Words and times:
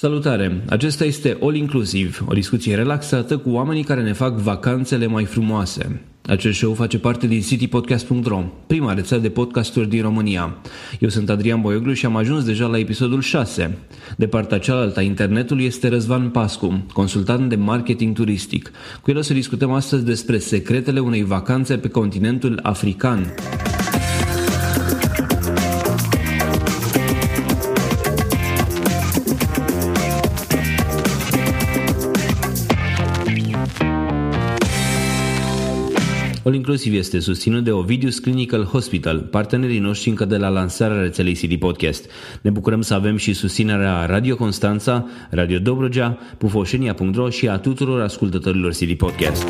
Salutare! 0.00 0.62
Acesta 0.68 1.04
este 1.04 1.36
All 1.40 1.54
Inclusive, 1.54 2.16
o 2.26 2.32
discuție 2.32 2.74
relaxată 2.74 3.38
cu 3.38 3.50
oamenii 3.50 3.82
care 3.82 4.02
ne 4.02 4.12
fac 4.12 4.36
vacanțele 4.36 5.06
mai 5.06 5.24
frumoase. 5.24 6.00
Acest 6.26 6.58
show 6.58 6.74
face 6.74 6.98
parte 6.98 7.26
din 7.26 7.40
citypodcast.ro, 7.40 8.42
prima 8.66 8.94
rețea 8.94 9.18
de 9.18 9.28
podcasturi 9.28 9.88
din 9.88 10.02
România. 10.02 10.56
Eu 10.98 11.08
sunt 11.08 11.30
Adrian 11.30 11.60
Boioglu 11.60 11.92
și 11.92 12.06
am 12.06 12.16
ajuns 12.16 12.44
deja 12.44 12.66
la 12.66 12.78
episodul 12.78 13.20
6. 13.20 13.78
De 14.16 14.26
partea 14.26 14.58
cealaltă 14.58 14.98
a 14.98 15.02
internetului 15.02 15.64
este 15.64 15.88
Răzvan 15.88 16.30
Pascu, 16.30 16.86
consultant 16.92 17.48
de 17.48 17.56
marketing 17.56 18.14
turistic. 18.14 18.70
Cu 19.02 19.10
el 19.10 19.16
o 19.16 19.22
să 19.22 19.32
discutăm 19.32 19.72
astăzi 19.72 20.04
despre 20.04 20.38
secretele 20.38 21.00
unei 21.00 21.24
vacanțe 21.24 21.76
pe 21.76 21.88
continentul 21.88 22.58
african. 22.62 23.34
All 36.44 36.54
Inclusiv 36.54 36.94
este 36.94 37.18
susținut 37.18 37.64
de 37.64 37.72
Ovidius 37.72 38.18
Clinical 38.18 38.64
Hospital, 38.64 39.18
partenerii 39.18 39.78
noștri 39.78 40.08
încă 40.08 40.24
de 40.24 40.36
la 40.36 40.48
lansarea 40.48 41.00
rețelei 41.00 41.32
CD 41.32 41.58
Podcast. 41.58 42.10
Ne 42.40 42.50
bucurăm 42.50 42.82
să 42.82 42.94
avem 42.94 43.16
și 43.16 43.32
susținerea 43.32 44.06
Radio 44.06 44.36
Constanța, 44.36 45.06
Radio 45.30 45.58
Dobrogea, 45.58 46.18
pufoșenia.ro 46.38 47.30
și 47.30 47.48
a 47.48 47.58
tuturor 47.58 48.00
ascultătorilor 48.00 48.72
CD 48.72 48.92
Podcast. 48.92 49.46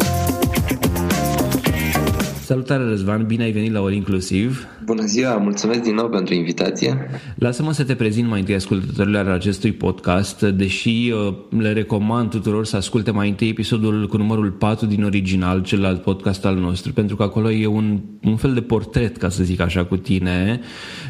Salutare 2.44 2.84
Răzvan, 2.84 3.26
bine 3.26 3.42
ai 3.42 3.52
venit 3.52 3.72
la 3.72 3.80
Ori 3.80 3.96
Inclusiv. 3.96 4.66
Bună 4.90 5.04
ziua, 5.04 5.36
mulțumesc 5.36 5.82
din 5.82 5.94
nou 5.94 6.08
pentru 6.08 6.34
invitație. 6.34 7.10
Lasă-mă 7.34 7.72
să 7.72 7.84
te 7.84 7.94
prezint 7.94 8.28
mai 8.28 8.38
întâi 8.38 8.54
ascultătorilor 8.54 9.28
acestui 9.28 9.72
podcast, 9.72 10.42
deși 10.42 11.12
uh, 11.28 11.34
le 11.58 11.72
recomand 11.72 12.30
tuturor 12.30 12.66
să 12.66 12.76
asculte 12.76 13.10
mai 13.10 13.28
întâi 13.28 13.48
episodul 13.48 14.06
cu 14.08 14.16
numărul 14.16 14.50
4 14.50 14.86
din 14.86 15.04
original, 15.04 15.62
celălalt 15.62 16.02
podcast 16.02 16.44
al 16.44 16.56
nostru, 16.56 16.92
pentru 16.92 17.16
că 17.16 17.22
acolo 17.22 17.50
e 17.50 17.66
un, 17.66 18.00
un 18.22 18.36
fel 18.36 18.54
de 18.54 18.60
portret, 18.60 19.16
ca 19.16 19.28
să 19.28 19.44
zic 19.44 19.60
așa, 19.60 19.84
cu 19.84 19.96
tine. 19.96 20.60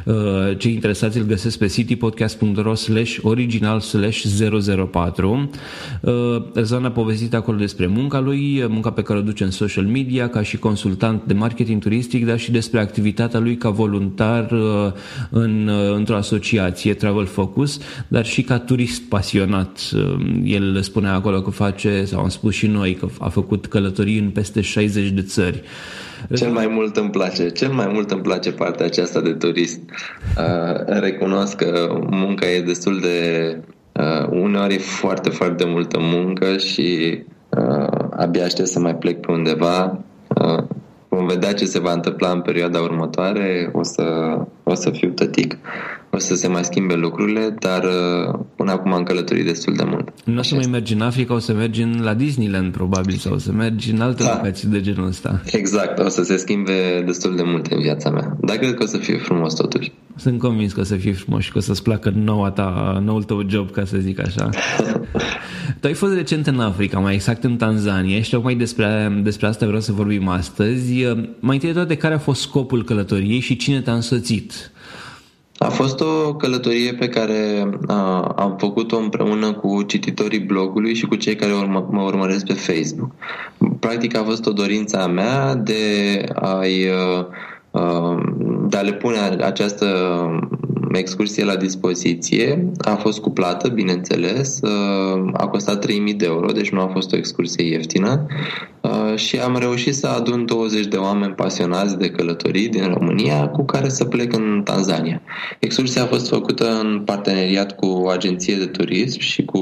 Uh, 0.05 0.15
cei 0.59 0.73
interesați 0.73 1.19
îl 1.19 1.25
găsesc 1.25 1.59
pe 1.59 1.67
citypodcast.ro 1.67 2.75
slash 2.75 3.19
original 3.23 3.81
slash 3.81 4.25
004. 4.91 5.51
Uh, 6.01 6.13
Răzvan 6.55 6.85
a 6.85 6.91
povestit 6.91 7.35
acolo 7.35 7.57
despre 7.59 7.87
munca 7.87 8.21
lui, 8.21 8.67
munca 8.69 8.91
pe 8.91 9.03
care 9.03 9.19
o 9.19 9.23
duce 9.23 9.45
în 9.45 9.51
social 9.51 9.85
media, 9.85 10.29
ca 10.29 10.43
și 10.43 10.59
consultant 10.59 11.23
de 11.25 11.35
marketing 11.35 11.83
turistic, 11.83 12.27
dar 12.27 12.39
și 12.39 12.51
despre 12.51 12.81
activitatea 12.81 13.41
lui 13.41 13.57
ca 13.57 13.69
voluntar 13.71 14.51
uh, 14.51 14.93
în, 15.31 15.69
uh, 15.69 15.95
într-o 15.97 16.17
asociație 16.17 16.95
Travel 16.95 17.27
Focus, 17.27 17.79
dar 18.09 18.25
și 18.25 18.43
ca 18.43 18.59
turist 18.59 19.03
pasionat. 19.03 19.79
Uh, 19.95 20.41
el 20.45 20.83
spunea 20.83 21.15
acolo 21.15 21.43
că 21.43 21.51
face, 21.51 22.05
sau 22.05 22.21
am 22.21 22.29
spus 22.29 22.55
și 22.55 22.67
noi, 22.67 22.95
că 22.95 23.07
a 23.19 23.29
făcut 23.29 23.67
călătorii 23.67 24.19
în 24.19 24.31
peste 24.31 24.61
60 24.61 25.09
de 25.09 25.23
țări. 25.23 25.63
Cel 26.35 26.51
mai 26.51 26.67
mult 26.67 26.97
îmi 26.97 27.11
place, 27.11 27.49
cel 27.49 27.73
mai 27.73 27.91
mult 27.93 28.11
îmi 28.11 28.23
place 28.23 28.53
partea 28.53 28.87
aceasta 28.87 29.21
de 29.21 29.33
turist. 29.33 29.81
Recunosc 30.87 31.57
că 31.57 31.99
munca 32.11 32.51
e 32.51 32.61
destul 32.61 33.01
de 33.01 33.57
uneori 34.31 34.75
e 34.75 34.79
foarte, 34.79 35.31
foarte 35.31 35.65
multă 35.67 35.99
muncă 36.01 36.57
și 36.57 37.19
abia 38.11 38.45
aștept 38.45 38.69
să 38.69 38.79
mai 38.79 38.95
plec 38.95 39.21
pe 39.21 39.33
undeva 39.33 40.01
vom 41.21 41.29
vedea 41.29 41.55
ce 41.55 41.65
se 41.65 41.79
va 41.79 41.93
întâmpla 41.93 42.31
în 42.31 42.41
perioada 42.41 42.81
următoare, 42.81 43.71
o 43.73 43.83
să, 43.83 44.37
o 44.63 44.75
să 44.75 44.91
fiu 44.91 45.11
tătic, 45.11 45.55
o 45.55 46.00
să 46.21 46.35
se 46.35 46.49
mai 46.49 46.65
schimbe 46.65 46.95
lucrurile, 46.95 47.55
dar 47.59 47.85
uh, 47.85 48.39
până 48.57 48.73
acum 48.73 48.93
am 48.93 49.03
călătorit 49.03 49.45
destul 49.45 49.75
de 49.75 49.85
mult. 49.87 50.09
Nu 50.25 50.39
o 50.39 50.43
să 50.43 50.55
mai 50.55 50.67
mergi 50.71 50.93
în 50.93 51.01
Africa, 51.01 51.35
o 51.35 51.39
să 51.39 51.53
mergi 51.53 51.83
în, 51.83 52.01
la 52.03 52.15
Disneyland 52.15 52.73
probabil 52.73 53.17
sau 53.17 53.33
o 53.33 53.39
să 53.39 53.53
mergi 53.53 53.91
în 53.91 54.01
alte 54.01 54.23
da. 54.23 54.35
locații 54.35 54.69
de 54.69 54.81
genul 54.81 55.07
ăsta. 55.07 55.43
Exact, 55.45 55.99
o 55.99 56.09
să 56.09 56.23
se 56.23 56.37
schimbe 56.37 57.03
destul 57.07 57.37
de 57.37 57.43
mult 57.43 57.67
în 57.67 57.81
viața 57.81 58.11
mea, 58.11 58.37
dar 58.41 58.57
cred 58.57 58.75
că 58.75 58.83
o 58.83 58.87
să 58.87 58.97
fie 58.97 59.17
frumos 59.17 59.55
totuși. 59.55 59.93
Sunt 60.17 60.39
convins 60.39 60.73
că 60.73 60.81
o 60.81 60.85
să 60.85 60.95
fie 60.95 61.13
frumos 61.13 61.43
și 61.43 61.53
că 61.53 61.59
o 61.59 61.61
să-ți 61.61 61.83
placă 61.83 62.13
noua 62.15 62.51
ta, 62.51 63.01
noul 63.05 63.23
tău 63.23 63.43
job, 63.49 63.71
ca 63.71 63.85
să 63.85 63.97
zic 63.99 64.21
așa. 64.21 64.49
tu 65.81 65.87
ai 65.87 65.93
fost 65.93 66.15
recent 66.15 66.47
în 66.47 66.61
Africa, 66.61 66.99
mai 66.99 67.15
exact 67.15 67.45
în 67.45 67.57
Tanzania 67.57 68.21
și 68.21 68.31
tocmai 68.31 68.55
despre, 68.55 69.21
despre 69.23 69.47
asta 69.47 69.67
vreau 69.67 69.81
să 69.81 69.93
vorbim 69.93 70.29
astăzi. 70.29 71.05
Mai 71.39 71.55
întâi 71.55 71.69
de 71.69 71.75
toate, 71.75 71.95
care 71.97 72.15
a 72.15 72.19
fost 72.19 72.41
scopul 72.41 72.85
călătoriei 72.85 73.41
și 73.41 73.57
cine 73.57 73.81
te-a 73.81 73.95
însoțit? 73.95 74.71
A 75.63 75.69
fost 75.69 76.01
o 76.01 76.35
călătorie 76.35 76.93
pe 76.93 77.09
care 77.09 77.71
a, 77.87 78.21
am 78.23 78.57
făcut-o 78.59 78.97
împreună 78.97 79.53
cu 79.53 79.83
cititorii 79.83 80.41
blogului 80.41 80.95
și 80.95 81.07
cu 81.07 81.15
cei 81.15 81.37
care 81.37 81.53
urmă, 81.53 81.89
mă 81.91 82.03
urmăresc 82.03 82.47
pe 82.47 82.53
Facebook. 82.53 83.11
Practic 83.81 84.17
a 84.17 84.23
fost 84.23 84.47
o 84.47 84.53
dorință 84.53 84.99
a 85.03 85.07
mea 85.07 85.55
de 85.55 86.25
a-i 86.35 86.91
de 88.69 88.77
a 88.77 88.81
le 88.81 88.93
pune 88.93 89.19
această 89.41 89.87
excursie 90.99 91.45
la 91.45 91.57
dispoziție. 91.57 92.73
A 92.79 92.95
fost 92.95 93.21
cuplată, 93.21 93.69
bineînțeles, 93.69 94.61
a 95.33 95.47
costat 95.47 95.81
3000 95.81 96.15
de 96.15 96.25
euro, 96.25 96.53
deci 96.53 96.71
nu 96.71 96.81
a 96.81 96.91
fost 96.93 97.13
o 97.13 97.17
excursie 97.17 97.65
ieftină 97.65 98.27
și 99.15 99.39
am 99.39 99.57
reușit 99.59 99.95
să 99.95 100.07
adun 100.07 100.47
20 100.47 100.87
de 100.87 100.97
oameni 100.97 101.33
pasionați 101.33 101.99
de 101.99 102.11
călătorii 102.11 102.69
din 102.69 102.93
România 102.99 103.49
cu 103.49 103.65
care 103.65 103.89
să 103.89 104.05
plec 104.05 104.33
în 104.33 104.61
Tanzania. 104.65 105.23
Excursia 105.59 106.03
a 106.03 106.07
fost 106.07 106.29
făcută 106.29 106.81
în 106.81 107.03
parteneriat 107.05 107.77
cu 107.77 107.87
o 107.87 108.09
agenție 108.09 108.57
de 108.57 108.67
turism 108.67 109.19
și 109.19 109.45
cu 109.45 109.59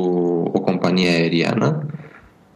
o 0.53 0.61
companie 0.61 1.09
aeriană 1.09 1.87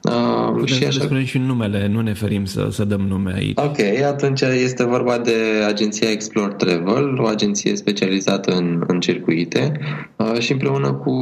Uh, 0.02 0.64
și 0.64 0.84
așa... 0.84 1.00
spunem 1.04 1.24
și 1.24 1.38
numele, 1.38 1.86
nu 1.86 2.00
ne 2.00 2.12
ferim 2.12 2.44
să, 2.44 2.68
să 2.70 2.84
dăm 2.84 3.00
nume 3.00 3.32
aici. 3.34 3.58
Ok, 3.58 3.78
atunci 4.06 4.40
este 4.40 4.84
vorba 4.84 5.18
de 5.18 5.34
agenția 5.66 6.10
Explore 6.10 6.52
Travel, 6.52 7.18
o 7.20 7.26
agenție 7.26 7.76
specializată 7.76 8.52
în, 8.52 8.84
în 8.86 9.00
circuite 9.00 9.72
uh, 10.16 10.38
și 10.38 10.52
împreună 10.52 10.92
cu 10.92 11.14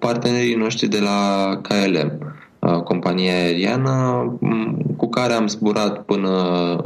partenerii 0.00 0.54
noștri 0.54 0.88
de 0.88 0.98
la 0.98 1.50
KLM, 1.62 2.36
uh, 2.58 2.82
compania 2.82 3.32
aeriană 3.32 3.92
cu 4.96 5.08
care 5.08 5.32
am 5.32 5.46
zburat 5.46 6.02
până 6.02 6.30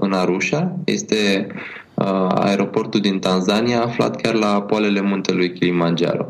în 0.00 0.12
Arusha. 0.12 0.76
Este 0.84 1.46
uh, 1.94 2.26
aeroportul 2.34 3.00
din 3.00 3.18
Tanzania 3.18 3.82
aflat 3.82 4.20
chiar 4.20 4.34
la 4.34 4.62
poalele 4.62 5.00
muntelui 5.00 5.52
Kilimanjaro. 5.52 6.26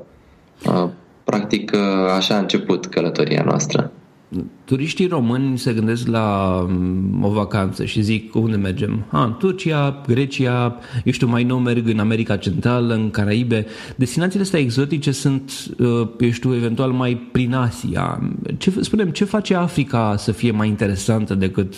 Uh, 0.67 0.89
practic, 1.25 1.73
uh, 1.75 2.13
așa 2.17 2.35
a 2.35 2.39
început 2.39 2.87
călătoria 2.87 3.43
noastră 3.47 3.93
turiștii 4.65 5.07
români 5.07 5.59
se 5.59 5.73
gândesc 5.73 6.07
la 6.07 6.59
mm, 6.69 7.25
o 7.25 7.31
vacanță 7.31 7.85
și 7.85 8.01
zic 8.01 8.35
unde 8.35 8.57
mergem? 8.57 9.05
Ha, 9.11 9.25
în 9.25 9.35
Turcia, 9.39 10.03
Grecia, 10.07 10.77
eu 11.05 11.13
știu, 11.13 11.27
mai 11.27 11.45
nou 11.45 11.59
merg 11.59 11.89
în 11.89 11.99
America 11.99 12.37
Centrală, 12.37 12.95
în 12.95 13.11
Caraibe. 13.11 13.67
Destinațiile 13.97 14.45
astea 14.45 14.61
exotice 14.61 15.11
sunt, 15.11 15.53
uh, 15.79 16.09
eu 16.21 16.31
știu, 16.31 16.55
eventual 16.55 16.91
mai 16.91 17.17
prin 17.33 17.55
Asia. 17.55 18.33
Ce, 18.59 18.73
spunem, 18.81 19.09
ce 19.09 19.25
face 19.25 19.55
Africa 19.55 20.15
să 20.17 20.33
fie 20.33 20.51
mai 20.51 20.69
interesantă 20.69 21.35
decât 21.35 21.75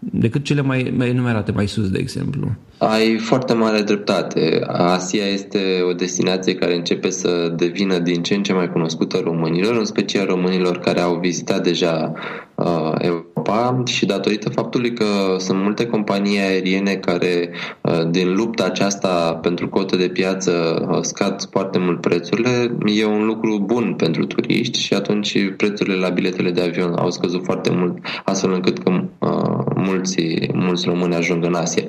decât 0.00 0.44
cele 0.44 0.60
mai, 0.60 0.94
mai 0.96 1.08
enumerate 1.08 1.52
mai 1.52 1.66
sus, 1.66 1.90
de 1.90 1.98
exemplu. 1.98 2.54
Ai 2.78 3.18
foarte 3.18 3.52
mare 3.52 3.82
dreptate. 3.82 4.60
Asia 4.66 5.24
este 5.24 5.58
o 5.88 5.92
destinație 5.92 6.54
care 6.54 6.74
începe 6.74 7.10
să 7.10 7.52
devină 7.56 7.98
din 7.98 8.22
ce 8.22 8.34
în 8.34 8.42
ce 8.42 8.52
mai 8.52 8.72
cunoscută 8.72 9.20
românilor, 9.24 9.76
în 9.76 9.84
special 9.84 10.26
românilor 10.26 10.78
care 10.78 11.00
au 11.00 11.18
vizitat 11.18 11.62
deja 11.62 12.12
uh, 12.60 12.92
Europa 12.98 13.82
și 13.86 14.06
datorită 14.06 14.48
faptului 14.48 14.92
că 14.92 15.36
sunt 15.38 15.62
multe 15.62 15.86
companii 15.86 16.38
aeriene 16.38 16.94
care 16.94 17.50
uh, 17.80 18.10
din 18.10 18.34
lupta 18.34 18.64
aceasta 18.64 19.38
pentru 19.42 19.68
cotă 19.68 19.96
de 19.96 20.08
piață 20.08 20.52
uh, 20.90 20.98
scad 21.02 21.48
foarte 21.50 21.78
mult 21.78 22.00
prețurile, 22.00 22.76
e 22.86 23.04
un 23.04 23.24
lucru 23.26 23.58
bun 23.58 23.94
pentru 23.96 24.26
turiști 24.26 24.80
și 24.80 24.94
atunci 24.94 25.52
prețurile 25.56 25.94
la 25.94 26.08
biletele 26.08 26.50
de 26.50 26.60
avion 26.62 26.94
au 26.98 27.10
scăzut 27.10 27.44
foarte 27.44 27.70
mult, 27.70 27.98
astfel 28.24 28.52
încât 28.52 28.78
că 28.78 28.90
uh, 29.18 29.64
mulți, 29.74 30.48
mulți 30.52 30.84
români 30.86 31.14
ajung 31.14 31.44
în 31.44 31.54
Asia. 31.54 31.84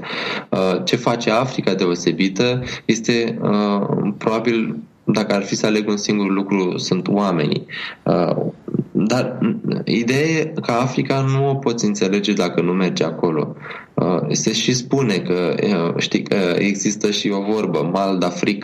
Uh, 0.50 0.82
ce 0.84 0.96
face 0.96 1.32
Africa 1.32 1.74
deosebită 1.74 2.64
este 2.86 3.38
uh, 3.42 4.12
probabil 4.18 4.76
dacă 5.04 5.34
ar 5.34 5.44
fi 5.44 5.56
să 5.56 5.66
aleg 5.66 5.88
un 5.88 5.98
singur 5.98 6.30
lucru, 6.30 6.78
sunt 6.78 7.08
oamenii. 7.08 7.66
Uh, 8.04 8.36
dar 8.92 9.40
ideea 9.86 10.20
e 10.20 10.54
că 10.62 10.72
Africa 10.72 11.22
nu 11.22 11.50
o 11.50 11.56
poți 11.56 11.86
înțelege 11.86 12.34
dacă 12.34 12.62
nu 12.62 12.72
mergi 12.72 13.04
acolo. 13.04 13.56
Se 14.30 14.54
și 14.54 14.74
spune 14.74 15.18
că, 15.18 15.56
știi, 15.98 16.24
că 16.24 16.36
există 16.58 17.12
și 17.12 17.30
o 17.30 17.54
vorbă, 17.54 17.90
mal 17.94 18.18
d'Afric, 18.24 18.64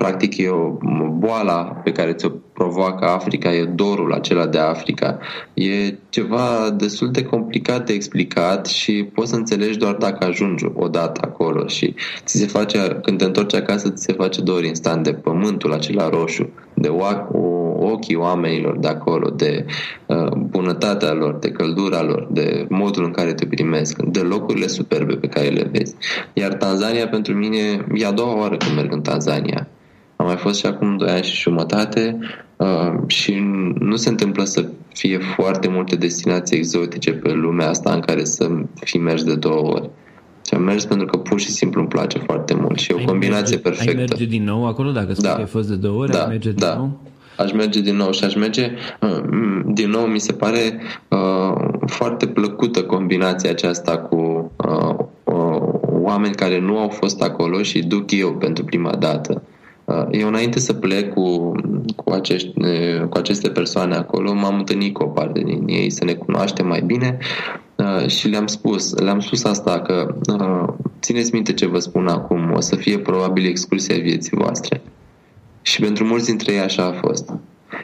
practic 0.00 0.36
e 0.36 0.48
o 0.48 0.78
boală 1.18 1.80
pe 1.84 1.92
care 1.92 2.12
ți-o 2.12 2.28
provoacă 2.52 3.04
Africa, 3.04 3.52
e 3.52 3.64
dorul 3.64 4.12
acela 4.12 4.46
de 4.46 4.58
Africa. 4.58 5.18
E 5.54 5.94
ceva 6.08 6.70
destul 6.76 7.10
de 7.10 7.22
complicat 7.22 7.86
de 7.86 7.92
explicat 7.92 8.66
și 8.66 9.08
poți 9.14 9.30
să 9.30 9.36
înțelegi 9.36 9.78
doar 9.78 9.94
dacă 9.94 10.26
ajungi 10.26 10.64
odată 10.74 11.20
acolo 11.24 11.66
și 11.66 11.94
ți 12.24 12.38
se 12.38 12.46
face, 12.46 12.98
când 13.02 13.18
te 13.18 13.24
întorci 13.24 13.54
acasă, 13.54 13.90
ți 13.90 14.02
se 14.02 14.12
face 14.12 14.40
dor 14.40 14.64
instant 14.64 15.04
de 15.04 15.12
pământul 15.12 15.72
acela 15.72 16.08
roșu, 16.08 16.48
de 16.74 16.88
ochii 17.80 18.16
oamenilor 18.16 18.78
de 18.78 18.88
acolo, 18.88 19.30
de 19.30 19.64
uh, 20.06 20.30
bunătatea 20.36 21.12
lor, 21.12 21.34
de 21.34 21.50
căldura 21.50 22.02
lor, 22.02 22.28
de 22.30 22.66
modul 22.68 23.04
în 23.04 23.10
care 23.10 23.32
te 23.32 23.46
primesc, 23.46 24.02
de 24.02 24.20
locurile 24.20 24.66
superbe 24.66 25.14
pe 25.14 25.26
care 25.26 25.48
le 25.48 25.70
vezi. 25.72 25.94
Iar 26.32 26.54
Tanzania 26.54 27.08
pentru 27.08 27.34
mine 27.34 27.86
e 27.94 28.06
a 28.06 28.12
doua 28.12 28.38
oară 28.38 28.56
când 28.56 28.76
merg 28.76 28.92
în 28.92 29.02
Tanzania. 29.02 29.68
Am 30.20 30.26
mai 30.26 30.36
fost 30.36 30.58
și 30.58 30.66
acum 30.66 30.96
2 30.96 31.08
ani 31.08 31.24
și 31.24 31.40
jumătate 31.40 32.18
uh, 32.56 32.92
și 33.06 33.34
nu 33.78 33.96
se 33.96 34.08
întâmplă 34.08 34.44
să 34.44 34.64
fie 34.94 35.18
foarte 35.18 35.68
multe 35.68 35.96
destinații 35.96 36.56
exotice 36.56 37.12
pe 37.12 37.32
lumea 37.32 37.68
asta 37.68 37.92
în 37.92 38.00
care 38.00 38.24
să 38.24 38.50
fi 38.80 38.98
mers 38.98 39.24
de 39.24 39.34
două 39.34 39.72
ori. 39.72 39.90
Și 40.46 40.54
am 40.54 40.62
mers 40.62 40.84
pentru 40.84 41.06
că 41.06 41.16
pur 41.16 41.40
și 41.40 41.50
simplu 41.50 41.80
îmi 41.80 41.88
place 41.88 42.18
foarte 42.18 42.54
mult 42.54 42.78
și 42.78 42.92
e 42.92 42.94
o 42.94 43.04
combinație 43.04 43.56
merge, 43.56 43.58
perfectă. 43.58 43.90
Ai 43.90 43.96
merge 43.96 44.24
din 44.24 44.44
nou 44.44 44.66
acolo? 44.66 44.90
Dacă 44.90 45.12
spui 45.12 45.22
da. 45.22 45.32
că 45.32 45.40
ai 45.40 45.46
fost 45.46 45.68
de 45.68 45.74
două 45.74 46.00
ori, 46.00 46.10
da, 46.10 46.22
ai 46.22 46.28
merge 46.28 46.50
din 46.50 46.66
da. 46.66 46.74
nou? 46.74 47.00
Aș 47.36 47.52
merge 47.52 47.80
din 47.80 47.96
nou 47.96 48.12
și 48.12 48.24
aș 48.24 48.34
merge 48.34 48.70
uh, 49.00 49.20
din 49.66 49.90
nou, 49.90 50.04
mi 50.04 50.20
se 50.20 50.32
pare 50.32 50.80
uh, 51.08 51.68
foarte 51.86 52.26
plăcută 52.26 52.82
combinația 52.82 53.50
aceasta 53.50 53.98
cu 53.98 54.52
uh, 54.56 54.94
uh, 55.24 55.60
oameni 56.02 56.34
care 56.34 56.60
nu 56.60 56.78
au 56.78 56.88
fost 56.88 57.22
acolo 57.22 57.62
și 57.62 57.82
duc 57.82 58.10
eu 58.10 58.32
pentru 58.32 58.64
prima 58.64 58.94
dată. 58.94 59.42
Uh, 59.90 60.06
eu 60.10 60.28
înainte 60.28 60.58
să 60.58 60.72
plec 60.72 61.14
cu, 61.14 61.52
cu, 61.96 62.10
acești, 62.10 62.52
cu 63.08 63.16
aceste 63.16 63.48
persoane 63.48 63.94
acolo, 63.94 64.34
m-am 64.34 64.58
întâlnit 64.58 64.94
cu 64.94 65.02
o 65.02 65.06
parte 65.06 65.40
din 65.40 65.64
ei 65.66 65.90
să 65.90 66.04
ne 66.04 66.12
cunoaștem 66.12 66.66
mai 66.66 66.80
bine 66.80 67.18
uh, 67.76 68.06
și 68.06 68.28
le-am 68.28 68.46
spus, 68.46 68.98
le-am 68.98 69.20
spus 69.20 69.44
asta 69.44 69.80
că 69.80 70.14
uh, 70.32 70.74
țineți 71.00 71.34
minte 71.34 71.52
ce 71.52 71.66
vă 71.66 71.78
spun 71.78 72.06
acum, 72.06 72.52
o 72.52 72.60
să 72.60 72.76
fie 72.76 72.98
probabil 72.98 73.46
excursia 73.46 73.98
vieții 73.98 74.36
voastre. 74.36 74.82
Și 75.62 75.80
pentru 75.80 76.04
mulți 76.04 76.26
dintre 76.26 76.52
ei 76.52 76.60
așa 76.60 76.84
a 76.84 76.92
fost. 76.92 77.32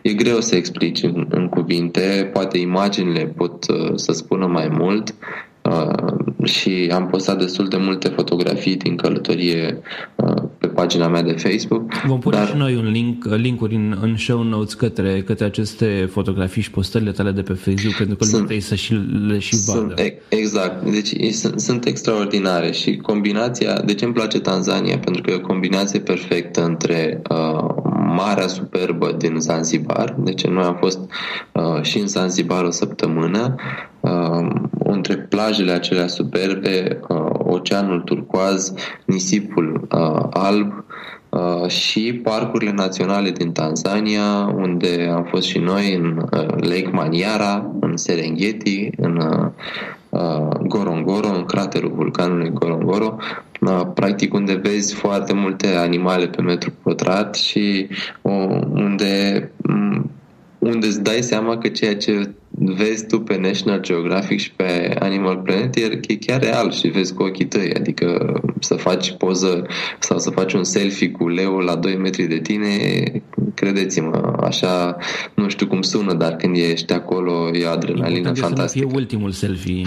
E 0.02 0.12
greu 0.12 0.40
să 0.40 0.56
explici 0.56 1.02
în, 1.02 1.26
în 1.28 1.48
cuvinte, 1.48 2.30
poate 2.32 2.58
imaginile 2.58 3.24
pot 3.36 3.68
uh, 3.68 3.92
să 3.94 4.12
spună 4.12 4.46
mai 4.46 4.68
mult, 4.68 5.14
Uh, 5.70 6.46
și 6.46 6.90
am 6.92 7.06
postat 7.06 7.38
destul 7.38 7.68
de 7.68 7.76
multe 7.76 8.08
fotografii 8.08 8.76
din 8.76 8.96
călătorie 8.96 9.80
uh, 10.16 10.42
pe 10.58 10.66
pagina 10.66 11.08
mea 11.08 11.22
de 11.22 11.32
Facebook. 11.32 11.92
Vom 12.06 12.18
pune 12.18 12.36
dar... 12.36 12.46
și 12.46 12.56
noi 12.56 12.76
un 12.76 12.90
link, 12.90 13.24
linkuri 13.24 13.74
în, 13.74 13.98
în 14.00 14.16
show 14.16 14.42
notes 14.42 14.74
către, 14.74 15.22
către 15.22 15.44
aceste 15.44 16.08
fotografii 16.10 16.62
și 16.62 16.70
postările 16.70 17.10
tale 17.10 17.30
de 17.30 17.42
pe 17.42 17.52
Facebook 17.52 17.94
pentru 17.96 18.16
că 18.16 18.24
sunt, 18.24 18.42
lumea 18.42 18.60
să 18.60 18.74
și 18.74 18.92
le 19.26 19.38
și 19.38 19.56
vadă. 19.66 19.94
Sunt, 19.96 20.12
exact. 20.28 20.90
Deci 20.90 21.32
sunt, 21.32 21.60
sunt 21.60 21.86
extraordinare 21.86 22.70
și 22.70 22.96
combinația, 22.96 23.80
de 23.80 23.94
ce 23.94 24.04
îmi 24.04 24.14
place 24.14 24.40
Tanzania? 24.40 24.98
Pentru 24.98 25.22
că 25.22 25.30
e 25.30 25.34
o 25.34 25.40
combinație 25.40 26.00
perfectă 26.00 26.64
între 26.64 27.22
uh, 27.30 27.95
marea 28.16 28.46
superbă 28.46 29.12
din 29.18 29.38
Zanzibar, 29.38 30.14
deci 30.18 30.46
noi 30.46 30.64
am 30.64 30.76
fost 30.80 30.98
uh, 31.52 31.82
și 31.82 31.98
în 31.98 32.06
Zanzibar 32.06 32.64
o 32.64 32.70
săptămână, 32.70 33.54
uh, 34.00 34.48
între 34.78 35.16
plajele 35.16 35.72
acelea 35.72 36.06
superbe, 36.06 37.00
uh, 37.08 37.30
oceanul 37.38 38.00
turcoaz, 38.00 38.72
nisipul 39.04 39.86
uh, 39.92 40.26
alb 40.30 40.84
uh, 41.28 41.68
și 41.68 42.20
parcurile 42.22 42.72
naționale 42.72 43.30
din 43.30 43.52
Tanzania, 43.52 44.54
unde 44.54 45.10
am 45.14 45.24
fost 45.24 45.46
și 45.46 45.58
noi 45.58 45.94
în 45.94 46.28
uh, 46.32 46.46
Lake 46.48 46.90
Maniara, 46.92 47.70
în 47.80 47.96
Serengeti, 47.96 48.90
în 48.96 49.16
uh, 49.16 49.50
Gorongoro, 50.66 51.28
în 51.28 51.44
craterul 51.44 51.92
vulcanului 51.94 52.50
Gorongoro, 52.52 53.16
practic 53.94 54.34
unde 54.34 54.54
vezi 54.54 54.94
foarte 54.94 55.34
multe 55.34 55.66
animale 55.66 56.26
pe 56.26 56.42
metru 56.42 56.72
pătrat 56.82 57.34
și 57.34 57.88
unde 58.72 59.50
unde 60.58 60.86
îți 60.86 61.02
dai 61.02 61.22
seama 61.22 61.58
că 61.58 61.68
ceea 61.68 61.96
ce 61.96 62.30
vezi 62.58 63.06
tu 63.06 63.20
pe 63.20 63.36
National 63.36 63.80
Geographic 63.80 64.38
și 64.38 64.52
pe 64.52 64.96
Animal 64.98 65.36
Planet 65.36 65.76
e 65.76 66.16
chiar 66.16 66.40
real 66.40 66.72
și 66.72 66.88
vezi 66.88 67.14
cu 67.14 67.22
ochii 67.22 67.46
tăi. 67.46 67.74
Adică 67.74 68.40
să 68.60 68.74
faci 68.74 69.12
poză 69.12 69.66
sau 69.98 70.18
să 70.18 70.30
faci 70.30 70.52
un 70.52 70.64
selfie 70.64 71.10
cu 71.10 71.28
leul 71.28 71.62
la 71.62 71.74
2 71.74 71.96
metri 71.96 72.26
de 72.26 72.38
tine, 72.38 72.68
credeți-mă, 73.54 74.36
așa 74.40 74.96
nu 75.34 75.48
știu 75.48 75.66
cum 75.66 75.82
sună, 75.82 76.14
dar 76.14 76.36
când 76.36 76.56
ești 76.56 76.92
acolo 76.92 77.50
e 77.52 77.68
adrenalină 77.68 78.34
fantastică. 78.34 78.86
E 78.90 78.94
ultimul 78.94 79.30
selfie. 79.30 79.86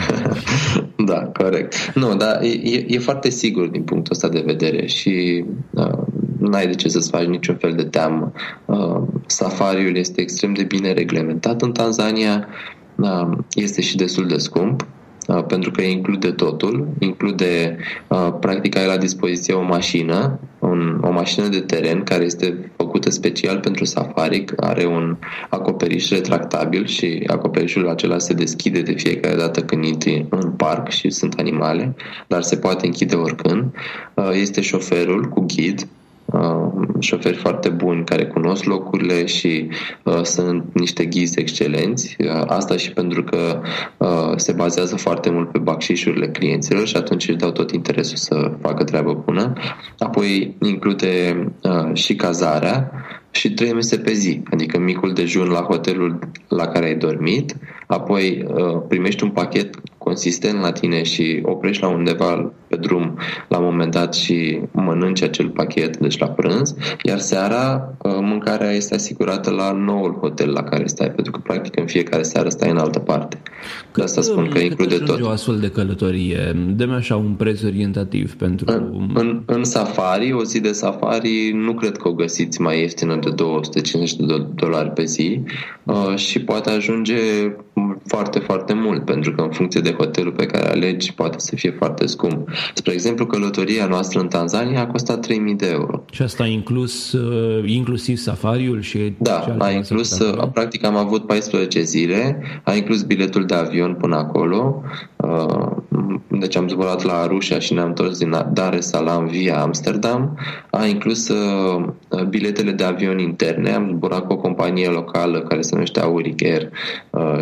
da, 1.12 1.20
corect. 1.20 1.92
Nu, 1.96 2.16
dar 2.16 2.42
e, 2.64 2.86
e 2.88 3.00
foarte 3.00 3.30
sigur 3.30 3.68
din 3.68 3.84
punctul 3.84 4.14
ăsta 4.14 4.30
de 4.30 4.44
vedere 4.46 4.86
și 4.86 5.46
uh, 5.74 6.08
n-ai 6.40 6.68
de 6.68 6.74
ce 6.74 6.90
să-ți 6.90 7.10
faci 7.10 7.26
niciun 7.26 7.56
fel 7.56 7.74
de 7.74 7.84
teamă. 7.84 8.32
Uh, 8.66 9.02
safariul 9.26 9.96
este 9.96 10.22
extrem 10.22 10.54
de 10.54 10.64
bine 10.64 10.94
reglementat 10.94 11.62
în 11.62 11.72
Tanzania, 11.72 12.48
uh, 12.96 13.30
este 13.54 13.82
și 13.82 13.96
destul 13.96 14.28
de 14.28 14.38
scump, 14.38 14.86
uh, 15.28 15.44
pentru 15.44 15.72
că 15.72 15.82
include 15.82 16.32
totul, 16.32 16.88
include 17.00 17.78
practic 18.40 18.78
ai 18.78 18.86
la 18.86 18.98
dispoziție 18.98 19.54
o 19.54 19.64
mașină, 19.64 20.40
un, 20.60 21.02
o 21.04 21.12
mașină 21.12 21.48
de 21.48 21.60
teren 21.60 22.04
care 22.04 22.24
este 22.24 22.72
făcută 22.76 23.10
special 23.10 23.60
pentru 23.60 23.86
safari, 23.86 24.46
are 24.56 24.86
un 24.86 25.18
acoperiș 25.50 26.10
retractabil 26.10 26.86
și 26.86 27.24
acoperișul 27.28 27.90
acela 27.90 28.18
se 28.18 28.34
deschide 28.34 28.82
de 28.82 28.92
fiecare 28.92 29.36
dată 29.36 29.62
când 29.62 29.86
intri 29.86 30.26
în 30.30 30.52
parc 30.52 30.90
și 30.90 31.10
sunt 31.10 31.34
animale, 31.38 31.96
dar 32.28 32.42
se 32.42 32.58
poate 32.58 32.86
închide 32.86 33.16
oricând. 33.16 33.74
Este 34.34 34.62
șoferul 34.62 35.26
cu 35.26 35.46
ghid, 35.46 35.80
uh, 35.82 35.99
șoferi 37.00 37.38
foarte 37.38 37.70
buni 37.70 38.06
care 38.06 38.26
cunosc 38.26 38.64
locurile 38.64 39.26
și 39.26 39.70
uh, 40.04 40.24
sunt 40.24 40.66
niște 40.74 41.06
ghizi 41.06 41.40
excelenți. 41.40 42.16
Uh, 42.20 42.44
asta 42.48 42.78
și 42.78 42.92
pentru 42.92 43.24
că 43.24 43.62
uh, 43.98 44.34
se 44.36 44.52
bazează 44.52 44.96
foarte 44.96 45.30
mult 45.30 45.52
pe 45.52 45.58
bacșișurile 45.58 46.28
clienților 46.28 46.88
și 46.88 46.96
atunci 46.96 47.28
își 47.28 47.38
dau 47.38 47.52
tot 47.52 47.72
interesul 47.72 48.18
să 48.18 48.52
facă 48.62 48.84
treabă 48.84 49.24
bună. 49.26 49.54
Apoi 49.98 50.56
include 50.62 51.46
uh, 51.62 51.94
și 51.94 52.16
cazarea 52.16 52.92
și 53.32 53.54
trei 53.54 53.74
mese 53.74 53.98
pe 53.98 54.14
zi, 54.14 54.42
adică 54.52 54.80
micul 54.80 55.14
dejun 55.14 55.48
la 55.48 55.62
hotelul 55.62 56.20
la 56.48 56.68
care 56.68 56.86
ai 56.86 56.96
dormit, 56.96 57.56
apoi 57.88 58.46
uh, 58.48 58.82
primești 58.88 59.24
un 59.24 59.30
pachet 59.30 59.76
consistent 59.98 60.62
la 60.62 60.72
tine 60.72 61.04
și 61.04 61.40
oprești 61.44 61.84
la 61.84 61.90
undeva 61.90 62.52
pe 62.68 62.76
drum 62.76 63.18
la 63.48 63.58
un 63.58 63.64
moment 63.64 63.92
dat 63.92 64.14
și 64.14 64.60
mănânci 64.72 65.22
acel 65.22 65.50
pachet, 65.50 65.98
deci 65.98 66.18
la 66.18 66.28
prânz, 66.28 66.76
iar 67.04 67.20
seara 67.20 67.96
uh, 67.98 68.18
mâncarea 68.22 68.72
este 68.72 68.96
asigurată 68.96 69.50
la 69.50 69.72
noul 69.72 70.18
hotel 70.22 70.52
la 70.52 70.64
care 70.64 70.88
stai, 70.88 71.12
pentru 71.12 71.32
că 71.32 71.40
practic 71.44 71.80
în 71.80 71.86
fiecare 71.86 72.24
seară 72.24 72.50
stai 72.50 72.70
în 72.70 72.78
altă 72.78 73.00
parte. 73.00 73.42
De 73.96 74.04
asta 74.04 74.22
spun 74.22 74.50
că 74.50 74.60
include 74.60 74.98
tot. 74.98 75.22
o 75.22 75.30
astfel 75.30 75.60
de 75.60 75.70
călătorie? 75.70 76.56
Dă-mi 76.76 76.94
așa 76.94 77.16
un 77.16 77.34
preț 77.34 77.62
orientativ 77.62 78.36
pentru... 78.36 78.66
În, 78.68 79.10
în, 79.14 79.42
în 79.46 79.64
safari, 79.64 80.34
o 80.34 80.44
zi 80.44 80.60
de 80.60 80.72
safari, 80.72 81.52
nu 81.54 81.74
cred 81.74 81.98
că 81.98 82.08
o 82.08 82.14
găsiți 82.14 82.62
mai 82.62 82.80
ieftină 82.80 83.19
de 83.20 83.30
250 83.30 84.16
de 84.16 84.46
dolari 84.56 84.90
pe 84.90 85.06
zi 85.06 85.42
uh, 85.84 86.16
și 86.16 86.40
poate 86.40 86.70
ajunge 86.70 87.16
foarte, 88.06 88.40
foarte 88.40 88.74
mult, 88.74 89.06
pentru 89.06 89.32
că 89.32 89.42
în 89.42 89.50
funcție 89.50 89.82
de 89.82 89.92
hotelul 89.92 90.32
pe 90.32 90.46
care 90.46 90.70
alegi 90.70 91.14
poate 91.14 91.40
să 91.40 91.56
fie 91.56 91.72
foarte 91.78 92.06
scump. 92.06 92.50
Spre 92.74 92.94
exemplu, 92.94 93.26
călătoria 93.26 93.86
noastră 93.86 94.20
în 94.20 94.28
Tanzania 94.28 94.82
a 94.82 94.88
costat 94.88 95.20
3000 95.20 95.56
de 95.56 95.70
euro. 95.72 96.04
Și 96.12 96.22
asta 96.22 96.44
a 96.44 96.48
inclus 96.48 97.12
uh, 97.12 97.64
inclusiv 97.66 98.18
safariul 98.18 98.82
și... 98.82 99.14
Da, 99.18 99.56
a 99.58 99.70
inclus, 99.70 100.20
uh, 100.20 100.48
practic 100.54 100.86
am 100.86 100.96
avut 100.96 101.26
14 101.26 101.82
zile, 101.82 102.42
a 102.64 102.74
inclus 102.74 103.02
biletul 103.02 103.46
de 103.46 103.54
avion 103.54 103.94
până 103.94 104.16
acolo, 104.16 104.84
uh, 105.16 105.72
deci 106.28 106.56
am 106.56 106.68
zburat 106.68 107.04
la 107.04 107.14
Arusha 107.14 107.60
și 107.60 107.74
ne-am 107.74 107.88
întors 107.88 108.18
din 108.18 108.36
Dar 108.54 108.74
es 108.74 108.88
Salaam 108.88 109.28
via 109.28 109.62
Amsterdam, 109.62 110.38
a 110.72 110.86
inclus 110.86 111.32
biletele 112.30 112.72
de 112.72 112.84
avion 112.84 113.20
interne, 113.20 113.72
am 113.72 113.92
zburat 113.96 114.28
cu 114.28 114.34
o 114.34 114.38
companie 114.38 114.88
locală 114.88 115.40
care 115.40 115.62
se 115.62 115.70
numește 115.74 116.00
Auric 116.00 116.44
Air 116.44 116.70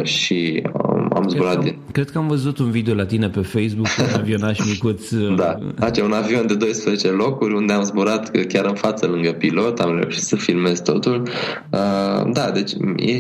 și 0.04 0.64
am 1.14 1.26
zburat 1.28 1.60
cred 1.60 1.64
din... 1.64 1.76
Cred 1.92 2.10
că 2.10 2.18
am 2.18 2.28
văzut 2.28 2.58
un 2.58 2.72
video 2.72 2.94
la 2.94 3.06
tine 3.06 3.30
pe 3.30 3.42
Facebook 3.42 3.88
cu 3.88 4.02
un 4.14 4.20
avionaș 4.20 4.60
micuț. 4.70 5.14
da, 5.44 5.58
face 5.80 6.02
un 6.02 6.12
avion 6.12 6.48
de 6.48 6.56
12 6.56 7.10
locuri 7.10 7.54
unde 7.54 7.74
am 7.74 7.84
zburat 7.84 8.46
chiar 8.48 8.66
în 8.66 8.74
față 8.74 9.06
lângă 9.06 9.32
pilot, 9.32 9.80
am 9.80 10.00
reușit 10.00 10.24
să 10.24 10.36
filmez 10.36 10.82
totul. 10.82 11.22
Uh, 11.72 12.32
da, 12.34 12.52
deci 12.54 12.72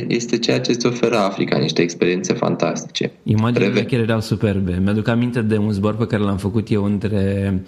este 0.08 0.38
ceea 0.38 0.60
ce 0.60 0.72
îți 0.72 0.86
oferă 0.86 1.17
Africa, 1.17 1.58
niște 1.58 1.82
experiențe 1.82 2.34
fantastice. 2.34 3.12
Imaginile 3.24 3.65
Reve... 3.65 3.84
chiar 3.84 4.00
erau 4.00 4.22
superbe. 4.22 4.79
Mi-aduc 4.84 5.08
aminte 5.08 5.26
de 5.36 5.57
un 5.57 5.72
zbor 5.72 5.96
pe 5.96 6.05
care 6.05 6.24
l-am 6.24 6.38
făcut 6.38 6.72
eu 6.72 6.84
între 6.84 7.63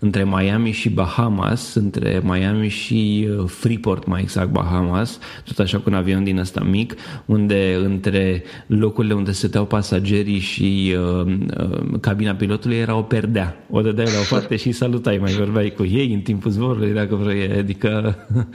între 0.00 0.24
Miami 0.24 0.70
și 0.70 0.90
Bahamas, 0.90 1.74
între 1.74 2.20
Miami 2.24 2.68
și 2.68 3.28
uh, 3.38 3.44
Freeport, 3.46 4.06
mai 4.06 4.20
exact 4.20 4.50
Bahamas, 4.50 5.18
tot 5.44 5.58
așa 5.58 5.76
cu 5.76 5.84
un 5.86 5.94
avion 5.94 6.24
din 6.24 6.38
ăsta 6.38 6.60
mic, 6.70 6.94
unde 7.26 7.78
între 7.84 8.42
locurile 8.66 9.14
unde 9.14 9.32
stăteau 9.32 9.64
pasagerii 9.64 10.38
și 10.38 10.94
uh, 10.96 11.36
uh, 11.58 12.00
cabina 12.00 12.34
pilotului 12.34 12.76
era 12.76 12.96
o 12.96 13.02
perdea. 13.02 13.64
O 13.70 13.80
dădeai 13.80 14.06
la 14.06 14.18
o 14.20 14.34
parte 14.34 14.56
și 14.56 14.72
salutai, 14.72 15.18
mai 15.18 15.32
vorbeai 15.32 15.72
cu 15.76 15.84
ei 15.84 16.12
în 16.14 16.20
timpul 16.20 16.50
zborului, 16.50 16.92
dacă 16.92 17.14
vrei, 17.14 17.50
adică... 17.58 18.16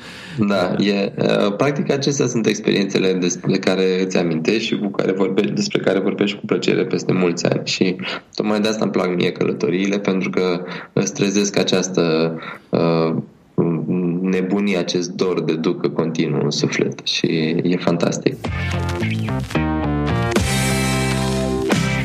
Da, 0.47 0.75
e, 0.83 1.13
uh, 1.17 1.55
practic 1.57 1.91
acestea 1.91 2.27
sunt 2.27 2.45
experiențele 2.45 3.13
despre 3.13 3.57
care 3.57 4.03
îți 4.03 4.17
amintești 4.17 4.67
și 4.67 4.77
cu 4.77 4.87
care 4.87 5.11
vorbești, 5.11 5.51
despre 5.51 5.79
care 5.79 5.99
vorbești 5.99 6.37
cu 6.37 6.45
plăcere 6.45 6.85
peste 6.85 7.13
mulți 7.13 7.45
ani 7.45 7.61
și 7.63 7.95
tocmai 8.35 8.61
de 8.61 8.67
asta 8.67 8.83
îmi 8.83 8.91
plac 8.91 9.15
mie 9.15 9.31
călătoriile, 9.31 9.99
pentru 9.99 10.29
că 10.29 10.61
îți 10.93 11.13
trezesc 11.35 11.57
această 11.57 12.33
uh, 12.69 13.15
nebunie, 14.21 14.77
acest 14.77 15.11
dor 15.11 15.41
de 15.41 15.53
ducă 15.53 15.89
continuu 15.89 16.43
în 16.43 16.51
suflet 16.51 16.99
și 17.03 17.25
e 17.63 17.77
fantastic. 17.77 18.35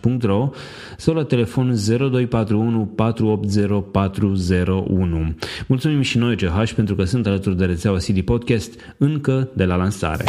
ch.ro 0.00 0.50
sau 0.96 1.14
la 1.14 1.24
telefon 1.24 1.74
0241 1.86 2.84
480 2.94 3.84
401. 3.90 5.34
Mulțumim 5.66 6.00
și 6.00 6.18
noi 6.18 6.36
CH 6.36 6.72
pentru 6.74 6.94
că 6.94 7.04
sunt 7.04 7.26
alături 7.26 7.56
de 7.56 7.64
rețeaua 7.64 7.98
CD 7.98 8.20
Podcast 8.20 8.94
încă 8.96 9.48
de 9.52 9.64
la 9.64 9.76
lansare. 9.76 10.24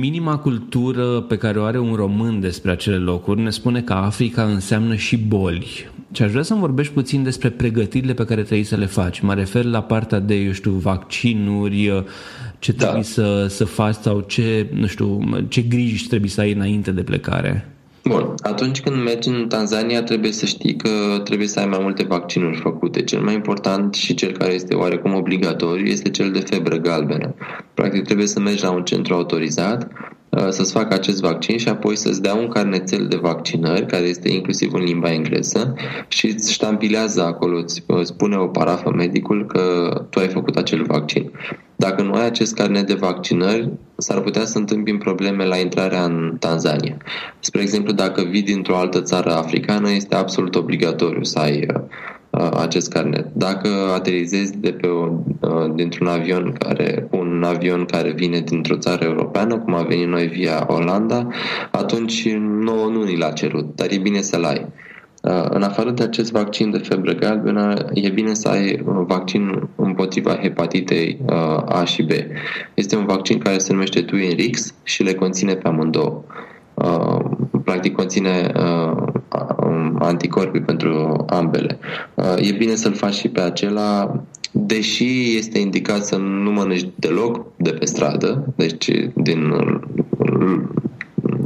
Minima 0.00 0.36
cultură 0.36 1.20
pe 1.20 1.36
care 1.36 1.58
o 1.58 1.64
are 1.64 1.78
un 1.78 1.94
român 1.94 2.40
despre 2.40 2.70
acele 2.70 2.96
locuri 2.96 3.40
ne 3.40 3.50
spune 3.50 3.82
că 3.82 3.92
Africa 3.92 4.42
înseamnă 4.42 4.94
și 4.94 5.16
boli. 5.16 5.92
Și 6.14 6.22
aș 6.22 6.30
vrea 6.30 6.42
să-mi 6.42 6.60
vorbești 6.60 6.92
puțin 6.92 7.22
despre 7.22 7.50
pregătirile 7.50 8.14
pe 8.14 8.24
care 8.24 8.42
trebuie 8.42 8.64
să 8.64 8.76
le 8.76 8.86
faci. 8.86 9.20
Mă 9.20 9.34
refer 9.34 9.64
la 9.64 9.82
partea 9.82 10.18
de, 10.18 10.34
eu 10.34 10.52
știu, 10.52 10.70
vaccinuri, 10.70 12.04
ce 12.58 12.72
da. 12.72 12.84
trebuie 12.84 13.04
să, 13.04 13.46
să 13.48 13.64
faci 13.64 13.94
sau 13.94 14.20
ce, 14.20 14.66
nu 14.72 14.86
știu, 14.86 15.20
ce 15.48 15.60
griji 15.60 16.08
trebuie 16.08 16.30
să 16.30 16.40
ai 16.40 16.52
înainte 16.52 16.90
de 16.90 17.02
plecare? 17.02 17.68
Bun, 18.04 18.34
atunci 18.42 18.80
când 18.80 19.02
mergi 19.02 19.28
în 19.28 19.48
Tanzania 19.48 20.02
trebuie 20.02 20.32
să 20.32 20.46
știi 20.46 20.76
că 20.76 21.20
trebuie 21.24 21.46
să 21.46 21.60
ai 21.60 21.66
mai 21.66 21.78
multe 21.82 22.02
vaccinuri 22.02 22.56
făcute. 22.56 23.02
Cel 23.02 23.20
mai 23.20 23.34
important 23.34 23.94
și 23.94 24.14
cel 24.14 24.32
care 24.32 24.52
este 24.52 24.74
oarecum 24.74 25.14
obligatoriu 25.14 25.86
este 25.86 26.10
cel 26.10 26.30
de 26.30 26.40
febră 26.40 26.76
galbenă. 26.76 27.34
Practic 27.74 28.04
trebuie 28.04 28.26
să 28.26 28.40
mergi 28.40 28.62
la 28.62 28.70
un 28.70 28.84
centru 28.84 29.14
autorizat 29.14 29.88
Uh, 30.23 30.23
să-ți 30.48 30.72
facă 30.72 30.94
acest 30.94 31.20
vaccin 31.20 31.58
și 31.58 31.68
apoi 31.68 31.96
să-ți 31.96 32.22
dea 32.22 32.34
un 32.34 32.48
carnețel 32.48 33.06
de 33.06 33.16
vaccinări, 33.16 33.86
care 33.86 34.04
este 34.04 34.32
inclusiv 34.32 34.72
în 34.72 34.82
limba 34.82 35.12
engleză, 35.12 35.74
și 36.08 36.26
îți 36.26 36.52
ștampilează 36.52 37.22
acolo, 37.22 37.58
îți 37.58 37.82
spune 38.02 38.36
o 38.36 38.46
parafă 38.46 38.90
medicul 38.90 39.46
că 39.46 39.92
tu 40.10 40.18
ai 40.18 40.28
făcut 40.28 40.56
acel 40.56 40.84
vaccin. 40.84 41.30
Dacă 41.76 42.02
nu 42.02 42.12
ai 42.12 42.26
acest 42.26 42.54
carnet 42.54 42.86
de 42.86 42.94
vaccinări, 42.94 43.70
s-ar 43.96 44.20
putea 44.20 44.44
să 44.44 44.58
întâmpin 44.58 44.98
probleme 44.98 45.44
la 45.44 45.56
intrarea 45.56 46.04
în 46.04 46.36
Tanzania. 46.38 46.96
Spre 47.38 47.60
exemplu, 47.60 47.92
dacă 47.92 48.22
vii 48.22 48.42
dintr-o 48.42 48.76
altă 48.76 49.00
țară 49.00 49.32
africană, 49.32 49.90
este 49.90 50.14
absolut 50.14 50.54
obligatoriu 50.54 51.22
să 51.22 51.38
ai 51.38 51.66
uh, 51.74 51.82
acest 52.56 52.92
carnet. 52.92 53.26
Dacă 53.32 53.68
aterizezi 53.94 54.58
de 54.58 54.70
pe 54.70 54.86
o, 54.86 55.08
dintr-un 55.74 56.06
avion 56.06 56.52
care, 56.58 57.08
un 57.10 57.42
avion 57.46 57.84
care 57.84 58.12
vine 58.12 58.40
dintr-o 58.40 58.76
țară 58.76 59.04
europeană, 59.04 59.58
cum 59.58 59.74
a 59.74 59.82
venit 59.82 60.08
noi 60.08 60.26
via 60.26 60.66
Olanda, 60.68 61.28
atunci 61.70 62.34
nouă 62.38 62.86
nu 62.86 63.02
ni 63.02 63.16
l-a 63.16 63.30
cerut, 63.30 63.76
dar 63.76 63.86
e 63.90 63.98
bine 63.98 64.20
să-l 64.20 64.44
ai. 64.44 64.66
În 65.48 65.62
afară 65.62 65.90
de 65.90 66.02
acest 66.02 66.32
vaccin 66.32 66.70
de 66.70 66.78
febră 66.78 67.12
galbenă, 67.12 67.74
e 67.92 68.08
bine 68.08 68.34
să 68.34 68.48
ai 68.48 68.82
un 68.86 69.04
vaccin 69.04 69.68
împotriva 69.76 70.38
hepatitei 70.42 71.20
A 71.64 71.84
și 71.84 72.02
B. 72.02 72.10
Este 72.74 72.96
un 72.96 73.04
vaccin 73.06 73.38
care 73.38 73.58
se 73.58 73.72
numește 73.72 74.00
Twinrix 74.00 74.74
și 74.82 75.02
le 75.02 75.14
conține 75.14 75.54
pe 75.54 75.68
amândouă. 75.68 76.22
Practic 77.64 77.94
conține 77.94 78.52
anticorpi 79.98 80.60
pentru 80.60 81.24
ambele. 81.28 81.78
Uh, 82.14 82.48
e 82.48 82.52
bine 82.52 82.74
să-l 82.74 82.94
faci 82.94 83.14
și 83.14 83.28
pe 83.28 83.40
acela, 83.40 84.20
deși 84.50 85.36
este 85.36 85.58
indicat 85.58 86.04
să 86.04 86.16
nu 86.16 86.50
mănânci 86.50 86.88
deloc 86.94 87.46
de 87.56 87.70
pe 87.70 87.84
stradă, 87.84 88.52
deci 88.56 88.90
din 89.14 89.52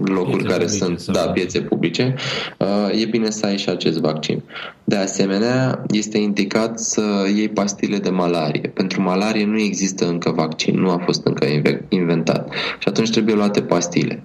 locuri 0.04 0.36
piețe 0.36 0.48
care 0.48 0.66
sunt, 0.66 1.00
sau... 1.00 1.14
da, 1.14 1.20
piețe 1.20 1.60
publice, 1.60 2.14
uh, 2.58 3.00
e 3.02 3.04
bine 3.04 3.30
să 3.30 3.46
ai 3.46 3.58
și 3.58 3.68
acest 3.68 3.98
vaccin. 3.98 4.42
De 4.84 4.96
asemenea, 4.96 5.84
este 5.90 6.18
indicat 6.18 6.78
să 6.78 7.02
iei 7.34 7.48
pastile 7.48 7.98
de 7.98 8.10
malarie. 8.10 8.70
Pentru 8.74 9.02
malarie 9.02 9.44
nu 9.44 9.58
există 9.58 10.08
încă 10.08 10.30
vaccin, 10.30 10.80
nu 10.80 10.90
a 10.90 11.02
fost 11.04 11.26
încă 11.26 11.46
inventat. 11.88 12.52
Și 12.78 12.88
atunci 12.88 13.10
trebuie 13.10 13.34
luate 13.34 13.62
pastile. 13.62 14.22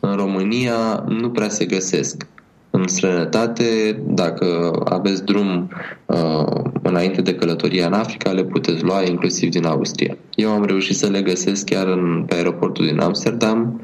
În 0.00 0.16
România 0.16 1.04
nu 1.08 1.30
prea 1.30 1.48
se 1.48 1.64
găsesc 1.64 2.26
în 2.74 2.86
străinătate, 2.88 4.00
dacă 4.06 4.72
aveți 4.84 5.24
drum 5.24 5.70
uh, 6.06 6.60
înainte 6.82 7.22
de 7.22 7.34
călătoria 7.34 7.86
în 7.86 7.92
Africa, 7.92 8.30
le 8.30 8.44
puteți 8.44 8.82
lua 8.82 9.02
inclusiv 9.02 9.50
din 9.50 9.64
Austria. 9.64 10.16
Eu 10.34 10.50
am 10.50 10.64
reușit 10.64 10.96
să 10.96 11.06
le 11.06 11.22
găsesc 11.22 11.64
chiar 11.64 11.86
în, 11.86 12.24
pe 12.26 12.34
aeroportul 12.34 12.86
din 12.86 13.00
Amsterdam. 13.00 13.80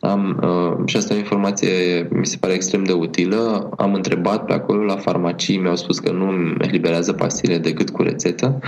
Am, 0.00 0.40
uh, 0.42 0.86
și 0.86 0.96
asta 0.96 1.12
e 1.12 1.16
o 1.16 1.20
informație, 1.20 1.68
mi 2.10 2.26
se 2.26 2.36
pare 2.40 2.52
extrem 2.52 2.84
de 2.84 2.92
utilă. 2.92 3.70
Am 3.76 3.94
întrebat 3.94 4.44
pe 4.44 4.52
acolo 4.52 4.84
la 4.84 4.96
farmacii, 4.96 5.58
mi-au 5.58 5.76
spus 5.76 5.98
că 5.98 6.12
nu 6.12 6.54
eliberează 6.58 7.12
pastile 7.12 7.58
decât 7.58 7.90
cu 7.90 8.02
rețetă 8.02 8.58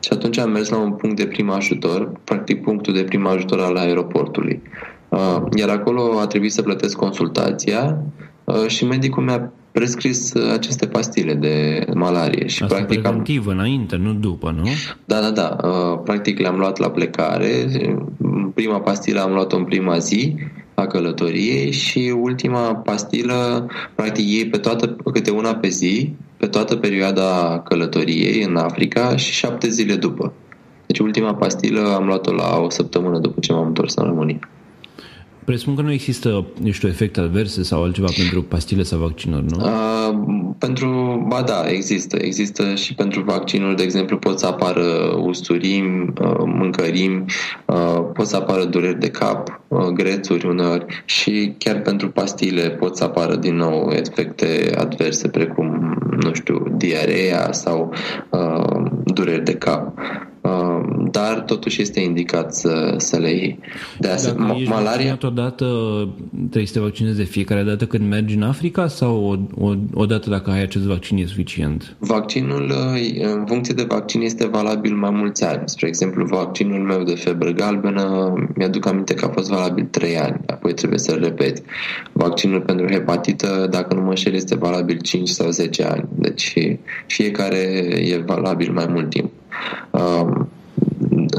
și 0.00 0.08
atunci 0.12 0.38
am 0.38 0.50
mers 0.50 0.68
la 0.68 0.78
un 0.78 0.92
punct 0.92 1.16
de 1.16 1.26
prim 1.26 1.50
ajutor, 1.50 2.12
practic 2.24 2.62
punctul 2.62 2.94
de 2.94 3.02
prim 3.02 3.26
ajutor 3.26 3.60
al 3.60 3.76
aeroportului. 3.76 4.62
Uh, 5.08 5.42
iar 5.56 5.68
acolo 5.68 6.18
a 6.20 6.26
trebuit 6.26 6.52
să 6.52 6.62
plătesc 6.62 6.96
consultația 6.96 7.98
Uh, 7.98 8.30
și 8.66 8.84
medicul 8.84 9.22
mi-a 9.22 9.52
prescris 9.72 10.32
uh, 10.32 10.52
aceste 10.52 10.86
pastile 10.86 11.34
de 11.34 11.86
malarie. 11.94 12.46
Și 12.46 12.62
Asta 12.62 12.74
practic 12.74 13.00
preventiv 13.00 13.46
am... 13.46 13.52
înainte, 13.52 13.96
nu 13.96 14.12
după, 14.12 14.54
nu? 14.56 14.64
Da, 15.04 15.20
da, 15.20 15.30
da. 15.30 15.56
Uh, 15.68 16.00
practic 16.04 16.38
le-am 16.38 16.56
luat 16.56 16.78
la 16.78 16.90
plecare. 16.90 17.66
prima 18.54 18.80
pastilă 18.80 19.20
am 19.20 19.32
luat-o 19.32 19.56
în 19.56 19.64
prima 19.64 19.98
zi 19.98 20.34
a 20.74 20.86
călătoriei 20.86 21.70
și 21.70 22.14
ultima 22.20 22.74
pastilă, 22.74 23.66
practic 23.94 24.24
ei 24.28 24.46
pe 24.46 24.58
toată, 24.58 24.96
câte 25.12 25.30
una 25.30 25.54
pe 25.54 25.68
zi, 25.68 26.12
pe 26.36 26.46
toată 26.46 26.76
perioada 26.76 27.60
călătoriei 27.64 28.42
în 28.42 28.56
Africa 28.56 29.16
și 29.16 29.32
șapte 29.32 29.68
zile 29.68 29.94
după. 29.94 30.32
Deci 30.86 30.98
ultima 30.98 31.34
pastilă 31.34 31.94
am 31.94 32.06
luat-o 32.06 32.32
la 32.32 32.58
o 32.58 32.70
săptămână 32.70 33.18
după 33.18 33.40
ce 33.40 33.52
m-am 33.52 33.66
întors 33.66 33.94
în 33.94 34.04
România. 34.04 34.48
Presupun 35.44 35.74
că 35.74 35.82
nu 35.82 35.92
există, 35.92 36.46
nu 36.62 36.70
știu, 36.70 36.88
efecte 36.88 37.20
adverse 37.20 37.62
sau 37.62 37.82
altceva 37.82 38.08
pentru 38.16 38.42
pastile 38.42 38.82
sau 38.82 38.98
vaccinuri, 38.98 39.44
nu? 39.48 39.64
Uh, 39.64 40.54
pentru, 40.58 41.24
ba 41.28 41.42
da, 41.42 41.68
există. 41.68 42.16
Există 42.20 42.74
și 42.74 42.94
pentru 42.94 43.22
vaccinuri, 43.22 43.76
de 43.76 43.82
exemplu, 43.82 44.18
pot 44.18 44.38
să 44.38 44.46
apară 44.46 45.14
usturimi, 45.22 46.12
uh, 46.20 46.42
mâncărimi, 46.44 47.24
uh, 47.64 48.04
pot 48.12 48.26
să 48.26 48.36
apară 48.36 48.64
dureri 48.64 49.00
de 49.00 49.10
cap, 49.10 49.60
uh, 49.68 49.86
grețuri 49.86 50.46
uneori 50.46 51.02
și 51.04 51.54
chiar 51.58 51.80
pentru 51.80 52.08
pastile 52.10 52.70
pot 52.70 52.96
să 52.96 53.04
apară 53.04 53.36
din 53.36 53.56
nou 53.56 53.90
efecte 53.90 54.74
adverse 54.78 55.28
precum, 55.28 55.98
nu 56.20 56.34
știu, 56.34 56.66
diarea 56.76 57.52
sau 57.52 57.92
uh, 58.30 58.90
dureri 59.04 59.44
de 59.44 59.54
cap. 59.54 59.92
Um, 60.44 61.08
dar 61.10 61.40
totuși 61.40 61.80
este 61.80 62.00
indicat 62.00 62.54
să, 62.54 62.94
să 62.96 63.18
le 63.18 63.30
iei. 63.30 63.58
De 63.98 64.08
asemenea, 64.08 64.56
malaria... 64.68 65.18
odată, 65.22 65.66
trebuie 66.38 66.66
să 66.66 66.72
te 66.72 66.80
vaccinezi 66.80 67.16
de 67.16 67.24
fiecare 67.24 67.62
dată 67.62 67.86
când 67.86 68.08
mergi 68.08 68.34
în 68.34 68.42
Africa 68.42 68.86
sau 68.86 69.24
o, 69.24 69.64
o, 69.66 69.74
o 69.94 70.06
dată 70.06 70.30
dacă 70.30 70.50
ai 70.50 70.62
acest 70.62 70.84
vaccin 70.84 71.16
e 71.16 71.26
suficient? 71.26 71.96
Vaccinul, 71.98 72.70
uh, 72.70 73.34
în 73.34 73.44
funcție 73.46 73.74
de 73.74 73.84
vaccin, 73.88 74.20
este 74.20 74.46
valabil 74.46 74.94
mai 74.94 75.10
mulți 75.10 75.44
ani. 75.44 75.62
Spre 75.64 75.86
exemplu, 75.86 76.24
vaccinul 76.24 76.80
meu 76.80 77.02
de 77.02 77.14
febră 77.14 77.50
galbenă, 77.50 78.34
mi-aduc 78.54 78.86
aminte 78.86 79.14
că 79.14 79.24
a 79.24 79.28
fost 79.28 79.48
valabil 79.48 79.84
3 79.90 80.18
ani, 80.18 80.40
apoi 80.46 80.72
trebuie 80.74 80.98
să-l 80.98 81.20
repet. 81.22 81.62
Vaccinul 82.12 82.60
pentru 82.60 82.86
hepatită, 82.86 83.66
dacă 83.70 83.94
nu 83.94 84.02
mă 84.02 84.14
șer, 84.14 84.34
este 84.34 84.56
valabil 84.56 84.98
5 85.00 85.28
sau 85.28 85.50
10 85.50 85.84
ani. 85.84 86.04
Deci 86.14 86.54
fiecare 87.06 87.56
e 88.08 88.22
valabil 88.26 88.72
mai 88.72 88.86
mult 88.90 89.10
timp. 89.10 89.30
Um, 89.90 90.48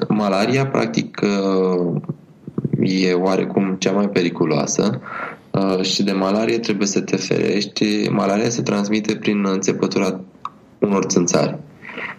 malaria, 0.10 0.68
practic, 0.68 1.22
uh, 1.24 2.02
e 2.80 3.14
oarecum 3.14 3.76
cea 3.80 3.92
mai 3.92 4.10
periculoasă 4.10 5.02
uh, 5.52 5.82
și 5.82 6.04
de 6.04 6.12
malarie 6.12 6.58
trebuie 6.58 6.88
să 6.88 7.02
te 7.02 7.16
ferești. 7.16 8.10
Malaria 8.10 8.50
se 8.50 8.62
transmite 8.62 9.16
prin 9.16 9.46
înțepătura 9.48 10.20
unor 10.80 11.04
țânțari. 11.04 11.58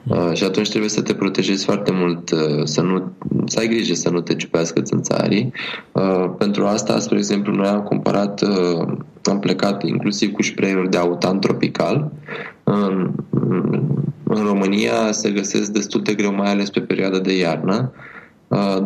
Uh, 0.07 0.31
și 0.33 0.45
atunci 0.45 0.69
trebuie 0.69 0.91
să 0.91 1.03
te 1.03 1.15
protejezi 1.15 1.65
foarte 1.65 1.93
mult, 1.93 2.29
să, 2.65 2.81
nu, 2.83 3.13
să 3.47 3.59
ai 3.59 3.69
grijă 3.69 3.95
să 3.95 4.11
nu 4.11 4.21
te 4.21 4.35
ciupească 4.35 4.81
țânțarii. 4.81 5.53
pentru 6.39 6.67
asta, 6.67 6.99
spre 6.99 7.17
exemplu, 7.19 7.55
noi 7.55 7.67
am 7.67 7.83
cumpărat, 7.83 8.43
am 9.25 9.39
plecat 9.41 9.83
inclusiv 9.83 10.33
cu 10.33 10.43
spray 10.43 10.87
de 10.91 10.97
autan 10.97 11.41
tropical 11.41 12.13
în 14.25 14.45
România 14.45 15.13
se 15.13 15.31
găsesc 15.31 15.71
destul 15.71 16.03
de 16.03 16.15
greu, 16.15 16.33
mai 16.33 16.51
ales 16.51 16.71
pe 16.71 16.81
perioada 16.81 17.19
de 17.19 17.37
iarnă, 17.37 17.93
uh, 17.95 18.16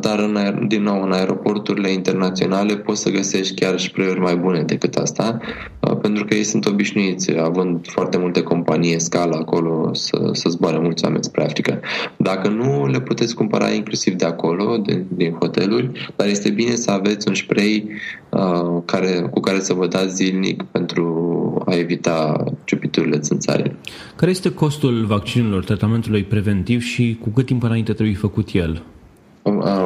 dar 0.00 0.18
în, 0.18 0.66
din 0.68 0.82
nou 0.82 1.02
în 1.02 1.12
aeroporturile 1.12 1.92
internaționale 1.92 2.76
poți 2.76 3.00
să 3.00 3.10
găsești 3.10 3.54
chiar 3.54 3.78
spray 3.78 4.16
mai 4.18 4.36
bune 4.36 4.62
decât 4.62 4.94
asta, 4.94 5.38
uh, 5.80 5.96
pentru 6.02 6.24
că 6.24 6.34
ei 6.34 6.44
sunt 6.44 6.66
obișnuiți, 6.66 7.38
având 7.38 7.86
foarte 7.86 8.18
multe 8.18 8.42
companii 8.42 9.00
scala 9.00 9.36
acolo 9.36 9.94
să, 9.94 10.30
să 10.32 10.48
zboare 10.48 10.78
mulți 10.78 11.04
oameni 11.04 11.24
spre 11.24 11.44
Africa. 11.44 11.80
Dacă 12.16 12.48
nu, 12.48 12.86
le 12.86 13.00
puteți 13.00 13.34
cumpăra 13.34 13.70
inclusiv 13.70 14.14
de 14.14 14.24
acolo, 14.24 14.76
de, 14.76 15.04
din 15.08 15.32
hoteluri, 15.32 16.12
dar 16.16 16.26
este 16.26 16.50
bine 16.50 16.74
să 16.74 16.90
aveți 16.90 17.28
un 17.28 17.34
spray 17.34 17.88
uh, 18.28 18.82
care, 18.84 19.28
cu 19.30 19.40
care 19.40 19.60
să 19.60 19.72
vă 19.74 19.86
dați 19.86 20.14
zilnic 20.14 20.62
pentru 20.62 21.62
a 21.66 21.74
evita 21.74 22.44
ciupiturile 22.64 23.18
țânțare. 23.18 23.76
Care 24.16 24.30
este 24.30 24.52
costul 24.52 25.04
vaccinurilor, 25.04 25.64
tratamentului 25.64 26.22
preventiv 26.22 26.82
și 26.82 27.18
cu 27.20 27.28
cât 27.28 27.46
timp 27.46 27.62
înainte 27.62 27.92
trebuie 27.92 28.16
făcut 28.16 28.48
el? 28.52 28.82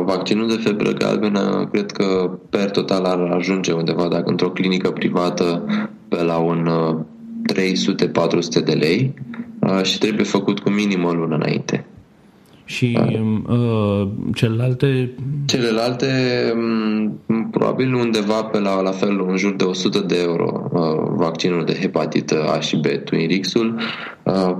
Vaccinul 0.04 0.48
de 0.48 0.60
febră 0.62 0.90
galbenă 0.92 1.68
cred 1.72 1.90
că 1.90 2.30
per 2.50 2.70
total 2.70 3.04
ar 3.04 3.18
ajunge 3.20 3.72
undeva, 3.72 4.08
dacă 4.08 4.30
într-o 4.30 4.50
clinică 4.50 4.90
privată, 4.90 5.64
pe 6.08 6.22
la 6.22 6.36
un 6.36 6.70
300-400 7.52 8.64
de 8.64 8.72
lei 8.72 9.14
și 9.82 9.98
trebuie 9.98 10.24
făcut 10.24 10.60
cu 10.60 10.70
minim 10.70 11.04
o 11.04 11.12
lună 11.12 11.34
înainte. 11.34 11.86
Și 12.64 12.98
uh, 13.46 14.08
celelalte? 14.34 15.10
Celelalte, 15.46 16.06
um, 16.54 17.20
probabil 17.50 17.94
undeva 17.94 18.42
pe 18.42 18.58
la, 18.58 18.80
la 18.80 18.90
fel, 18.90 19.24
în 19.28 19.36
jur 19.36 19.54
de 19.54 19.64
100 19.64 19.98
de 19.98 20.16
euro 20.22 20.70
uh, 20.72 20.80
vaccinul 21.16 21.64
de 21.64 21.78
hepatită 21.80 22.44
A 22.56 22.60
și 22.60 22.76
B, 22.76 22.86
Twinrix-ul. 22.86 23.80
Uh, 24.22 24.56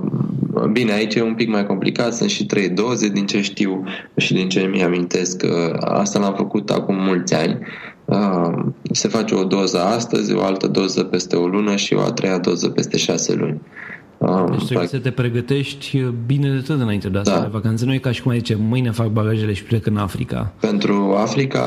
bine, 0.71 0.91
aici 0.91 1.15
e 1.15 1.21
un 1.21 1.35
pic 1.35 1.49
mai 1.49 1.65
complicat, 1.65 2.13
sunt 2.13 2.29
și 2.29 2.45
trei 2.45 2.69
doze, 2.69 3.09
din 3.09 3.25
ce 3.25 3.41
știu 3.41 3.83
și 4.15 4.33
din 4.33 4.49
ce 4.49 4.69
mi 4.73 4.83
amintesc. 4.83 5.43
Uh, 5.43 5.75
asta 5.79 6.19
l-am 6.19 6.33
făcut 6.33 6.69
acum 6.69 6.95
mulți 6.95 7.33
ani. 7.33 7.59
Uh, 8.05 8.65
se 8.91 9.07
face 9.07 9.35
o 9.35 9.43
doză 9.43 9.79
astăzi, 9.79 10.33
o 10.33 10.43
altă 10.43 10.67
doză 10.67 11.03
peste 11.03 11.35
o 11.35 11.47
lună 11.47 11.75
și 11.75 11.93
o 11.93 11.99
a 12.01 12.11
treia 12.11 12.37
doză 12.37 12.69
peste 12.69 12.97
șase 12.97 13.33
luni. 13.33 13.61
Um, 14.17 14.47
deci 14.51 14.65
trebuie 14.65 14.87
să 14.87 14.97
te 14.97 15.11
pregătești 15.11 16.03
bine 16.25 16.49
de 16.49 16.59
tot 16.67 16.81
înainte 16.81 17.09
de 17.09 17.17
asta 17.17 17.35
da. 17.35 17.41
de 17.41 17.49
vacanță. 17.51 17.85
Nu 17.85 17.93
e 17.93 17.97
ca 17.97 18.11
și 18.11 18.21
cum 18.21 18.31
ai 18.31 18.37
zice, 18.37 18.57
mâine 18.59 18.91
fac 18.91 19.07
bagajele 19.07 19.53
și 19.53 19.63
plec 19.63 19.85
în 19.85 19.97
Africa. 19.97 20.53
Pentru 20.59 21.15
Africa, 21.17 21.63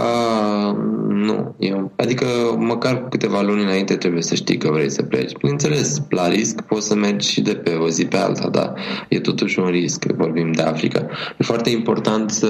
nu. 1.29 1.55
Eu, 1.59 1.93
adică 1.97 2.25
măcar 2.59 3.03
cu 3.03 3.09
câteva 3.09 3.41
luni 3.41 3.63
înainte 3.63 3.97
trebuie 3.97 4.23
să 4.23 4.35
știi 4.35 4.57
că 4.57 4.71
vrei 4.71 4.91
să 4.91 5.03
pleci. 5.03 5.33
Bineînțeles, 5.33 6.03
la 6.09 6.29
risc 6.29 6.61
poți 6.61 6.87
să 6.87 6.95
mergi 6.95 7.31
și 7.31 7.41
de 7.41 7.55
pe 7.55 7.71
o 7.71 7.89
zi 7.89 8.05
pe 8.05 8.17
alta, 8.17 8.49
dar 8.49 8.73
e 9.09 9.21
totuși 9.21 9.59
un 9.59 9.67
risc, 9.67 10.05
vorbim 10.05 10.53
de 10.53 10.63
Africa. 10.63 11.07
E 11.39 11.45
foarte 11.45 11.71
important 11.71 12.31
să 12.31 12.49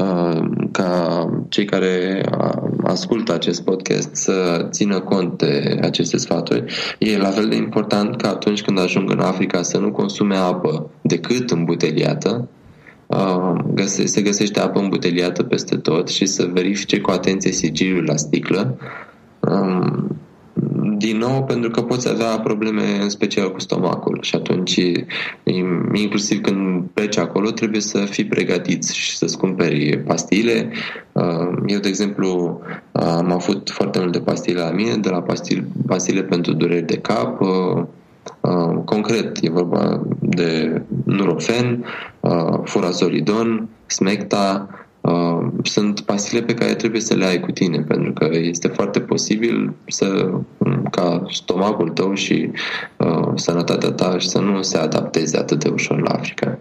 Uh, 0.00 0.40
ca 0.70 1.26
cei 1.48 1.64
care 1.64 2.24
uh, 2.38 2.70
ascultă 2.84 3.34
acest 3.34 3.62
podcast 3.62 4.08
să 4.12 4.66
țină 4.70 5.00
cont 5.00 5.38
de 5.38 5.78
aceste 5.82 6.16
sfaturi. 6.16 6.64
E 6.98 7.18
la 7.18 7.28
fel 7.28 7.48
de 7.48 7.56
important 7.56 8.16
ca 8.16 8.28
atunci 8.28 8.62
când 8.62 8.78
ajung 8.78 9.10
în 9.10 9.20
Africa 9.20 9.62
să 9.62 9.78
nu 9.78 9.90
consume 9.90 10.36
apă 10.36 10.90
decât 11.02 11.50
îmbuteliată, 11.50 12.48
uh, 13.10 13.84
se 14.04 14.22
găsește 14.22 14.60
apă 14.60 14.78
îmbuteliată 14.78 15.42
peste 15.42 15.76
tot 15.76 16.08
și 16.08 16.26
să 16.26 16.50
verifice 16.52 17.00
cu 17.00 17.10
atenție 17.10 17.52
sigiliul 17.52 18.04
la 18.04 18.16
sticlă 18.16 18.78
um, 19.40 20.20
din 20.98 21.16
nou 21.16 21.44
pentru 21.44 21.70
că 21.70 21.82
poți 21.82 22.08
avea 22.08 22.38
probleme 22.38 22.98
în 23.02 23.08
special 23.08 23.52
cu 23.52 23.60
stomacul 23.60 24.18
și 24.20 24.34
atunci 24.34 24.80
inclusiv 25.92 26.40
când 26.40 26.84
pleci 26.92 27.18
acolo 27.18 27.50
trebuie 27.50 27.80
să 27.80 27.98
fii 27.98 28.26
pregătiți 28.26 28.96
și 28.96 29.16
să-ți 29.16 29.38
cumperi 29.38 29.98
pastile. 29.98 30.72
Uh, 31.12 31.58
eu, 31.66 31.78
de 31.78 31.88
exemplu, 31.88 32.60
am 32.92 33.32
avut 33.32 33.70
foarte 33.70 33.98
multe 33.98 34.20
pastile 34.20 34.60
la 34.60 34.70
mine, 34.70 34.96
de 34.96 35.08
la 35.08 35.22
pastile, 35.22 35.66
pastile 35.86 36.22
pentru 36.22 36.52
dureri 36.52 36.86
de 36.86 36.96
cap, 36.96 37.40
uh, 37.40 37.48
Uh, 37.48 37.86
concret, 38.84 39.38
e 39.40 39.50
vorba 39.50 40.02
de 40.20 40.82
Nurofen, 41.04 41.84
uh, 42.20 42.58
Furazolidon, 42.64 43.68
Smecta, 43.86 44.68
Uh, 45.00 45.46
sunt 45.62 46.00
pastile 46.00 46.42
pe 46.42 46.54
care 46.54 46.74
trebuie 46.74 47.00
să 47.00 47.14
le 47.14 47.24
ai 47.24 47.40
cu 47.40 47.50
tine, 47.50 47.80
pentru 47.80 48.12
că 48.12 48.28
este 48.32 48.68
foarte 48.68 49.00
posibil 49.00 49.72
să, 49.86 50.30
ca 50.90 51.26
stomacul 51.30 51.88
tău 51.88 52.14
și 52.14 52.50
uh, 52.96 53.28
sănătatea 53.34 53.90
ta 53.90 54.16
să 54.18 54.38
nu 54.38 54.62
se 54.62 54.78
adapteze 54.78 55.36
atât 55.38 55.62
de 55.62 55.68
ușor 55.68 56.00
la 56.00 56.10
Africa. 56.10 56.58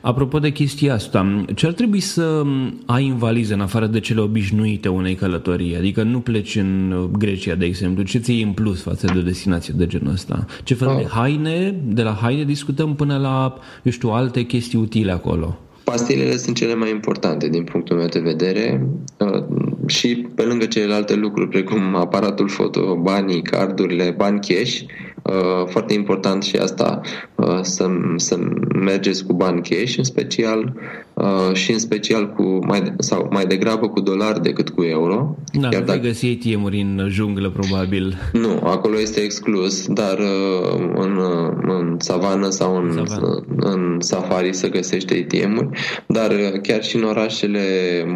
Apropo 0.00 0.38
de 0.38 0.50
chestia 0.50 0.94
asta, 0.94 1.44
ce 1.54 1.66
ar 1.66 1.72
trebui 1.72 2.00
să 2.00 2.42
ai 2.86 3.08
în 3.08 3.16
valiză 3.16 3.54
în 3.54 3.60
afară 3.60 3.86
de 3.86 4.00
cele 4.00 4.20
obișnuite 4.20 4.88
unei 4.88 5.14
călătorii? 5.14 5.76
Adică 5.76 6.02
nu 6.02 6.20
pleci 6.20 6.56
în 6.56 6.94
Grecia, 7.18 7.54
de 7.54 7.64
exemplu. 7.64 8.02
Ce 8.02 8.18
ți 8.18 8.32
în 8.32 8.52
plus 8.52 8.82
față 8.82 9.06
de 9.12 9.18
o 9.18 9.22
destinație 9.22 9.74
de 9.76 9.86
genul 9.86 10.12
ăsta? 10.12 10.46
Ce 10.64 10.74
fel 10.74 10.88
oh. 10.88 10.96
de 10.96 11.06
haine? 11.08 11.80
De 11.84 12.02
la 12.02 12.12
haine 12.12 12.44
discutăm 12.44 12.94
până 12.94 13.16
la, 13.16 13.58
eu 13.82 13.92
știu, 13.92 14.08
alte 14.08 14.42
chestii 14.42 14.78
utile 14.78 15.12
acolo. 15.12 15.58
Pastilele 15.84 16.36
sunt 16.36 16.56
cele 16.56 16.74
mai 16.74 16.90
importante 16.90 17.48
din 17.48 17.64
punctul 17.64 17.96
meu 17.96 18.06
de 18.06 18.18
vedere 18.18 18.86
uh, 19.18 19.44
și 19.86 20.26
pe 20.34 20.42
lângă 20.42 20.66
celelalte 20.66 21.14
lucruri 21.14 21.48
precum 21.48 21.94
aparatul 21.94 22.48
foto, 22.48 22.94
banii, 23.02 23.42
cardurile, 23.42 24.14
bani 24.16 24.40
cash, 24.40 24.80
uh, 24.80 24.86
foarte 25.66 25.94
important 25.94 26.42
și 26.42 26.56
asta 26.56 27.00
uh, 27.34 27.58
să, 27.62 27.86
să 28.16 28.38
mergeți 28.74 29.24
cu 29.24 29.32
bani 29.32 29.62
cash 29.62 29.96
în 29.96 30.04
special 30.04 30.72
uh, 31.14 31.54
și 31.54 31.72
în 31.72 31.78
special 31.78 32.32
cu 32.32 32.58
mai, 32.66 32.94
sau 32.98 33.28
mai 33.30 33.46
degrabă 33.46 33.88
cu 33.88 34.00
dolari 34.00 34.42
decât 34.42 34.68
cu 34.68 34.82
euro. 34.82 35.36
Da, 35.52 35.68
Chiar 35.68 35.80
nu 35.80 35.86
dacă... 35.86 35.98
găsi 35.98 36.26
ATM-uri 36.26 36.80
în 36.80 37.06
junglă, 37.08 37.50
probabil. 37.50 38.16
Nu, 38.32 38.60
acolo 38.64 39.00
este 39.00 39.20
exclus, 39.20 39.86
dar 39.86 40.18
uh, 40.18 40.90
în, 40.94 41.16
uh, 41.16 41.52
în 41.62 41.96
savană 41.98 42.48
sau 42.48 42.76
în, 42.76 42.90
savană. 43.06 43.44
în 43.56 43.96
safari 44.00 44.54
se 44.54 44.68
găsește 44.68 45.26
ATM-uri, 45.26 45.68
dar 46.06 46.30
uh, 46.30 46.60
chiar 46.62 46.82
și 46.82 46.96
în 46.96 47.02
orașele 47.02 47.60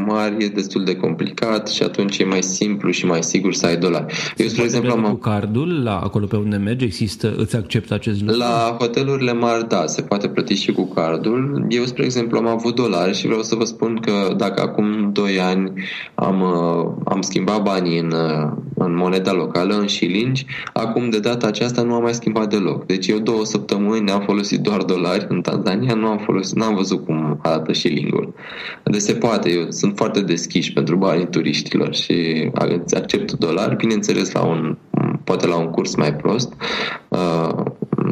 mari 0.07 0.45
e 0.45 0.49
destul 0.49 0.85
de 0.85 0.97
complicat 0.97 1.69
și 1.69 1.83
atunci 1.83 2.19
e 2.19 2.25
mai 2.25 2.43
simplu 2.43 2.91
și 2.91 3.07
mai 3.07 3.23
sigur 3.23 3.55
să 3.55 3.67
ai 3.67 3.77
dolari. 3.77 4.15
Eu, 4.37 4.47
spre 4.47 4.63
exemplu, 4.65 4.93
am... 4.93 5.03
cu 5.03 5.15
cardul 5.15 5.83
la 5.83 5.99
acolo 5.99 6.27
pe 6.27 6.37
unde 6.37 6.57
mergi, 6.57 7.02
există, 7.03 7.35
îți 7.37 7.57
acceptă 7.57 7.95
acest 7.95 8.21
lucru? 8.21 8.37
La 8.37 8.77
hotelurile 8.79 9.33
mari, 9.33 9.69
da, 9.69 9.87
se 9.87 10.03
poate 10.03 10.29
plăti 10.29 10.55
și 10.55 10.73
cu 10.73 10.85
cardul. 10.85 11.67
Eu, 11.69 11.85
spre 11.85 12.05
exemplu, 12.05 12.39
am 12.39 12.47
avut 12.47 12.75
dolari 12.75 13.17
și 13.17 13.27
vreau 13.27 13.43
să 13.43 13.55
vă 13.55 13.65
spun 13.65 13.99
că 14.01 14.35
dacă 14.37 14.63
acum 14.63 15.13
2 15.13 15.41
ani 15.41 15.73
am, 16.15 16.41
uh, 16.41 16.93
am 17.05 17.21
schimbat 17.21 17.63
banii 17.63 17.99
în, 17.99 18.13
uh, 18.13 18.51
în 18.75 18.97
moneda 18.97 19.33
locală, 19.33 19.75
în 19.75 19.87
șilingi, 19.87 20.47
acum 20.73 21.11
de 21.11 21.19
data 21.19 21.47
aceasta 21.47 21.83
nu 21.83 21.95
am 21.95 22.03
mai 22.03 22.15
schimbat 22.15 22.51
deloc. 22.51 22.87
Deci 22.87 23.07
eu 23.07 23.19
două 23.19 23.45
săptămâni 23.45 24.11
am 24.11 24.21
folosit 24.21 24.61
doar 24.61 24.83
dolari 24.83 25.27
în 25.29 25.41
Tanzania, 25.41 25.95
nu 25.95 26.07
am 26.07 26.19
folosit, 26.19 26.57
n-am 26.57 26.75
văzut 26.75 27.05
cum 27.05 27.39
arată 27.43 27.73
șilingul. 27.73 28.35
Deci 28.85 29.01
se 29.01 29.15
poate, 29.15 29.51
eu 29.51 29.71
sunt 29.71 29.97
foarte 29.97 30.21
deschiși 30.21 30.73
pentru 30.73 30.97
banii 30.97 31.27
turiștilor 31.27 31.95
și 31.95 32.51
accept 32.95 33.33
dolari, 33.33 33.77
bineînțeles 33.77 34.33
la 34.33 34.45
un, 34.45 34.77
poate 35.25 35.47
la 35.47 35.57
un 35.57 35.71
curs 35.71 35.95
mai 35.95 36.15
prost, 36.15 36.53
uh, 37.09 37.65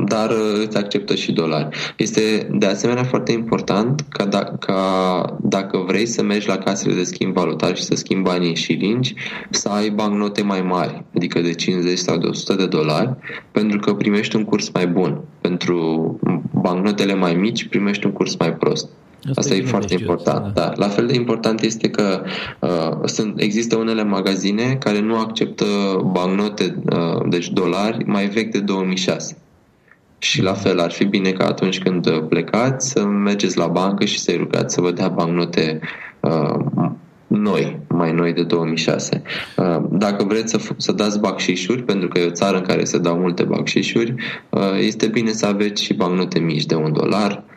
dar 0.06 0.30
uh, 0.30 0.66
îți 0.66 0.76
acceptă 0.76 1.14
și 1.14 1.32
dolari. 1.32 1.68
Este 1.96 2.48
de 2.52 2.66
asemenea 2.66 3.04
foarte 3.04 3.32
important 3.32 4.04
ca, 4.08 4.24
da, 4.24 4.44
ca 4.44 5.36
dacă 5.40 5.84
vrei 5.86 6.06
să 6.06 6.22
mergi 6.22 6.48
la 6.48 6.56
casele 6.56 6.94
de 6.94 7.04
schimb 7.04 7.34
valutar 7.34 7.76
și 7.76 7.82
să 7.82 7.94
schimbi 7.94 8.28
banii 8.28 8.54
și 8.54 8.72
lingi, 8.72 9.14
să 9.50 9.68
ai 9.68 9.90
bancnote 9.90 10.42
mai 10.42 10.62
mari, 10.62 11.04
adică 11.16 11.40
de 11.40 11.54
50 11.54 11.98
sau 11.98 12.16
de 12.16 12.26
100 12.26 12.54
de 12.54 12.66
dolari, 12.66 13.16
pentru 13.50 13.78
că 13.78 13.94
primești 13.94 14.36
un 14.36 14.44
curs 14.44 14.70
mai 14.70 14.86
bun. 14.86 15.20
Pentru 15.40 16.18
bancnotele 16.60 17.14
mai 17.14 17.34
mici 17.34 17.68
primești 17.68 18.06
un 18.06 18.12
curs 18.12 18.36
mai 18.36 18.52
prost. 18.52 18.88
Asta, 19.28 19.40
Asta 19.40 19.54
e 19.54 19.62
foarte 19.62 19.94
important. 19.94 20.54
Da. 20.54 20.60
Da. 20.60 20.72
La 20.76 20.88
fel 20.88 21.06
de 21.06 21.14
important 21.14 21.60
este 21.60 21.88
că 21.88 22.22
uh, 22.60 23.08
sunt, 23.08 23.40
există 23.40 23.76
unele 23.76 24.04
magazine 24.04 24.76
care 24.80 25.00
nu 25.00 25.18
acceptă 25.18 25.64
bancnote, 26.12 26.82
uh, 26.92 27.28
deci 27.28 27.48
dolari, 27.48 28.04
mai 28.04 28.26
vechi 28.26 28.50
de 28.50 28.60
2006. 28.60 29.36
Și 30.18 30.42
la 30.42 30.52
fel 30.52 30.80
ar 30.80 30.90
fi 30.90 31.04
bine 31.04 31.30
ca 31.30 31.46
atunci 31.46 31.78
când 31.78 32.20
plecați 32.20 32.90
să 32.90 33.04
mergeți 33.04 33.58
la 33.58 33.66
bancă 33.66 34.04
și 34.04 34.18
să-i 34.18 34.36
rugați 34.36 34.74
să 34.74 34.80
vă 34.80 34.90
dea 34.90 35.08
bancnote 35.08 35.80
uh, 36.20 36.90
noi, 37.26 37.78
mai 37.88 38.12
noi 38.12 38.32
de 38.32 38.42
2006. 38.42 39.22
Uh, 39.56 39.84
dacă 39.90 40.24
vreți 40.24 40.50
să, 40.50 40.60
să 40.76 40.92
dați 40.92 41.20
bacșișuri, 41.20 41.82
pentru 41.82 42.08
că 42.08 42.18
e 42.18 42.26
o 42.26 42.30
țară 42.30 42.56
în 42.56 42.62
care 42.62 42.84
se 42.84 42.98
dau 42.98 43.18
multe 43.18 43.42
bacșișuri, 43.42 44.14
uh, 44.50 44.60
este 44.78 45.06
bine 45.06 45.30
să 45.30 45.46
aveți 45.46 45.82
și 45.82 45.94
bancnote 45.94 46.38
mici 46.38 46.66
de 46.66 46.74
un 46.74 46.92
dolar 46.92 47.30
uh, 47.30 47.49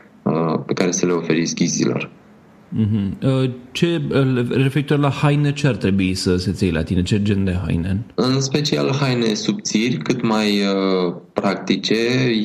pe 0.66 0.74
care 0.74 0.92
să 0.92 1.06
le 1.06 1.12
oferiți 1.12 1.56
ghizilor. 1.56 2.10
Uh-huh. 2.80 3.50
Ce, 3.72 4.02
uh, 4.12 4.50
referitor 4.50 4.98
la 4.98 5.10
haine, 5.10 5.54
ce 5.54 5.68
ar 5.68 5.76
trebui 5.76 6.14
să 6.14 6.36
se 6.38 6.52
ții 6.52 6.72
la 6.72 6.84
tine? 6.84 7.02
Ce 7.02 7.22
gen 7.22 7.44
de 7.44 7.60
haine? 7.66 8.06
În 8.16 8.42
special 8.42 8.96
haine 9.00 9.34
subțiri, 9.34 9.98
cât 9.98 10.22
mai 10.22 10.60
uh, 10.60 11.14
practice. 11.34 11.96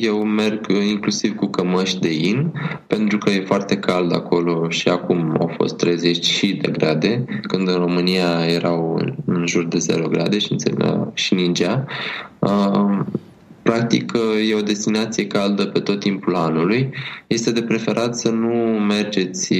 Eu 0.01 0.23
merg 0.23 0.67
inclusiv 0.89 1.35
cu 1.35 1.47
cămăși 1.47 1.99
de 1.99 2.13
in, 2.13 2.51
pentru 2.87 3.17
că 3.17 3.29
e 3.29 3.43
foarte 3.45 3.77
cald 3.77 4.13
acolo 4.13 4.69
și 4.69 4.87
acum 4.87 5.35
au 5.39 5.51
fost 5.57 5.77
30 5.77 6.41
de 6.61 6.71
grade, 6.71 7.25
când 7.41 7.67
în 7.67 7.75
România 7.75 8.45
erau 8.47 9.01
în 9.25 9.45
jur 9.47 9.65
de 9.65 9.77
0 9.77 10.07
grade 10.07 10.39
și, 10.39 10.55
și 11.13 11.33
ningea. 11.33 11.85
Uh, 12.39 12.99
Practic, 13.69 14.13
e 14.49 14.55
o 14.55 14.61
destinație 14.61 15.27
caldă 15.27 15.65
pe 15.65 15.79
tot 15.79 15.99
timpul 15.99 16.35
anului. 16.35 16.89
Este 17.27 17.51
de 17.51 17.61
preferat 17.61 18.15
să 18.15 18.29
nu 18.29 18.53
mergeți 18.79 19.53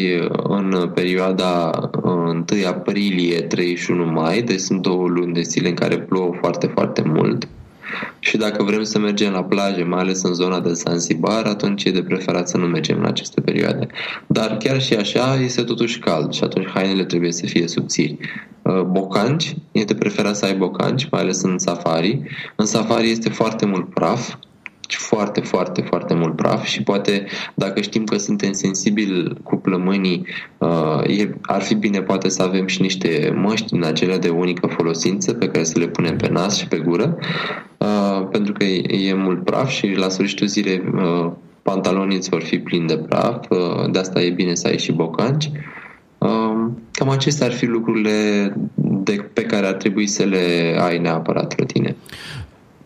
în 0.44 0.92
perioada 0.94 1.72
1 2.04 2.44
aprilie 2.68 3.42
31 3.42 4.06
mai, 4.12 4.42
deci 4.42 4.60
sunt 4.60 4.82
două 4.82 5.08
luni 5.08 5.34
de 5.34 5.42
zile 5.42 5.68
în 5.68 5.76
care 5.76 6.00
plouă 6.00 6.36
foarte, 6.40 6.68
foarte 6.68 7.02
mult 7.06 7.48
și 8.20 8.38
dacă 8.38 8.64
vrem 8.64 8.84
să 8.84 9.00
mergem 9.00 9.32
la 9.32 9.44
plaje, 9.44 9.84
mai 9.84 10.00
ales 10.00 10.22
în 10.22 10.34
zona 10.34 10.60
de 10.60 10.74
Zanzibar, 10.74 11.46
atunci 11.46 11.84
e 11.84 11.92
de 11.92 12.04
preferat 12.04 12.50
să 12.50 12.58
nu 12.58 12.66
mergem 12.66 12.98
în 13.00 13.06
aceste 13.06 13.42
perioade. 13.42 13.88
Dar 14.28 14.58
chiar 14.58 14.82
și 14.82 14.94
așa 14.94 15.36
este 15.36 15.64
totuși 15.64 16.00
cald 16.00 16.34
și 16.34 16.44
atunci 16.44 16.68
hainele 16.68 17.06
trebuie 17.06 17.32
să 17.32 17.46
fie 17.46 17.68
subțiri. 17.68 18.18
Uh, 18.62 18.82
bocanci, 18.82 19.56
e 19.72 19.84
de 19.84 19.96
preferat 19.96 20.36
să 20.36 20.46
ai 20.46 20.56
bocanci, 20.56 21.10
mai 21.10 21.22
ales 21.22 21.42
în 21.42 21.58
safari. 21.58 22.22
În 22.56 22.66
safari 22.66 23.10
este 23.10 23.30
foarte 23.30 23.66
mult 23.66 23.94
praf, 23.94 24.34
foarte, 24.98 25.42
foarte, 25.42 25.82
foarte 25.82 26.14
mult 26.14 26.36
praf 26.36 26.64
și 26.66 26.84
poate 26.84 27.26
dacă 27.54 27.82
știm 27.82 28.04
că 28.04 28.18
suntem 28.18 28.52
sensibili 28.52 29.34
cu 29.44 29.56
plămânii, 29.56 30.26
uh, 30.58 31.28
ar 31.42 31.62
fi 31.62 31.76
bine 31.76 32.02
poate 32.02 32.30
să 32.30 32.42
avem 32.42 32.68
și 32.68 32.82
niște 32.82 33.34
măști 33.36 33.74
în 33.74 33.84
acelea 33.84 34.18
de 34.18 34.30
unică 34.30 34.68
folosință 34.68 35.34
pe 35.34 35.48
care 35.48 35.64
să 35.64 35.80
le 35.80 35.88
punem 35.88 36.18
pe 36.18 36.30
nas 36.30 36.58
și 36.58 36.68
pe 36.68 36.78
gură, 36.78 37.18
uh, 37.78 38.28
pentru 38.32 38.54
că 38.54 38.64
e, 38.64 39.08
e 39.08 39.14
mult 39.14 39.44
praf 39.44 39.70
și 39.70 39.88
la 39.88 40.10
sfârșitul 40.10 40.48
zilei 40.48 40.82
uh, 40.94 41.32
pantalonii 41.62 42.18
îți 42.18 42.30
vor 42.30 42.42
fi 42.42 42.60
plini 42.60 42.88
de 42.88 42.98
praf, 42.98 43.48
de 43.92 44.00
asta 44.00 44.22
e 44.22 44.30
bine 44.30 44.56
să 44.56 44.68
ai 44.68 44.80
și 44.80 44.92
bocanci. 44.92 45.52
Cam 46.92 47.10
acestea 47.10 47.48
ar 47.48 47.54
fi 47.54 47.66
lucrurile 47.66 48.54
de, 48.76 49.30
pe 49.34 49.42
care 49.42 49.68
ar 49.68 49.74
trebui 49.74 50.08
să 50.08 50.24
le 50.24 50.76
ai 50.80 50.98
neapărat 50.98 51.60
la 51.60 51.66
tine. 51.66 51.96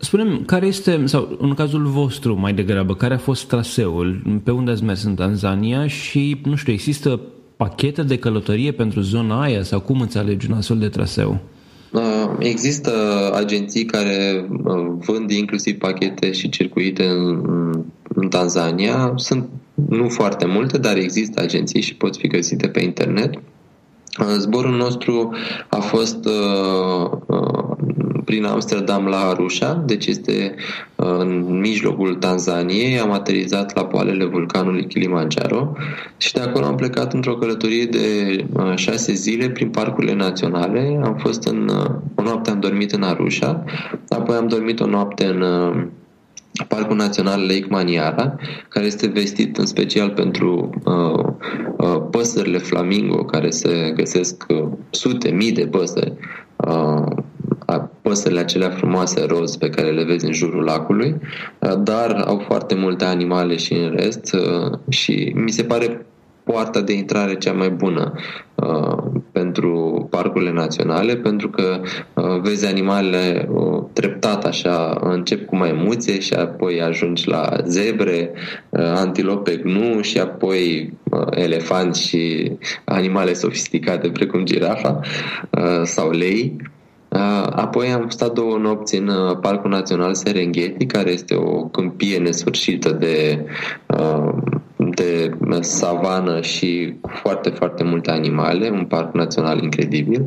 Spunem, 0.04 0.44
care 0.46 0.66
este, 0.66 1.04
sau 1.06 1.38
în 1.40 1.54
cazul 1.54 1.86
vostru 1.86 2.40
mai 2.40 2.54
degrabă, 2.54 2.96
care 2.96 3.14
a 3.14 3.18
fost 3.18 3.48
traseul? 3.48 4.22
Pe 4.44 4.52
unde 4.52 4.72
ați 4.72 4.84
mers 4.84 5.04
în 5.04 5.16
Tanzania 5.16 5.88
și, 5.88 6.42
nu 6.44 6.56
știu, 6.56 6.74
există 6.74 7.20
pachete 7.56 8.04
de 8.04 8.18
călătorie 8.18 8.72
pentru 8.72 9.02
zona 9.02 9.42
aia 9.42 9.64
sau 9.64 9.80
cum 9.80 10.02
îți 10.02 10.18
alegi 10.18 10.48
un 10.50 10.58
astfel 10.58 10.78
de 10.78 10.88
traseu? 10.88 11.40
Uh, 11.92 12.02
există 12.40 12.92
agenții 13.36 13.86
care 13.86 14.48
uh, 14.52 14.74
vând 15.00 15.32
inclusiv 15.32 15.78
pachete 15.78 16.32
și 16.32 16.50
circuite 16.50 17.06
în, 17.06 17.46
în 18.16 18.30
Tanzania. 18.30 19.14
Sunt 19.16 19.50
nu 19.90 20.10
foarte 20.10 20.46
multe, 20.46 20.78
dar 20.78 20.98
există 20.98 21.42
agenții 21.42 21.82
și 21.82 21.96
pot 21.96 22.18
fi 22.18 22.28
găsite 22.28 22.68
pe 22.68 22.84
internet. 22.84 23.34
Uh, 24.20 24.36
zborul 24.38 24.76
nostru 24.76 25.32
a 25.70 25.80
fost 25.80 26.26
uh, 26.26 27.12
uh, 27.28 27.73
prin 28.34 28.46
Amsterdam 28.46 29.06
la 29.06 29.18
Arusha, 29.18 29.84
deci 29.86 30.06
este 30.06 30.56
uh, 30.96 31.08
în 31.18 31.60
mijlocul 31.60 32.16
Tanzaniei. 32.16 33.00
Am 33.00 33.12
aterizat 33.12 33.76
la 33.76 33.86
poalele 33.86 34.26
vulcanului 34.26 34.88
Kilimanjaro 34.88 35.74
și 36.18 36.34
de 36.34 36.40
acolo 36.40 36.66
am 36.66 36.76
plecat 36.76 37.14
într-o 37.14 37.36
călătorie 37.36 37.86
de 37.86 38.38
uh, 38.54 38.76
șase 38.76 39.14
zile 39.14 39.50
prin 39.50 39.70
parcurile 39.70 40.14
naționale. 40.14 41.00
Am 41.04 41.16
fost 41.16 41.44
în 41.44 41.70
uh, 41.70 41.96
o 42.16 42.22
noapte 42.24 42.50
am 42.50 42.60
dormit 42.60 42.92
în 42.92 43.04
Arusha, 43.04 43.64
apoi 44.10 44.36
am 44.36 44.48
dormit 44.48 44.80
o 44.80 44.86
noapte 44.86 45.26
în 45.26 45.44
Parcul 46.68 46.96
Național 46.96 47.42
Lake 47.42 47.66
Maniara, 47.70 48.36
care 48.68 48.86
este 48.86 49.08
vestit 49.08 49.58
în 49.58 49.66
special 49.66 50.10
pentru 50.10 50.70
uh, 50.84 51.26
uh, 51.78 52.02
păsările 52.12 52.58
flamingo, 52.58 53.24
care 53.24 53.50
se 53.50 53.94
găsesc 53.96 54.46
uh, 54.50 54.68
sute, 54.90 55.30
mii 55.30 55.52
de 55.52 55.68
păsări 55.68 56.14
uh, 56.56 57.24
păsările 58.02 58.40
acelea 58.40 58.70
frumoase 58.70 59.26
roz 59.26 59.56
pe 59.56 59.70
care 59.70 59.92
le 59.92 60.04
vezi 60.04 60.26
în 60.26 60.34
jurul 60.34 60.64
lacului, 60.64 61.16
dar 61.78 62.24
au 62.28 62.38
foarte 62.38 62.76
multe 62.76 63.06
animale 63.06 63.56
și 63.56 63.74
în 63.74 63.94
rest 63.96 64.36
și 64.90 65.32
mi 65.36 65.52
se 65.52 65.64
pare 65.64 66.06
poarta 66.44 66.82
de 66.82 66.94
intrare 66.94 67.36
cea 67.36 67.54
mai 67.54 67.70
bună 67.70 68.14
uh, 68.56 68.98
pentru 69.32 70.08
parcurile 70.10 70.52
naționale, 70.52 71.16
pentru 71.16 71.50
că 71.50 71.82
uh, 72.14 72.42
vezi 72.42 72.66
animalele 72.66 73.48
uh, 73.52 73.84
treptat 73.94 74.46
așa, 74.46 74.98
încep 75.02 75.46
cu 75.46 75.56
maimuțe 75.56 76.20
și 76.20 76.34
apoi 76.34 76.82
ajungi 76.82 77.28
la 77.28 77.50
zebre, 77.66 78.32
uh, 78.70 78.82
antilope 78.82 79.56
gnu 79.56 80.02
și 80.02 80.20
apoi 80.20 80.94
uh, 81.12 81.28
elefanți 81.32 82.08
și 82.08 82.52
animale 82.84 83.34
sofisticate 83.34 84.10
precum 84.10 84.46
girafa 84.46 85.00
uh, 85.50 85.82
sau 85.84 86.10
lei. 86.10 86.56
Uh, 86.60 86.72
apoi 87.50 87.92
am 87.92 88.10
stat 88.10 88.34
două 88.34 88.58
nopți 88.58 88.96
în 88.96 89.08
uh, 89.08 89.38
Parcul 89.42 89.70
Național 89.70 90.14
Serengeti, 90.14 90.86
care 90.86 91.12
este 91.12 91.36
o 91.36 91.64
câmpie 91.64 92.18
nesfârșită 92.18 92.92
de, 92.92 93.46
uh, 93.88 94.34
de 94.78 95.32
savană 95.60 96.42
și 96.42 96.96
cu 97.02 97.10
foarte, 97.14 97.50
foarte 97.50 97.84
multe 97.84 98.12
animale, 98.12 98.70
un 98.70 98.86
parc 98.86 99.14
național 99.14 99.62
incredibil. 99.62 100.26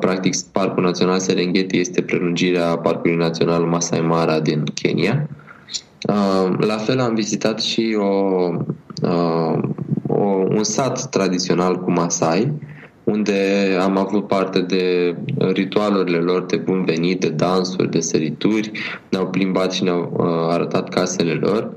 Practic, 0.00 0.36
Parcul 0.52 0.82
Național 0.82 1.18
Serengeti 1.18 1.78
este 1.78 2.02
prelungirea 2.02 2.76
Parcului 2.76 3.16
Național 3.16 3.64
Masai 3.64 4.00
Mara 4.00 4.40
din 4.40 4.64
Kenya. 4.74 5.28
La 6.58 6.76
fel 6.76 7.00
am 7.00 7.14
vizitat 7.14 7.60
și 7.60 7.96
o, 7.98 8.04
o, 10.06 10.24
un 10.48 10.62
sat 10.62 11.08
tradițional 11.10 11.80
cu 11.80 11.90
Masai, 11.90 12.52
unde 13.04 13.68
am 13.80 13.96
avut 13.96 14.26
parte 14.26 14.60
de 14.60 15.14
ritualurile 15.52 16.18
lor 16.18 16.44
de 16.46 16.56
bun 16.56 16.84
venit, 16.84 17.20
de 17.20 17.28
dansuri, 17.28 17.90
de 17.90 18.00
sărituri, 18.00 18.70
ne-au 19.08 19.26
plimbat 19.26 19.72
și 19.72 19.82
ne-au 19.82 20.12
uh, 20.16 20.26
arătat 20.52 20.88
casele 20.88 21.32
lor. 21.32 21.72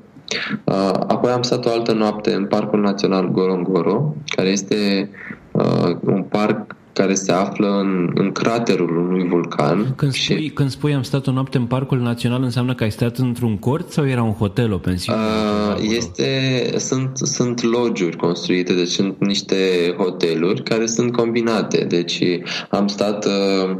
Uh, 0.63 0.91
apoi 1.07 1.31
am 1.31 1.41
stat 1.41 1.65
o 1.65 1.69
altă 1.69 1.93
noapte 1.93 2.33
în 2.33 2.45
Parcul 2.45 2.79
Național 2.79 3.31
Gorongoro, 3.31 4.15
care 4.35 4.49
este 4.49 5.09
uh, 5.51 5.97
un 6.05 6.23
parc 6.23 6.75
care 6.97 7.13
se 7.13 7.31
află 7.31 7.79
în, 7.79 8.11
în 8.13 8.31
craterul 8.31 8.97
unui 8.97 9.27
vulcan. 9.27 9.93
Când 9.95 10.11
spui, 10.11 10.41
și... 10.41 10.49
când 10.49 10.69
spui 10.69 10.93
am 10.93 11.01
stat 11.01 11.27
o 11.27 11.31
noapte 11.31 11.57
în 11.57 11.65
Parcul 11.65 11.99
Național, 11.99 12.43
înseamnă 12.43 12.75
că 12.75 12.83
ai 12.83 12.91
stat 12.91 13.17
într-un 13.17 13.57
cort 13.57 13.91
sau 13.91 14.07
era 14.07 14.23
un 14.23 14.33
hotel, 14.33 14.73
o 14.73 14.77
pensiune? 14.77 15.19
Uh, 15.19 15.95
este, 15.95 16.29
sunt, 16.77 17.17
sunt 17.17 17.61
logiuri 17.61 18.15
construite, 18.15 18.73
deci 18.73 18.87
sunt 18.87 19.15
niște 19.19 19.55
hoteluri 19.97 20.63
care 20.63 20.85
sunt 20.85 21.11
combinate. 21.11 21.85
Deci 21.89 22.23
am 22.69 22.87
stat... 22.87 23.25
Uh, 23.25 23.77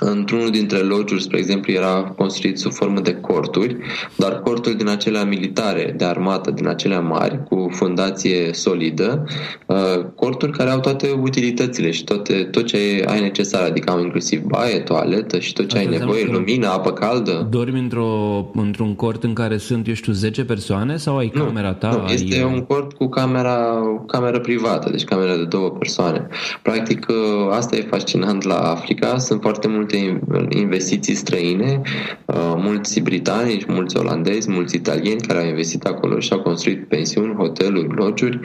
Într-unul 0.00 0.50
dintre 0.50 0.78
logiuri, 0.78 1.22
spre 1.22 1.38
exemplu, 1.38 1.72
era 1.72 2.14
construit 2.16 2.58
sub 2.58 2.72
formă 2.72 3.00
de 3.00 3.14
corturi, 3.14 3.76
dar 4.16 4.40
corturi 4.40 4.76
din 4.76 4.88
acelea 4.88 5.24
militare, 5.24 5.94
de 5.96 6.04
armată, 6.04 6.50
din 6.50 6.68
acelea 6.68 7.00
mari, 7.00 7.44
cu 7.44 7.68
fundație 7.72 8.52
solidă, 8.52 9.24
uh, 9.66 9.76
corturi 10.14 10.52
care 10.52 10.70
au 10.70 10.80
toate 10.80 11.10
utilitățile 11.22 11.90
și 11.90 12.04
toate, 12.04 12.48
tot 12.50 12.66
ce 12.66 13.04
ai 13.06 13.20
necesar, 13.20 13.62
adică 13.62 13.92
au 13.92 14.00
inclusiv 14.00 14.42
baie, 14.42 14.78
toaletă 14.78 15.38
și 15.38 15.52
tot 15.52 15.68
ce 15.68 15.76
Asta 15.76 15.90
ai 15.90 15.98
nevoie, 15.98 16.24
lumină, 16.30 16.68
apă 16.68 16.92
caldă. 16.92 17.46
Dormi 17.50 17.78
într-o, 17.78 18.50
într-un 18.54 18.94
cort 18.94 19.24
în 19.24 19.32
care 19.32 19.56
sunt, 19.56 19.88
eu 19.88 19.94
știu, 19.94 20.12
10 20.12 20.44
persoane 20.44 20.96
sau 20.96 21.16
ai 21.16 21.30
nu, 21.34 21.44
camera 21.44 21.72
ta? 21.72 22.02
Nu, 22.06 22.12
este 22.12 22.36
ai... 22.36 22.42
un 22.42 22.60
cort 22.60 22.92
cu 22.92 23.08
camera, 23.08 23.82
cameră 24.06 24.40
privată, 24.40 24.90
deci 24.90 25.04
camera 25.04 25.36
de 25.36 25.44
două 25.44 25.70
persoane. 25.70 26.28
Practic, 26.62 27.06
uh, 27.08 27.16
asta 27.50 27.76
e 27.76 27.86
fascinant 27.90 28.42
la 28.42 28.58
Africa, 28.58 29.18
sunt 29.18 29.40
foarte 29.40 29.68
multe 29.68 29.83
multe 29.84 30.58
investiții 30.58 31.14
străine, 31.14 31.80
uh, 32.24 32.54
mulți 32.56 33.00
britanici, 33.00 33.64
mulți 33.64 33.96
olandezi, 33.96 34.50
mulți 34.50 34.76
italieni 34.76 35.20
care 35.20 35.40
au 35.40 35.46
investit 35.46 35.84
acolo 35.84 36.18
și 36.18 36.32
au 36.32 36.40
construit 36.40 36.88
pensiuni, 36.88 37.34
hoteluri, 37.34 37.94
lociuri, 37.94 38.40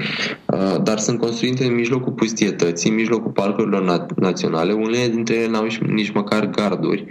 uh, 0.45 0.75
dar 0.84 0.97
sunt 0.97 1.19
construite 1.19 1.65
în 1.65 1.75
mijlocul 1.75 2.12
pustietății, 2.12 2.89
în 2.89 2.95
mijlocul 2.95 3.32
parcurilor 3.32 4.10
naționale. 4.15 4.73
Unele 4.73 5.08
dintre 5.08 5.36
ele 5.36 5.47
n-au 5.47 5.67
nici 5.88 6.12
măcar 6.12 6.49
garduri. 6.49 7.06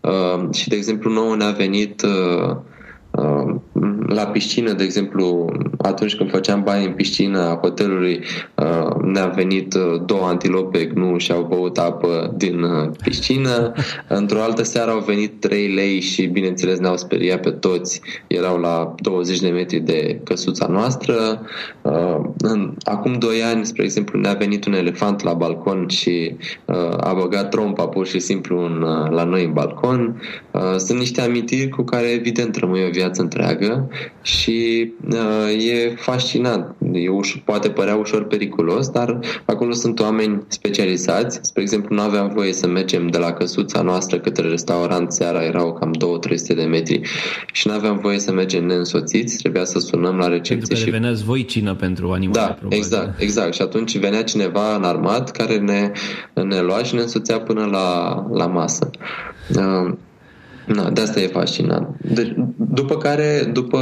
Uh, 0.00 0.54
și, 0.54 0.68
de 0.68 0.76
exemplu, 0.76 1.10
nouă 1.10 1.36
ne-a 1.36 1.50
venit 1.50 2.02
la 4.06 4.26
piscină, 4.26 4.72
de 4.72 4.84
exemplu, 4.84 5.52
atunci 5.78 6.16
când 6.16 6.30
făceam 6.30 6.62
bani 6.62 6.84
în 6.86 6.92
piscină 6.92 7.38
a 7.38 7.58
hotelului, 7.60 8.20
uh, 8.54 8.94
ne-a 9.02 9.26
venit 9.26 9.74
uh, 9.74 10.02
două 10.06 10.26
antilope 10.26 10.84
gnu 10.84 11.18
și 11.18 11.32
au 11.32 11.46
băut 11.48 11.78
apă 11.78 12.34
din 12.36 12.62
uh, 12.62 12.90
piscină. 13.02 13.72
Într-o 14.08 14.40
altă 14.40 14.62
seară 14.62 14.90
au 14.90 14.98
venit 15.06 15.40
trei 15.40 15.68
lei 15.68 16.00
și, 16.00 16.26
bineînțeles, 16.26 16.78
ne-au 16.78 16.96
speriat 16.96 17.40
pe 17.40 17.50
toți. 17.50 18.00
Erau 18.26 18.58
la 18.58 18.94
20 18.96 19.40
de 19.40 19.48
metri 19.48 19.80
de 19.80 20.20
căsuța 20.24 20.66
noastră. 20.66 21.14
Acum 22.82 23.12
doi 23.12 23.42
ani, 23.42 23.66
spre 23.66 23.84
exemplu, 23.84 24.18
ne-a 24.18 24.32
venit 24.32 24.66
un 24.66 24.72
elefant 24.72 25.22
la 25.22 25.32
balcon 25.32 25.88
și 25.88 26.36
a 26.96 27.12
băgat 27.12 27.48
trompa 27.48 27.86
pur 27.86 28.06
și 28.06 28.18
simplu 28.18 28.64
în, 28.64 28.78
la 29.10 29.24
noi 29.24 29.44
în 29.44 29.52
balcon. 29.52 30.22
Sunt 30.76 30.98
niște 30.98 31.20
amintiri 31.20 31.68
cu 31.68 31.82
care, 31.82 32.06
evident, 32.06 32.56
rămâi 32.56 32.86
o 32.86 32.90
viață 32.90 33.01
întreagă 33.10 33.90
și 34.22 34.90
uh, 35.10 35.66
e 35.68 35.94
fascinant. 35.96 36.76
E 36.92 37.08
uș- 37.08 37.44
poate 37.44 37.70
părea 37.70 37.94
ușor 37.94 38.24
periculos, 38.24 38.88
dar 38.88 39.18
acolo 39.44 39.72
sunt 39.72 40.00
oameni 40.00 40.42
specializați. 40.48 41.38
Spre 41.42 41.62
exemplu, 41.62 41.94
nu 41.94 42.00
aveam 42.00 42.32
voie 42.34 42.52
să 42.52 42.66
mergem 42.66 43.06
de 43.06 43.18
la 43.18 43.32
căsuța 43.32 43.82
noastră 43.82 44.18
către 44.18 44.48
restaurant 44.48 45.12
seara, 45.12 45.44
erau 45.44 45.72
cam 45.72 45.94
2-300 45.94 46.54
de 46.56 46.62
metri 46.62 47.00
și 47.52 47.66
nu 47.66 47.72
aveam 47.72 47.98
voie 47.98 48.18
să 48.18 48.32
mergem 48.32 48.66
neînsoțiți, 48.66 49.36
trebuia 49.36 49.64
să 49.64 49.78
sunăm 49.78 50.16
la 50.16 50.28
recepție. 50.28 50.56
Pentru 50.56 50.74
că 50.74 50.84
și... 50.84 50.90
veneați 50.90 51.24
voi 51.24 51.44
cină 51.44 51.74
pentru 51.74 52.10
animale. 52.10 52.46
Da, 52.46 52.52
probabil. 52.52 52.78
exact, 52.78 53.20
exact. 53.20 53.54
Și 53.54 53.62
atunci 53.62 53.98
venea 53.98 54.22
cineva 54.22 54.76
în 54.76 54.84
armat 54.84 55.30
care 55.30 55.58
ne, 55.58 55.92
ne 56.34 56.60
lua 56.60 56.82
și 56.82 56.94
ne 56.94 57.00
însoțea 57.00 57.40
până 57.40 57.64
la, 57.64 58.14
la 58.32 58.46
masă. 58.46 58.90
Uh, 59.56 59.92
Na, 60.66 60.90
de 60.90 61.00
asta 61.00 61.20
e 61.20 61.26
fascinant. 61.26 61.88
Deci, 62.14 62.34
după 62.56 62.96
care, 62.96 63.50
după 63.52 63.78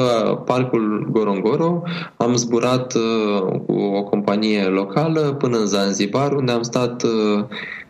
parcul 0.47 1.09
Gorongoro, 1.11 1.83
am 2.16 2.37
zburat 2.37 2.95
uh, 2.95 3.61
cu 3.66 3.73
o 3.73 4.03
companie 4.03 4.62
locală 4.62 5.21
până 5.21 5.59
în 5.59 5.66
Zanzibar, 5.66 6.33
unde 6.33 6.53
am 6.53 6.62
stat 6.62 7.03
uh, 7.03 7.45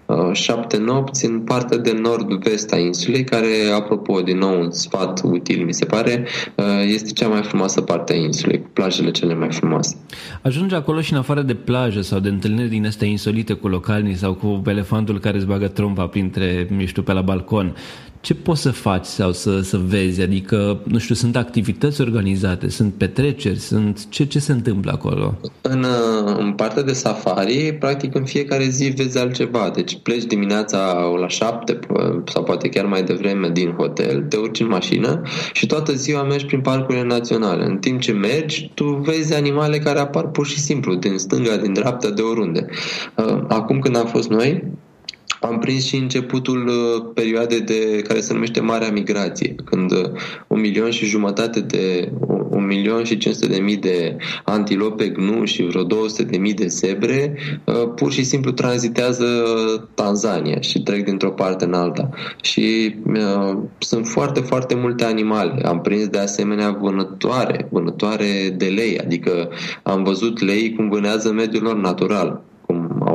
uh, 0.07 0.33
șapte 0.33 0.77
nopți 0.77 1.27
în 1.27 1.41
partea 1.41 1.77
de 1.77 1.99
nord-vest 2.03 2.73
a 2.73 2.79
insulei, 2.79 3.25
care, 3.25 3.49
apropo, 3.75 4.21
din 4.21 4.39
nou 4.39 4.61
un 4.61 4.71
sfat 4.71 5.21
util, 5.25 5.65
mi 5.65 5.75
se 5.75 5.85
pare, 5.85 6.27
uh, 6.55 6.65
este 6.87 7.11
cea 7.13 7.29
mai 7.29 7.43
frumoasă 7.43 7.81
parte 7.81 8.13
a 8.13 8.17
insulei, 8.17 8.61
cu 8.61 8.69
plajele 8.73 9.11
cele 9.11 9.35
mai 9.35 9.53
frumoase. 9.53 9.97
Ajunge 10.43 10.75
acolo 10.75 11.01
și 11.01 11.13
în 11.13 11.19
afară 11.19 11.43
de 11.43 11.55
plajă 11.55 12.01
sau 12.01 12.19
de 12.19 12.29
întâlniri 12.29 12.69
din 12.69 12.87
astea 12.87 13.09
insolite 13.09 13.53
cu 13.53 13.69
localni 13.69 14.15
sau 14.15 14.35
cu 14.35 14.63
elefantul 14.67 15.19
care 15.19 15.37
îți 15.37 15.47
bagă 15.47 15.69
trompa 15.69 16.07
printre, 16.07 16.67
nu 16.71 16.87
știu, 16.87 17.03
pe 17.03 17.13
la 17.13 17.21
balcon 17.21 17.75
ce 18.21 18.35
poți 18.35 18.61
să 18.61 18.71
faci 18.71 19.05
sau 19.05 19.33
să, 19.33 19.61
să 19.61 19.81
vezi? 19.87 20.23
Adică, 20.23 20.81
nu 20.85 20.99
știu, 20.99 21.15
sunt 21.15 21.37
activități 21.37 22.01
organizate, 22.01 22.69
sunt 22.69 22.95
petreceri, 22.95 23.59
sunt 23.59 24.09
ce, 24.09 24.25
ce 24.25 24.39
se 24.39 24.53
întâmplă 24.53 24.93
acolo? 24.93 25.39
În, 25.61 25.85
în 26.39 26.53
partea 26.53 26.83
de 26.83 26.93
safari, 26.93 27.77
practic 27.79 28.15
în 28.15 28.25
fiecare 28.25 28.65
zi 28.65 28.93
vezi 28.97 29.19
altceva. 29.19 29.71
Deci 29.75 29.99
pleci 30.03 30.25
dimineața 30.25 31.11
la 31.21 31.29
șapte 31.29 31.79
sau 32.25 32.43
poate 32.43 32.69
chiar 32.69 32.87
mai 32.87 33.03
devreme 33.03 33.49
din 33.49 33.75
hotel, 33.77 34.23
te 34.29 34.37
urci 34.37 34.61
în 34.61 34.69
mașină 34.69 35.23
și 35.53 35.67
toată 35.67 35.93
ziua 35.93 36.23
mergi 36.23 36.47
prin 36.47 36.61
parcurile 36.61 37.05
naționale. 37.05 37.65
În 37.65 37.77
timp 37.77 38.01
ce 38.01 38.13
mergi, 38.13 38.71
tu 38.75 38.85
vezi 38.85 39.35
animale 39.35 39.79
care 39.79 39.99
apar 39.99 40.29
pur 40.29 40.47
și 40.47 40.59
simplu, 40.59 40.95
din 40.95 41.19
stânga, 41.19 41.57
din 41.57 41.73
dreapta, 41.73 42.11
de 42.11 42.23
oriunde. 42.23 42.67
Acum 43.49 43.79
când 43.79 43.97
am 43.97 44.07
fost 44.07 44.29
noi, 44.29 44.65
am 45.41 45.59
prins 45.59 45.87
și 45.87 45.97
începutul 45.97 46.67
uh, 46.67 47.11
perioadei 47.15 47.61
de 47.61 48.03
care 48.09 48.21
se 48.21 48.33
numește 48.33 48.61
Marea 48.61 48.91
Migrație, 48.91 49.55
când 49.65 49.93
uh, 49.93 50.11
un 50.47 50.61
milion 50.61 50.91
și 50.91 51.05
jumătate 51.05 51.61
de 51.61 52.13
un 52.51 52.67
milion 52.67 53.05
și 53.05 53.17
500 53.17 53.47
de 53.47 53.61
mii 53.61 53.77
de 53.77 54.17
antilope 54.45 55.09
gnu 55.09 55.45
și 55.45 55.63
vreo 55.63 55.83
200 55.83 56.23
de 56.23 56.37
mii 56.37 56.55
de 56.55 56.67
zebre 56.67 57.37
uh, 57.65 57.93
pur 57.95 58.13
și 58.13 58.25
simplu 58.25 58.51
tranzitează 58.51 59.27
Tanzania 59.95 60.61
și 60.61 60.83
trec 60.83 61.05
dintr-o 61.05 61.31
parte 61.31 61.65
în 61.65 61.75
alta. 61.75 62.09
Și 62.43 62.95
uh, 63.07 63.59
sunt 63.79 64.07
foarte, 64.07 64.41
foarte 64.41 64.75
multe 64.75 65.05
animale. 65.05 65.63
Am 65.65 65.81
prins 65.81 66.07
de 66.07 66.19
asemenea 66.19 66.71
vânătoare, 66.81 67.69
vânătoare 67.71 68.55
de 68.57 68.67
lei, 68.67 68.99
adică 68.99 69.49
am 69.83 70.03
văzut 70.03 70.41
lei 70.41 70.75
cum 70.75 70.89
vânează 70.89 71.33
mediul 71.33 71.63
lor 71.63 71.77
natural 71.77 72.43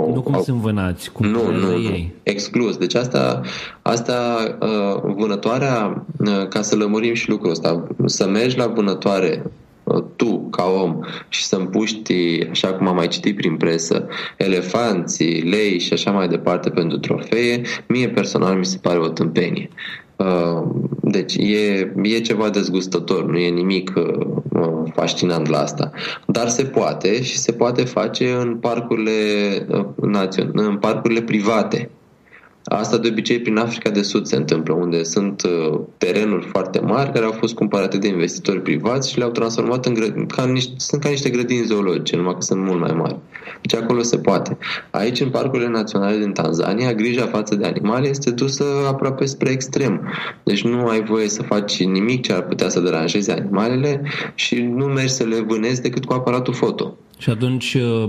au, 0.05 0.13
nu 0.13 0.21
cum 0.21 0.35
au... 0.35 0.41
sunt 0.41 0.57
vânați, 0.57 1.11
cum 1.11 1.25
nu, 1.25 1.51
nu, 1.51 1.71
ei. 1.71 2.13
Nu. 2.13 2.19
Exclus. 2.23 2.77
Deci 2.77 2.95
asta, 2.95 3.41
asta 3.81 4.37
uh, 4.61 5.13
vânătoarea, 5.15 6.05
uh, 6.19 6.47
ca 6.47 6.61
să 6.61 6.75
lămurim 6.75 7.13
și 7.13 7.29
lucrul 7.29 7.51
ăsta, 7.51 7.87
să 8.05 8.27
mergi 8.27 8.57
la 8.57 8.67
vânătoare 8.67 9.43
uh, 9.83 10.03
tu, 10.15 10.47
ca 10.51 10.63
om, 10.63 10.99
și 11.29 11.45
să 11.45 11.55
împuști, 11.55 12.47
așa 12.49 12.73
cum 12.73 12.87
am 12.87 12.95
mai 12.95 13.07
citit 13.07 13.35
prin 13.35 13.57
presă, 13.57 14.07
elefanții, 14.37 15.41
lei 15.41 15.79
și 15.79 15.93
așa 15.93 16.11
mai 16.11 16.27
departe 16.27 16.69
pentru 16.69 16.97
trofee, 16.97 17.61
mie 17.87 18.09
personal 18.09 18.57
mi 18.57 18.65
se 18.65 18.77
pare 18.81 18.99
o 18.99 19.07
tâmpenie. 19.07 19.69
Uh, 20.15 20.63
deci 21.01 21.35
e, 21.35 21.93
e 22.01 22.19
ceva 22.19 22.49
dezgustător, 22.49 23.25
nu 23.25 23.37
e 23.37 23.49
nimic 23.49 23.93
uh, 23.95 24.25
uh, 24.53 24.91
fascinant 24.93 25.47
la 25.47 25.57
asta. 25.59 25.91
Dar 26.27 26.49
se 26.49 26.63
poate 26.63 27.21
și 27.21 27.37
se 27.37 27.51
poate 27.51 27.83
face 27.83 28.31
în 28.31 28.57
parcurile, 28.57 29.11
în 30.53 30.77
parcurile 30.77 31.21
private. 31.21 31.89
Asta 32.67 32.97
de 32.97 33.07
obicei 33.07 33.39
prin 33.39 33.57
Africa 33.57 33.89
de 33.89 34.01
Sud 34.01 34.25
se 34.25 34.35
întâmplă, 34.35 34.73
unde 34.73 35.03
sunt 35.03 35.41
uh, 35.41 35.79
terenuri 35.97 36.45
foarte 36.45 36.79
mari 36.79 37.11
care 37.11 37.25
au 37.25 37.31
fost 37.31 37.53
cumpărate 37.53 37.97
de 37.97 38.07
investitori 38.07 38.61
privați 38.61 39.11
și 39.11 39.17
le-au 39.17 39.29
transformat 39.29 39.85
în 39.85 39.93
grădini, 39.93 40.27
ca 40.27 40.45
niște, 40.45 40.73
sunt 40.77 41.01
ca 41.01 41.09
niște 41.09 41.29
grădini 41.29 41.65
zoologice, 41.65 42.15
numai 42.15 42.33
că 42.33 42.41
sunt 42.41 42.61
mult 42.61 42.79
mai 42.79 42.91
mari. 42.91 43.15
Deci 43.61 43.81
acolo 43.81 44.01
se 44.01 44.17
poate. 44.17 44.57
Aici, 44.91 45.19
în 45.19 45.29
parcurile 45.29 45.69
naționale 45.69 46.17
din 46.17 46.31
Tanzania, 46.31 46.93
grija 46.93 47.25
față 47.25 47.55
de 47.55 47.65
animale 47.65 48.07
este 48.07 48.31
dusă 48.31 48.63
aproape 48.87 49.25
spre 49.25 49.51
extrem. 49.51 50.01
Deci 50.43 50.63
nu 50.63 50.87
ai 50.87 51.03
voie 51.03 51.29
să 51.29 51.43
faci 51.43 51.83
nimic 51.83 52.21
ce 52.25 52.33
ar 52.33 52.41
putea 52.41 52.69
să 52.69 52.79
deranjeze 52.79 53.31
animalele 53.31 54.01
și 54.35 54.61
nu 54.61 54.85
mergi 54.85 55.13
să 55.13 55.23
le 55.23 55.39
vânezi 55.39 55.81
decât 55.81 56.05
cu 56.05 56.13
aparatul 56.13 56.53
foto. 56.53 56.97
Și 57.17 57.29
atunci 57.29 57.73
uh, 57.73 58.05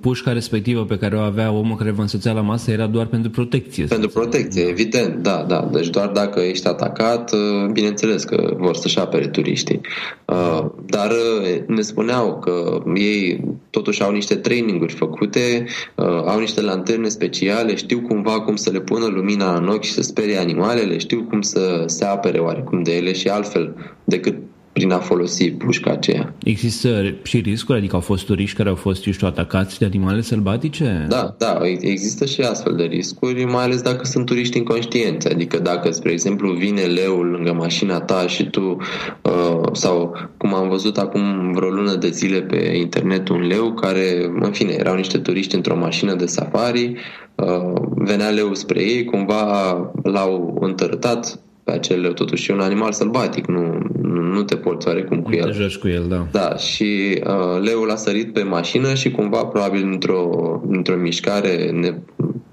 pușca 0.00 0.32
respectivă 0.32 0.84
pe 0.84 0.98
care 0.98 1.16
o 1.16 1.20
avea 1.20 1.52
omul 1.52 1.76
care 1.76 1.90
vă 1.90 2.00
însoțea 2.00 2.32
la 2.32 2.40
masă 2.40 2.70
era 2.70 2.86
doar 2.86 3.06
pentru 3.06 3.30
protecție. 3.30 3.84
Pentru 3.84 4.08
protecție, 4.08 4.62
da. 4.62 4.68
evident, 4.68 5.22
da, 5.22 5.44
da. 5.48 5.68
Deci 5.72 5.88
doar 5.88 6.08
dacă 6.08 6.40
ești 6.40 6.66
atacat, 6.66 7.32
uh, 7.32 7.70
bineînțeles 7.72 8.24
că 8.24 8.54
vor 8.56 8.76
să-și 8.76 8.98
apere 8.98 9.26
turiștii. 9.26 9.80
Uh, 10.24 10.64
dar 10.86 11.12
ne 11.66 11.80
spuneau 11.80 12.38
că 12.38 12.82
ei 12.94 13.44
totuși 13.70 14.02
au 14.02 14.12
niște 14.12 14.34
traininguri 14.34 14.92
făcute, 14.92 15.64
au 16.26 16.38
niște 16.38 16.60
lanterne 16.60 17.08
speciale, 17.08 17.74
știu 17.74 18.00
cumva 18.00 18.40
cum 18.40 18.56
să 18.56 18.70
le 18.70 18.80
pună 18.80 19.06
lumina 19.06 19.56
în 19.56 19.68
ochi 19.68 19.84
și 19.84 19.92
să 19.92 20.02
sperie 20.02 20.36
animalele, 20.36 20.98
știu 20.98 21.22
cum 21.22 21.40
să 21.40 21.82
se 21.86 22.04
apere 22.04 22.38
oarecum 22.38 22.82
de 22.82 22.96
ele 22.96 23.12
și 23.12 23.28
altfel 23.28 23.74
decât 24.04 24.34
prin 24.78 24.92
a 24.92 24.98
folosi 24.98 25.50
pușca 25.50 25.90
aceea. 25.90 26.34
Există 26.44 27.14
și 27.22 27.38
riscuri? 27.38 27.78
Adică 27.78 27.94
au 27.94 28.00
fost 28.00 28.26
turiști 28.26 28.56
care 28.56 28.68
au 28.68 28.74
fost, 28.74 29.06
eu 29.06 29.12
știu, 29.12 29.26
atacați 29.26 29.78
de 29.78 29.84
animale 29.84 30.20
sălbatice? 30.20 31.06
Da, 31.08 31.34
da, 31.38 31.58
există 31.80 32.24
și 32.24 32.40
astfel 32.40 32.74
de 32.76 32.82
riscuri, 32.82 33.44
mai 33.44 33.64
ales 33.64 33.82
dacă 33.82 34.04
sunt 34.04 34.26
turiști 34.26 34.58
inconștienți. 34.58 35.28
Adică 35.28 35.58
dacă, 35.58 35.90
spre 35.90 36.12
exemplu, 36.12 36.52
vine 36.52 36.80
leul 36.80 37.26
lângă 37.26 37.52
mașina 37.52 38.00
ta 38.00 38.26
și 38.26 38.50
tu, 38.50 38.76
uh, 39.22 39.68
sau 39.72 40.16
cum 40.36 40.54
am 40.54 40.68
văzut 40.68 40.96
acum 40.96 41.52
vreo 41.52 41.68
lună 41.68 41.94
de 41.94 42.10
zile 42.10 42.42
pe 42.42 42.72
internet 42.76 43.28
un 43.28 43.46
leu 43.46 43.72
care, 43.72 44.30
în 44.40 44.52
fine, 44.52 44.72
erau 44.78 44.94
niște 44.94 45.18
turiști 45.18 45.54
într-o 45.54 45.76
mașină 45.76 46.14
de 46.14 46.26
safari, 46.26 46.94
uh, 47.34 47.82
venea 47.94 48.28
leu 48.28 48.54
spre 48.54 48.80
ei, 48.80 49.04
cumva 49.04 49.72
l-au 50.02 50.58
întărătat 50.60 51.38
pe 51.68 51.74
acel 51.74 52.00
leu, 52.00 52.12
totuși 52.12 52.50
e 52.50 52.54
un 52.54 52.60
animal 52.60 52.92
sălbatic, 52.92 53.46
nu, 53.46 53.78
nu 54.02 54.42
te 54.42 54.56
porți 54.56 54.86
oarecum 54.86 55.22
cu 55.22 55.30
nu 55.30 55.36
el. 55.36 55.44
te 55.44 55.52
joci 55.52 55.76
cu 55.76 55.88
el, 55.88 56.04
da. 56.08 56.26
Da, 56.30 56.56
și 56.56 57.20
uh, 57.26 57.62
leul 57.62 57.90
a 57.90 57.96
sărit 57.96 58.32
pe 58.32 58.42
mașină 58.42 58.94
și 58.94 59.10
cumva, 59.10 59.44
probabil 59.44 59.84
într-o, 59.84 60.30
într-o 60.68 60.96
mișcare 60.96 61.70
ne, 61.70 61.94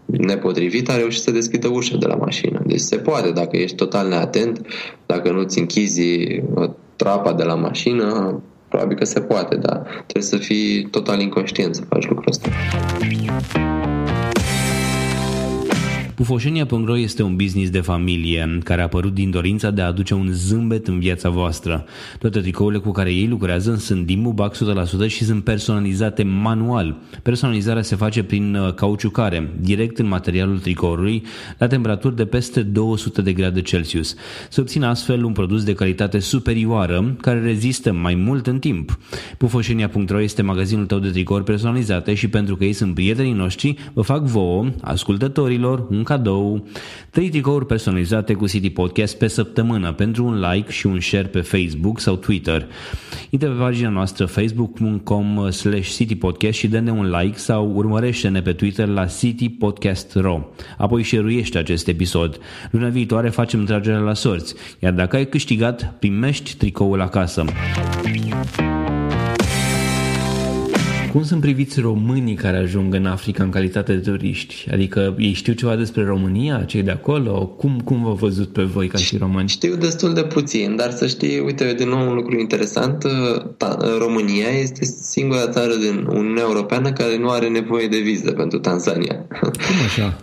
nepotrivită, 0.05 0.91
a 0.91 0.97
reușit 0.97 1.21
să 1.21 1.31
deschidă 1.31 1.67
ușa 1.67 1.97
de 1.97 2.05
la 2.05 2.15
mașină. 2.15 2.61
Deci 2.65 2.79
se 2.79 2.97
poate, 2.97 3.31
dacă 3.31 3.57
ești 3.57 3.75
total 3.75 4.07
neatent, 4.07 4.61
dacă 5.05 5.31
nu-ți 5.31 5.59
închizi 5.59 6.41
uh, 6.55 6.69
trapa 6.95 7.33
de 7.33 7.43
la 7.43 7.55
mașină, 7.55 8.41
probabil 8.69 8.97
că 8.97 9.05
se 9.05 9.19
poate, 9.19 9.55
dar 9.55 9.81
trebuie 10.07 10.23
să 10.23 10.37
fii 10.37 10.87
total 10.91 11.19
inconștient 11.19 11.75
să 11.75 11.81
faci 11.89 12.07
lucrul 12.07 12.29
ăsta. 12.29 12.49
Pufoșenia.ro 16.15 16.97
este 16.97 17.23
un 17.23 17.35
business 17.35 17.69
de 17.69 17.79
familie 17.79 18.59
care 18.63 18.81
a 18.81 18.83
apărut 18.83 19.13
din 19.13 19.29
dorința 19.29 19.71
de 19.71 19.81
a 19.81 19.85
aduce 19.85 20.13
un 20.13 20.27
zâmbet 20.31 20.87
în 20.87 20.99
viața 20.99 21.29
voastră. 21.29 21.85
Toate 22.19 22.39
tricourile 22.39 22.79
cu 22.79 22.91
care 22.91 23.13
ei 23.13 23.27
lucrează 23.27 23.75
sunt 23.75 24.05
din 24.05 24.21
bubac 24.21 24.55
100% 25.05 25.07
și 25.07 25.23
sunt 25.23 25.43
personalizate 25.43 26.23
manual. 26.23 26.97
Personalizarea 27.23 27.81
se 27.81 27.95
face 27.95 28.23
prin 28.23 28.55
uh, 28.55 28.73
cauciucare, 28.73 29.53
direct 29.59 29.99
în 29.99 30.07
materialul 30.07 30.59
tricoului, 30.59 31.23
la 31.57 31.67
temperaturi 31.67 32.15
de 32.15 32.25
peste 32.25 32.61
200 32.61 33.21
de 33.21 33.33
grade 33.33 33.61
Celsius. 33.61 34.15
Se 34.49 34.61
obține 34.61 34.85
astfel 34.85 35.23
un 35.23 35.31
produs 35.31 35.63
de 35.63 35.73
calitate 35.73 36.19
superioară 36.19 37.15
care 37.21 37.41
rezistă 37.41 37.93
mai 37.93 38.15
mult 38.15 38.47
în 38.47 38.59
timp. 38.59 38.99
Pufoșenia.ro 39.37 40.21
este 40.21 40.41
magazinul 40.41 40.85
tău 40.85 40.99
de 40.99 41.09
tricouri 41.09 41.43
personalizate 41.43 42.13
și 42.13 42.27
pentru 42.27 42.55
că 42.55 42.63
ei 42.63 42.73
sunt 42.73 42.93
prietenii 42.93 43.33
noștri, 43.33 43.75
vă 43.93 44.01
fac 44.01 44.23
vouă, 44.23 44.65
ascultătorilor, 44.81 45.87
un 45.89 46.03
cadou, 46.05 46.67
3 47.09 47.29
tricouri 47.29 47.65
personalizate 47.65 48.33
cu 48.33 48.47
City 48.47 48.69
Podcast 48.69 49.17
pe 49.17 49.27
săptămână 49.27 49.91
pentru 49.91 50.25
un 50.25 50.39
like 50.51 50.71
și 50.71 50.85
un 50.85 50.99
share 50.99 51.27
pe 51.27 51.41
Facebook 51.41 51.99
sau 51.99 52.15
Twitter. 52.15 52.67
Intră 53.29 53.49
pe 53.49 53.55
pagina 53.55 53.89
noastră 53.89 54.25
facebook.com 54.25 55.49
slash 55.49 55.95
citypodcast 55.95 56.57
și 56.57 56.67
dă-ne 56.67 56.91
un 56.91 57.09
like 57.09 57.37
sau 57.37 57.71
urmărește-ne 57.75 58.41
pe 58.41 58.53
Twitter 58.53 58.87
la 58.87 59.05
City 59.05 59.49
Podcast 59.49 60.15
Ro. 60.15 60.49
Apoi 60.77 61.03
șeruiește 61.03 61.57
acest 61.57 61.87
episod. 61.87 62.39
Luna 62.71 62.87
viitoare 62.87 63.29
facem 63.29 63.65
tragerea 63.65 63.99
la 63.99 64.13
sorți, 64.13 64.55
iar 64.79 64.93
dacă 64.93 65.15
ai 65.15 65.27
câștigat, 65.27 65.95
primești 65.99 66.55
tricoul 66.55 67.01
acasă. 67.01 67.45
Cum 71.15 71.23
sunt 71.23 71.41
priviți 71.41 71.79
românii 71.79 72.33
care 72.33 72.57
ajung 72.57 72.93
în 72.93 73.05
Africa 73.05 73.43
în 73.43 73.49
calitate 73.49 73.93
de 73.93 74.09
turiști? 74.09 74.67
Adică 74.71 75.15
ei 75.17 75.33
știu 75.33 75.53
ceva 75.53 75.75
despre 75.75 76.03
România, 76.03 76.63
cei 76.63 76.83
de 76.83 76.91
acolo? 76.91 77.45
Cum, 77.45 77.81
cum 77.83 78.03
v-au 78.03 78.13
văzut 78.13 78.53
pe 78.53 78.63
voi 78.63 78.87
ca 78.87 78.97
și 78.97 79.17
români? 79.17 79.47
Știu 79.47 79.75
destul 79.75 80.13
de 80.13 80.23
puțin, 80.23 80.75
dar 80.75 80.91
să 80.91 81.07
știi, 81.07 81.39
uite, 81.39 81.73
din 81.77 81.89
nou 81.89 82.07
un 82.07 82.15
lucru 82.15 82.39
interesant, 82.39 83.05
România 83.97 84.47
este 84.47 84.85
singura 85.01 85.47
țară 85.47 85.73
din 85.75 86.05
Uniunea 86.09 86.43
Europeană 86.43 86.91
care 86.91 87.17
nu 87.17 87.29
are 87.29 87.47
nevoie 87.47 87.87
de 87.87 87.99
viză 87.99 88.31
pentru 88.31 88.59
Tanzania. 88.59 89.27
Cum 89.41 89.75
așa? 89.85 90.17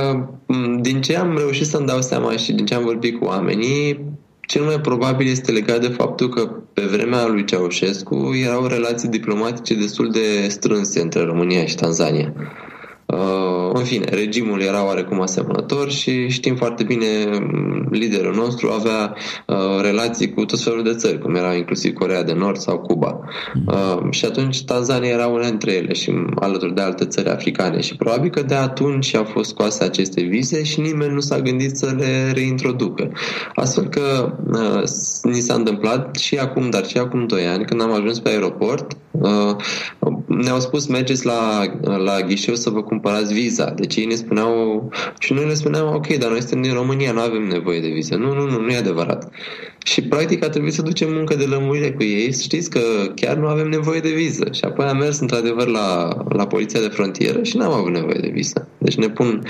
Din 0.80 1.00
ce 1.00 1.16
am 1.16 1.36
reușit 1.36 1.66
să-mi 1.66 1.86
dau 1.86 2.00
seama 2.02 2.36
și 2.36 2.52
din 2.52 2.66
ce 2.66 2.74
am 2.74 2.84
vorbit 2.84 3.18
cu 3.18 3.24
oamenii, 3.24 4.00
cel 4.48 4.62
mai 4.62 4.80
probabil 4.80 5.26
este 5.26 5.52
legat 5.52 5.80
de 5.80 5.88
faptul 5.88 6.28
că 6.28 6.46
pe 6.72 6.82
vremea 6.82 7.26
lui 7.26 7.44
Ceaușescu 7.44 8.30
erau 8.34 8.66
relații 8.66 9.08
diplomatice 9.08 9.74
destul 9.74 10.10
de 10.10 10.48
strânse 10.48 11.00
între 11.00 11.24
România 11.24 11.64
și 11.66 11.74
Tanzania. 11.74 12.32
Uh, 13.14 13.70
în 13.72 13.84
fine, 13.84 14.04
regimul 14.10 14.60
era 14.60 14.84
oarecum 14.84 15.20
asemănător 15.20 15.90
și 15.90 16.28
știm 16.28 16.56
foarte 16.56 16.82
bine, 16.82 17.06
mm, 17.40 17.86
liderul 17.90 18.34
nostru 18.34 18.70
avea 18.70 19.14
uh, 19.46 19.80
relații 19.82 20.34
cu 20.34 20.44
tot 20.44 20.60
felul 20.60 20.82
de 20.82 20.94
țări, 20.94 21.18
cum 21.18 21.34
era 21.34 21.54
inclusiv 21.54 21.92
Corea 21.92 22.22
de 22.22 22.32
Nord 22.32 22.56
sau 22.56 22.78
Cuba. 22.78 23.20
Uh, 23.66 24.10
și 24.10 24.24
atunci 24.24 24.64
Tanzania 24.64 25.10
era 25.10 25.26
una 25.26 25.48
dintre 25.48 25.72
ele 25.72 25.92
și 25.92 26.12
alături 26.34 26.74
de 26.74 26.80
alte 26.80 27.04
țări 27.04 27.28
africane 27.28 27.80
și 27.80 27.96
probabil 27.96 28.30
că 28.30 28.42
de 28.42 28.54
atunci 28.54 29.14
au 29.14 29.24
fost 29.24 29.48
scoase 29.48 29.84
aceste 29.84 30.22
vize 30.22 30.62
și 30.62 30.80
nimeni 30.80 31.12
nu 31.12 31.20
s-a 31.20 31.40
gândit 31.40 31.76
să 31.76 31.94
le 31.96 32.30
reintroducă. 32.34 33.10
Astfel 33.54 33.88
că 33.88 34.34
uh, 34.52 34.82
ni 35.22 35.40
s-a 35.40 35.54
întâmplat 35.54 36.16
și 36.16 36.36
acum, 36.36 36.70
dar 36.70 36.86
și 36.86 36.98
acum 36.98 37.26
2 37.26 37.46
ani, 37.46 37.64
când 37.64 37.82
am 37.82 37.92
ajuns 37.92 38.18
pe 38.18 38.28
aeroport, 38.28 38.96
uh, 39.10 39.56
ne-au 40.26 40.60
spus 40.60 40.86
mergeți 40.86 41.26
la, 41.26 41.64
la 41.80 42.20
ghișeu 42.20 42.54
să 42.54 42.70
vă 42.70 42.82
cumpărați 42.82 42.96
viza. 43.32 43.70
Deci 43.70 43.96
ei 43.96 44.04
ne 44.04 44.14
spuneau 44.14 44.88
și 45.18 45.32
noi 45.32 45.46
le 45.46 45.54
spuneam 45.54 45.94
ok, 45.94 46.06
dar 46.06 46.30
noi 46.30 46.40
suntem 46.40 46.62
din 46.62 46.72
România, 46.72 47.12
nu 47.12 47.20
avem 47.20 47.42
nevoie 47.42 47.80
de 47.80 47.88
viză. 47.88 48.14
Nu, 48.16 48.34
nu, 48.34 48.50
nu, 48.50 48.60
nu 48.60 48.68
e 48.68 48.76
adevărat. 48.76 49.30
Și 49.84 50.02
practic 50.02 50.44
a 50.44 50.48
trebuit 50.48 50.72
să 50.72 50.82
ducem 50.82 51.12
muncă 51.12 51.34
de 51.34 51.44
lămurire 51.44 51.92
cu 51.92 52.02
ei, 52.02 52.32
să 52.32 52.42
știți 52.42 52.70
că 52.70 52.80
chiar 53.14 53.36
nu 53.36 53.46
avem 53.46 53.68
nevoie 53.68 54.00
de 54.00 54.10
viză. 54.10 54.48
Și 54.52 54.64
apoi 54.64 54.86
am 54.86 54.96
mers 54.96 55.18
într-adevăr 55.18 55.66
la, 55.66 56.16
la 56.28 56.46
poliția 56.46 56.80
de 56.80 56.88
frontieră 56.88 57.42
și 57.42 57.56
n-am 57.56 57.72
avut 57.72 57.92
nevoie 57.92 58.18
de 58.20 58.30
viză. 58.32 58.68
Deci 58.78 58.96
ne 58.96 59.08
pun 59.08 59.42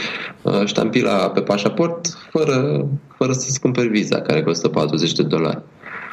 uh, 0.43 0.65
ștampila 0.65 1.31
pe 1.31 1.41
pașaport 1.41 2.07
fără, 2.31 2.87
fără 3.17 3.33
să-ți 3.33 3.61
cumperi 3.61 3.89
viza, 3.89 4.21
care 4.21 4.43
costă 4.43 4.69
40 4.69 5.13
de 5.13 5.23
dolari. 5.23 5.63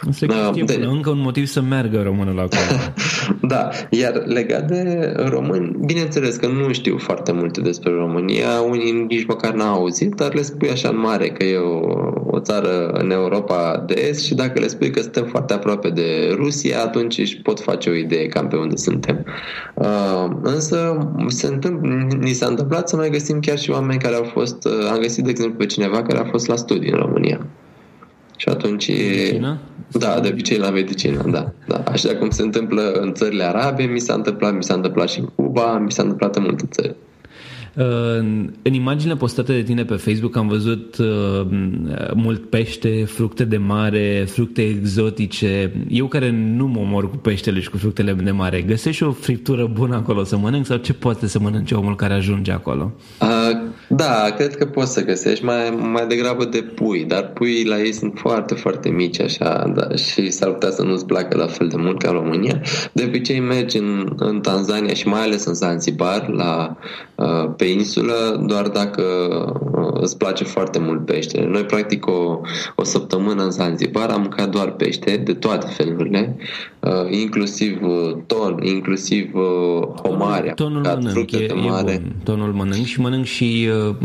Se 0.10 0.26
da, 0.26 0.52
de... 0.66 0.86
încă 0.90 1.10
un 1.10 1.20
motiv 1.20 1.46
să 1.46 1.62
meargă 1.62 2.02
românul 2.02 2.40
acolo. 2.40 2.94
da, 3.54 3.70
iar 3.90 4.24
legat 4.26 4.68
de 4.68 5.14
români, 5.30 5.76
bineînțeles 5.86 6.36
că 6.36 6.48
nu 6.48 6.74
știu 6.74 6.98
foarte 6.98 7.32
multe 7.32 7.62
despre 7.62 7.92
România, 7.92 8.62
unii 8.70 8.92
nici 8.92 9.26
măcar 9.26 9.54
n-au 9.54 9.74
auzit, 9.74 10.14
dar 10.14 10.34
le 10.34 10.42
spui 10.42 10.70
așa 10.70 10.90
în 10.90 11.00
mare 11.00 11.30
că 11.30 11.44
e 11.44 11.58
o, 11.58 11.80
o 12.26 12.40
țară 12.40 12.88
în 12.88 13.12
Europa 13.12 13.84
de 13.88 14.06
Est 14.10 14.26
și 14.26 14.34
dacă 14.34 14.60
le 14.60 14.68
spui 14.68 14.92
că 14.92 15.02
suntem 15.02 15.26
foarte 15.26 15.54
aproape 15.54 15.90
de 15.90 16.34
Rusia, 16.36 16.82
atunci 16.82 17.18
își 17.18 17.42
pot 17.42 17.60
face 17.60 17.90
o 17.90 17.94
idee 17.94 18.28
cam 18.28 18.48
pe 18.48 18.56
unde 18.56 18.76
suntem. 18.76 19.26
Uh, 19.74 20.30
însă 20.42 21.10
se 21.28 21.48
întâmpl, 21.48 21.88
ni 22.20 22.32
s-a 22.32 22.48
întâmplat 22.48 22.90
să 22.90 22.96
mai 22.96 23.10
găsim 23.10 23.40
chiar 23.40 23.58
și 23.58 23.72
oameni 23.72 24.00
care 24.00 24.16
au 24.16 24.24
fost, 24.24 24.66
uh, 24.66 24.90
am 24.92 25.00
găsit 25.00 25.24
de 25.24 25.30
exemplu 25.30 25.58
pe 25.58 25.66
cineva 25.66 26.02
care 26.02 26.20
a 26.20 26.30
fost 26.30 26.48
la 26.48 26.56
studii 26.56 26.92
în 26.92 26.98
România. 26.98 27.48
Și 28.38 28.50
atunci... 28.50 28.88
Medicină? 28.88 29.60
Da, 29.92 30.20
de 30.20 30.28
obicei 30.32 30.58
la 30.58 30.70
medicină, 30.70 31.24
da, 31.32 31.52
da. 31.68 31.84
Așa 31.88 32.16
cum 32.16 32.30
se 32.30 32.42
întâmplă 32.42 32.92
în 32.92 33.14
țările 33.14 33.44
arabe, 33.44 33.84
mi 33.84 34.00
s-a 34.00 34.14
întâmplat, 34.14 34.56
mi 34.56 34.64
s-a 34.64 34.74
întâmplat 34.74 35.10
și 35.10 35.20
în 35.20 35.26
Cuba, 35.26 35.78
mi 35.78 35.92
s-a 35.92 36.02
întâmplat 36.02 36.36
în 36.36 36.44
multe 36.44 36.66
țări. 36.72 36.96
În 38.62 38.74
imaginile 38.74 39.16
postate 39.16 39.54
de 39.54 39.62
tine 39.62 39.86
pe 39.86 39.96
Facebook 39.96 40.36
am 40.36 40.48
văzut 40.48 40.98
uh, 40.98 41.48
mult 42.14 42.50
pește, 42.50 43.06
fructe 43.06 43.44
de 43.44 43.58
mare, 43.58 44.26
fructe 44.30 44.62
exotice. 44.62 45.72
Eu 45.90 46.08
care 46.08 46.32
nu 46.32 46.68
mă 46.68 46.80
omor 46.80 47.10
cu 47.10 47.16
peștele 47.16 47.60
și 47.60 47.70
cu 47.70 47.78
fructele 47.78 48.14
de 48.14 48.32
mare, 48.32 48.62
găsești 48.62 49.04
o 49.04 49.12
friptură 49.12 49.70
bună 49.74 49.96
acolo 49.96 50.24
să 50.24 50.38
mănânc 50.38 50.66
sau 50.66 50.78
ce 50.78 50.94
poate 50.94 51.28
să 51.28 51.40
mănânce 51.40 51.76
omul 51.76 51.96
care 51.96 52.14
ajunge 52.14 52.52
acolo? 52.52 52.92
Uh, 53.22 53.58
da, 53.88 54.34
cred 54.38 54.56
că 54.56 54.66
poți 54.66 54.94
să 54.94 55.04
găsești 55.04 55.44
mai, 55.44 55.70
mai 55.92 56.08
degrabă 56.08 56.46
de 56.46 56.62
pui, 56.62 57.04
dar 57.04 57.32
puii 57.34 57.66
la 57.66 57.80
ei 57.80 57.92
sunt 57.92 58.14
foarte, 58.16 58.54
foarte 58.54 58.90
mici 58.90 59.20
așa 59.20 59.72
da, 59.76 59.96
și 59.96 60.32
s-ar 60.32 60.52
putea 60.52 60.72
să 60.72 60.84
nu-ți 60.84 61.06
placă 61.06 61.38
la 61.38 61.48
fel 61.48 61.68
de 61.68 61.76
mult 61.78 62.02
ca 62.02 62.10
în 62.10 62.16
România. 62.16 62.62
De 62.94 63.04
obicei 63.08 63.40
mergi 63.40 63.78
în, 63.78 64.14
în 64.16 64.42
Tanzania 64.42 64.94
și 64.94 65.08
mai 65.08 65.22
ales 65.22 65.46
în 65.46 65.54
Zanzibar 65.54 66.28
la 66.28 66.78
uh, 67.16 67.54
pe 67.66 67.72
insulă 67.72 68.44
doar 68.48 68.68
dacă 68.68 69.04
uh, 69.72 70.02
îți 70.02 70.18
place 70.18 70.44
foarte 70.44 70.80
mult 70.80 71.06
pește. 71.06 71.48
Noi, 71.52 71.64
practic, 71.64 72.08
o, 72.08 72.40
o 72.76 72.84
săptămână 72.84 73.44
în 73.44 73.52
Zanzibar 73.52 74.10
am 74.10 74.22
mâncat 74.22 74.50
doar 74.50 74.72
pește, 74.72 75.22
de 75.26 75.34
toate 75.34 75.68
felurile, 75.68 76.38
uh, 76.80 76.92
inclusiv 77.10 77.80
uh, 77.84 78.16
ton, 78.26 78.60
inclusiv 78.64 79.32
homare. 80.04 80.52
Tonul 80.56 80.82
mănânc, 80.82 81.32
e, 81.32 81.54
mare. 81.54 81.92
e 81.92 81.98
bun. 81.98 82.16
Tonul 82.24 82.54
mănânc 82.54 82.86
și 82.86 83.00
mănânc 83.00 83.26
și 83.26 83.70
uh, 83.90 83.96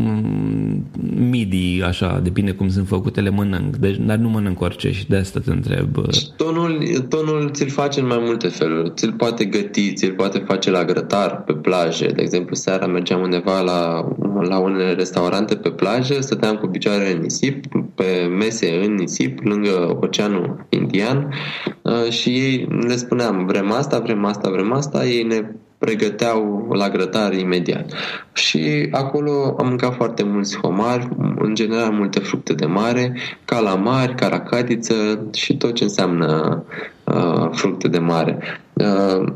midi, 1.31 1.83
așa, 1.83 2.21
depinde 2.23 2.51
cum 2.51 2.69
sunt 2.69 2.87
făcute, 2.87 3.21
le 3.21 3.31
mănânc, 3.31 3.77
deci, 3.77 3.97
dar 3.97 4.17
nu 4.17 4.29
mănânc 4.29 4.61
orice 4.61 4.93
și 4.93 5.09
de 5.09 5.17
asta 5.17 5.41
te 5.45 5.51
întreb. 5.51 5.89
Tonul, 6.37 6.83
tonul 7.09 7.51
ți-l 7.53 7.69
face 7.69 8.01
în 8.01 8.07
mai 8.07 8.21
multe 8.21 8.49
feluri. 8.49 8.93
Ți-l 8.95 9.13
poate 9.13 9.45
găti, 9.45 9.93
ți-l 9.93 10.13
poate 10.13 10.39
face 10.39 10.71
la 10.71 10.85
grătar, 10.85 11.43
pe 11.47 11.53
plaje. 11.53 12.07
De 12.07 12.23
exemplu, 12.23 12.55
seara 12.55 12.87
mergeam 12.87 13.21
undeva 13.21 13.50
la, 13.59 14.09
la 14.41 14.59
unele 14.59 14.93
restaurante 14.93 15.55
pe 15.55 15.71
plajă, 15.71 16.21
stăteam 16.21 16.57
cu 16.57 16.67
picioarele 16.67 17.13
în 17.13 17.21
nisip, 17.21 17.65
pe 17.95 18.31
mese 18.39 18.85
în 18.85 18.95
nisip, 18.95 19.45
lângă 19.45 19.99
Oceanul 20.01 20.67
Indian 20.69 21.35
uh, 21.83 22.11
și 22.11 22.29
ei 22.29 22.69
le 22.87 22.97
spuneam, 22.97 23.47
vrem 23.47 23.73
asta, 23.73 23.99
vrem 23.99 24.25
asta, 24.25 24.51
vrem 24.51 24.73
asta, 24.73 25.05
ei 25.05 25.23
ne 25.23 25.51
pregăteau 25.81 26.69
la 26.73 26.89
grătar 26.89 27.33
imediat. 27.33 27.93
Și 28.33 28.89
acolo 28.91 29.57
am 29.59 29.67
mâncat 29.67 29.95
foarte 29.95 30.23
mulți 30.23 30.59
homari, 30.59 31.09
în 31.39 31.55
general 31.55 31.91
multe 31.91 32.19
fructe 32.19 32.53
de 32.53 32.67
mare, 32.67 33.17
calamari, 33.45 34.15
caracatiță 34.15 34.95
și 35.33 35.57
tot 35.57 35.75
ce 35.75 35.83
înseamnă 35.83 36.63
uh, 37.05 37.49
fructe 37.53 37.89
de 37.89 37.99
mare. 37.99 38.39
Uh, 38.73 39.33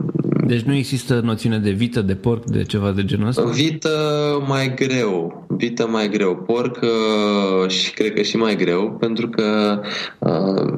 deci 0.47 0.61
nu 0.61 0.75
există 0.75 1.21
noțiune 1.25 1.59
de 1.59 1.71
vită, 1.71 2.03
de 2.03 2.15
porc, 2.15 2.45
de 2.45 2.63
ceva 2.63 2.91
de 2.91 3.05
genul 3.05 3.29
ăsta? 3.29 3.43
Vită 3.43 3.89
mai 4.47 4.75
greu. 4.75 5.47
Vită 5.49 5.89
mai 5.89 6.09
greu. 6.09 6.37
Porc 6.37 6.81
uh, 6.83 7.69
și 7.69 7.93
cred 7.93 8.13
că 8.15 8.23
și 8.23 8.37
mai 8.37 8.57
greu, 8.57 8.97
pentru 9.01 9.29
că 9.29 9.81
uh, 10.19 10.73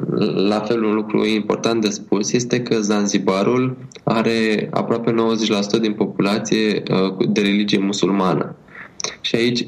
la 0.48 0.60
fel 0.60 0.84
un 0.84 0.94
lucru 0.94 1.26
important 1.26 1.80
de 1.80 1.88
spus 1.88 2.32
este 2.32 2.62
că 2.62 2.80
Zanzibarul 2.80 3.76
are 4.04 4.68
aproape 4.70 5.14
90% 5.78 5.80
din 5.80 5.92
populație 5.92 6.82
uh, 6.90 7.28
de 7.28 7.40
religie 7.40 7.78
musulmană. 7.78 8.56
Și 9.20 9.36
aici 9.36 9.66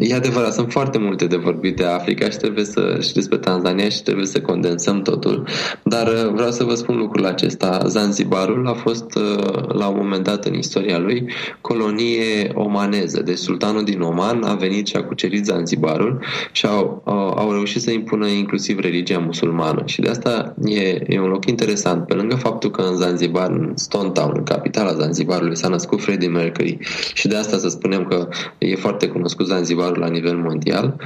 E 0.00 0.14
adevărat, 0.14 0.52
sunt 0.52 0.72
foarte 0.72 0.98
multe 0.98 1.26
de 1.26 1.36
vorbit 1.36 1.76
de 1.76 1.84
Africa 1.84 2.30
și 2.30 2.36
trebuie 2.36 2.64
să 2.64 2.98
și 3.00 3.12
despre 3.12 3.36
Tanzania 3.36 3.88
și 3.88 4.02
trebuie 4.02 4.26
să 4.26 4.40
condensăm 4.40 5.02
totul. 5.02 5.46
Dar 5.82 6.06
uh, 6.06 6.32
vreau 6.32 6.50
să 6.50 6.64
vă 6.64 6.74
spun 6.74 6.96
lucrul 6.96 7.26
acesta. 7.26 7.82
Zanzibarul 7.86 8.68
a 8.68 8.72
fost 8.72 9.14
uh, 9.14 9.68
la 9.68 9.88
un 9.88 9.96
moment 9.96 10.24
dat 10.24 10.44
în 10.44 10.54
istoria 10.54 10.98
lui 10.98 11.32
colonie 11.60 12.52
omaneză. 12.54 13.22
Deci 13.22 13.38
sultanul 13.38 13.84
din 13.84 14.00
Oman 14.00 14.42
a 14.42 14.54
venit 14.54 14.86
și 14.86 14.96
a 14.96 15.04
cucerit 15.04 15.44
Zanzibarul 15.44 16.24
și 16.52 16.66
au, 16.66 17.02
au, 17.04 17.28
au 17.38 17.52
reușit 17.52 17.80
să 17.80 17.90
impună 17.90 18.26
inclusiv 18.26 18.78
religia 18.78 19.18
musulmană. 19.18 19.82
Și 19.84 20.00
de 20.00 20.08
asta 20.08 20.54
e, 20.64 21.00
e 21.06 21.20
un 21.20 21.28
loc 21.28 21.46
interesant. 21.46 22.06
Pe 22.06 22.14
lângă 22.14 22.36
faptul 22.36 22.70
că 22.70 22.82
în 22.82 22.96
Zanzibar, 22.96 23.50
în 23.50 23.72
Stone 23.74 24.10
Town, 24.10 24.32
în 24.36 24.42
capitala 24.42 24.92
Zanzibarului, 24.92 25.56
s-a 25.56 25.68
născut 25.68 26.02
Freddie 26.02 26.28
Mercury 26.28 26.78
și 27.14 27.28
de 27.28 27.36
asta 27.36 27.56
să 27.56 27.68
spunem 27.68 28.04
că 28.04 28.28
e 28.58 28.74
foarte 28.74 29.06
cunoscut 29.06 29.46
Zanzibar 29.46 29.89
doar 29.92 30.08
la 30.08 30.14
nivel 30.14 30.36
mondial. 30.36 30.96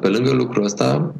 Pe 0.00 0.08
lângă 0.08 0.32
lucrul 0.32 0.64
ăsta, 0.64 1.14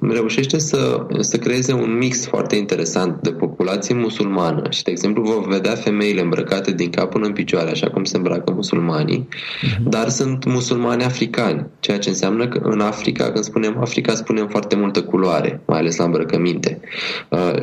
reușește 0.00 0.58
să, 0.58 1.06
să 1.20 1.36
creeze 1.36 1.72
un 1.72 1.96
mix 1.98 2.26
foarte 2.26 2.56
interesant 2.56 3.20
de 3.22 3.30
populație 3.30 3.94
musulmană 3.94 4.62
și, 4.70 4.82
de 4.82 4.90
exemplu, 4.90 5.22
vă 5.22 5.44
vedea 5.48 5.74
femeile 5.74 6.20
îmbrăcate 6.20 6.72
din 6.72 6.90
cap 6.90 7.10
până 7.10 7.26
în 7.26 7.32
picioare, 7.32 7.70
așa 7.70 7.90
cum 7.90 8.04
se 8.04 8.16
îmbracă 8.16 8.52
musulmanii, 8.52 9.28
uh-huh. 9.28 9.82
dar 9.82 10.08
sunt 10.08 10.44
musulmani 10.44 11.04
africani, 11.04 11.66
ceea 11.80 11.98
ce 11.98 12.08
înseamnă 12.08 12.48
că 12.48 12.60
în 12.62 12.80
Africa, 12.80 13.24
când 13.24 13.44
spunem 13.44 13.76
Africa, 13.80 14.14
spunem 14.14 14.48
foarte 14.48 14.76
multă 14.76 15.02
culoare, 15.02 15.60
mai 15.66 15.78
ales 15.78 15.96
la 15.96 16.04
îmbrăcăminte. 16.04 16.80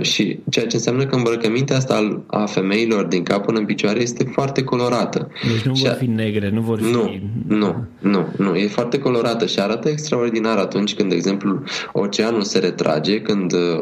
Și 0.02 0.40
ceea 0.50 0.66
ce 0.68 0.76
înseamnă 0.76 1.06
că 1.06 1.16
îmbrăcămintea 1.16 1.76
asta 1.76 2.24
a 2.28 2.46
femeilor 2.46 3.06
din 3.06 3.24
cap 3.24 3.46
până 3.46 3.60
în 3.60 3.66
picioare 3.66 4.02
este 4.02 4.24
foarte 4.32 4.64
colorată. 4.64 5.30
Deci 5.54 5.62
nu 5.62 5.76
și 5.76 5.84
vor 5.84 5.96
fi 6.00 6.06
negre, 6.06 6.50
nu 6.50 6.62
vor 6.62 6.80
fi... 6.80 6.92
Nu, 6.92 7.20
nu, 7.48 7.86
nu, 8.00 8.28
nu, 8.44 8.56
e 8.56 8.68
foarte 8.68 9.00
colorată 9.00 9.46
și 9.46 9.60
arată 9.60 9.90
extraordinar 9.90 10.58
atunci 10.58 10.96
când, 10.96 11.10
de 11.10 11.16
exemplu, 11.16 11.64
oceanul 11.92 12.42
se 12.42 12.60
retrage, 12.60 13.22
când 13.22 13.54
uh, 13.54 13.80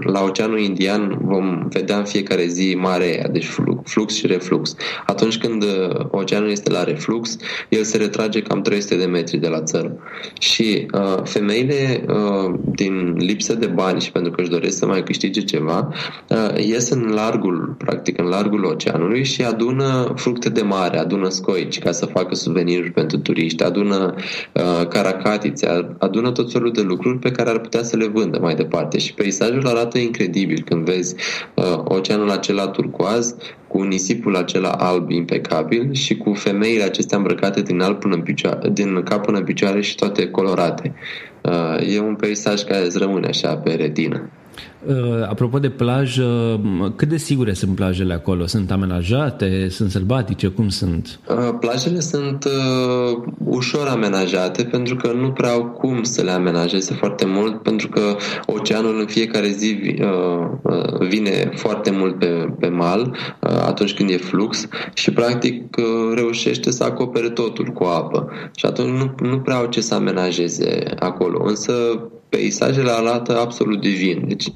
la 0.00 0.22
Oceanul 0.22 0.58
Indian 0.58 1.18
vom 1.22 1.68
vedea 1.68 1.96
în 1.96 2.04
fiecare 2.04 2.46
zi 2.46 2.76
marea, 2.78 3.28
deci 3.28 3.46
flux 3.90 4.14
și 4.14 4.26
reflux. 4.26 4.74
Atunci 5.06 5.38
când 5.38 5.62
uh, 5.62 6.06
oceanul 6.10 6.50
este 6.50 6.70
la 6.70 6.84
reflux, 6.84 7.36
el 7.68 7.82
se 7.82 7.96
retrage 7.96 8.42
cam 8.42 8.62
300 8.62 8.96
de 8.96 9.04
metri 9.04 9.36
de 9.36 9.48
la 9.48 9.62
țără. 9.62 9.96
Și 10.38 10.86
uh, 10.92 11.22
femeile, 11.24 12.04
uh, 12.08 12.54
din 12.74 13.14
lipsă 13.18 13.54
de 13.54 13.66
bani 13.66 14.00
și 14.00 14.12
pentru 14.12 14.32
că 14.32 14.40
își 14.40 14.50
doresc 14.50 14.76
să 14.76 14.86
mai 14.86 15.02
câștige 15.02 15.40
ceva, 15.40 15.94
uh, 16.28 16.64
ies 16.66 16.90
în 16.90 17.10
largul, 17.14 17.74
practic 17.78 18.18
în 18.18 18.26
largul 18.26 18.64
oceanului 18.64 19.24
și 19.24 19.42
adună 19.42 20.12
fructe 20.16 20.48
de 20.48 20.62
mare, 20.62 20.98
adună 20.98 21.28
scoici 21.28 21.78
ca 21.78 21.92
să 21.92 22.06
facă 22.06 22.34
suveniruri 22.34 22.90
pentru 22.90 23.18
turiști, 23.18 23.62
adună 23.62 24.14
uh, 24.52 24.86
caracatițe, 24.88 25.94
adună 25.98 26.30
tot 26.30 26.52
felul 26.52 26.72
de 26.72 26.80
lucruri 26.80 27.18
pe 27.18 27.30
care 27.30 27.50
ar 27.50 27.58
putea 27.58 27.82
să 27.82 27.96
le 27.96 28.06
vândă 28.06 28.38
mai 28.38 28.54
departe. 28.54 28.98
Și 28.98 29.14
peisajul 29.14 29.66
arată 29.66 29.98
incredibil 29.98 30.62
când 30.64 30.84
vezi 30.84 31.14
uh, 31.54 31.64
oceanul 31.84 32.30
acela 32.30 32.68
turcoaz 32.68 33.34
cu 33.70 33.82
nisipul 33.82 34.36
acela 34.36 34.70
alb 34.70 35.10
impecabil 35.10 35.92
și 35.92 36.16
cu 36.16 36.34
femeile 36.34 36.82
acestea 36.82 37.18
îmbrăcate 37.18 37.62
din, 37.62 37.80
alb 37.80 37.98
până 37.98 38.14
în 38.14 38.22
picioare, 38.22 38.68
din 38.68 39.02
cap 39.02 39.24
până 39.24 39.38
în 39.38 39.44
picioare 39.44 39.80
și 39.80 39.94
toate 39.94 40.30
colorate. 40.30 40.94
Uh, 41.40 41.94
e 41.94 42.00
un 42.00 42.14
peisaj 42.14 42.62
care 42.62 42.84
îți 42.84 42.98
rămâne 42.98 43.26
așa 43.26 43.56
pe 43.56 43.74
retină. 43.74 44.30
Uh, 44.86 45.28
apropo 45.28 45.58
de 45.58 45.68
plajă, 45.68 46.60
cât 46.96 47.08
de 47.08 47.16
sigure 47.16 47.52
sunt 47.52 47.74
plajele 47.74 48.14
acolo? 48.14 48.46
Sunt 48.46 48.70
amenajate? 48.70 49.68
Sunt 49.68 49.90
sălbatice? 49.90 50.46
Cum 50.48 50.68
sunt? 50.68 51.20
Uh, 51.28 51.56
plajele 51.60 52.00
sunt 52.00 52.44
uh, 52.44 53.22
ușor 53.44 53.86
amenajate 53.86 54.64
pentru 54.64 54.96
că 54.96 55.12
nu 55.12 55.30
prea 55.30 55.50
au 55.50 55.64
cum 55.64 56.02
să 56.02 56.22
le 56.22 56.30
amenajeze 56.30 56.94
foarte 56.94 57.26
mult 57.26 57.62
pentru 57.62 57.88
că 57.88 58.16
oceanul 58.46 58.98
în 59.00 59.06
fiecare 59.06 59.48
zi 59.48 59.96
uh, 60.00 60.46
uh, 60.62 61.08
vine 61.08 61.50
foarte 61.54 61.90
mult 61.90 62.18
pe, 62.18 62.54
pe 62.60 62.68
mal 62.68 63.00
uh, 63.00 63.50
atunci 63.66 63.94
când 63.94 64.10
e 64.10 64.16
flux 64.16 64.68
și 64.94 65.10
practic 65.10 65.76
uh, 65.76 66.14
reușește 66.14 66.70
să 66.70 66.84
acopere 66.84 67.28
totul 67.28 67.66
cu 67.66 67.84
apă 67.84 68.28
și 68.56 68.66
atunci 68.66 68.98
nu, 68.98 69.28
nu 69.28 69.38
prea 69.38 69.56
au 69.56 69.66
ce 69.66 69.80
să 69.80 69.94
amenajeze 69.94 70.84
acolo. 70.98 71.44
Însă 71.44 71.72
peisajele 72.30 72.90
arată 72.90 73.38
absolut 73.38 73.80
divin. 73.80 74.24
Deci 74.28 74.46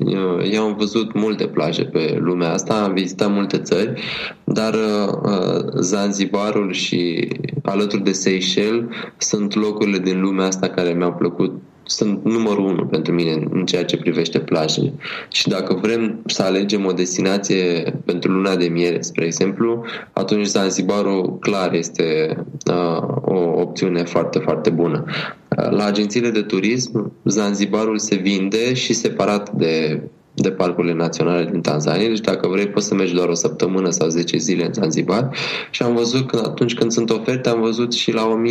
eu 0.52 0.62
am 0.62 0.74
văzut 0.76 1.12
multe 1.12 1.46
plaje 1.46 1.84
pe 1.84 2.18
lumea 2.20 2.52
asta, 2.52 2.82
am 2.82 2.92
vizitat 2.92 3.30
multe 3.30 3.58
țări, 3.58 4.02
dar 4.44 4.74
uh, 4.74 5.80
Zanzibarul 5.80 6.72
și 6.72 7.28
alături 7.62 8.02
de 8.02 8.12
Seychelles 8.12 8.84
sunt 9.18 9.54
locurile 9.54 9.98
din 9.98 10.20
lumea 10.20 10.46
asta 10.46 10.68
care 10.68 10.92
mi-au 10.92 11.12
plăcut 11.12 11.52
sunt 11.86 12.24
numărul 12.24 12.64
unu 12.64 12.86
pentru 12.86 13.12
mine 13.12 13.46
în 13.50 13.66
ceea 13.66 13.84
ce 13.84 13.96
privește 13.96 14.38
plajele. 14.38 14.92
Și 15.28 15.48
dacă 15.48 15.78
vrem 15.82 16.22
să 16.26 16.42
alegem 16.42 16.84
o 16.84 16.92
destinație 16.92 17.82
pentru 18.04 18.30
luna 18.32 18.56
de 18.56 18.66
miere, 18.66 19.00
spre 19.00 19.24
exemplu, 19.24 19.84
atunci 20.12 20.46
Zanzibarul 20.46 21.38
clar 21.38 21.72
este 21.72 22.36
uh, 22.70 23.02
o 23.22 23.60
opțiune 23.60 24.02
foarte, 24.02 24.38
foarte 24.38 24.70
bună. 24.70 25.04
La 25.54 25.84
agențiile 25.84 26.30
de 26.30 26.42
turism, 26.42 27.12
Zanzibarul 27.24 27.98
se 27.98 28.14
vinde 28.14 28.74
și 28.74 28.92
separat 28.92 29.50
de 29.50 30.02
de 30.34 30.50
parcurile 30.50 30.94
naționale 30.94 31.48
din 31.50 31.60
Tanzania, 31.60 32.08
deci 32.08 32.20
dacă 32.20 32.48
vrei 32.48 32.66
poți 32.66 32.86
să 32.86 32.94
mergi 32.94 33.14
doar 33.14 33.28
o 33.28 33.34
săptămână 33.34 33.90
sau 33.90 34.08
10 34.08 34.36
zile 34.36 34.66
în 34.66 34.72
Zanzibar 34.72 35.28
și 35.70 35.82
am 35.82 35.94
văzut 35.94 36.26
că 36.26 36.42
atunci 36.44 36.74
când 36.74 36.90
sunt 36.90 37.10
oferte 37.10 37.48
am 37.48 37.60
văzut 37.60 37.92
și 37.92 38.12
la 38.12 38.42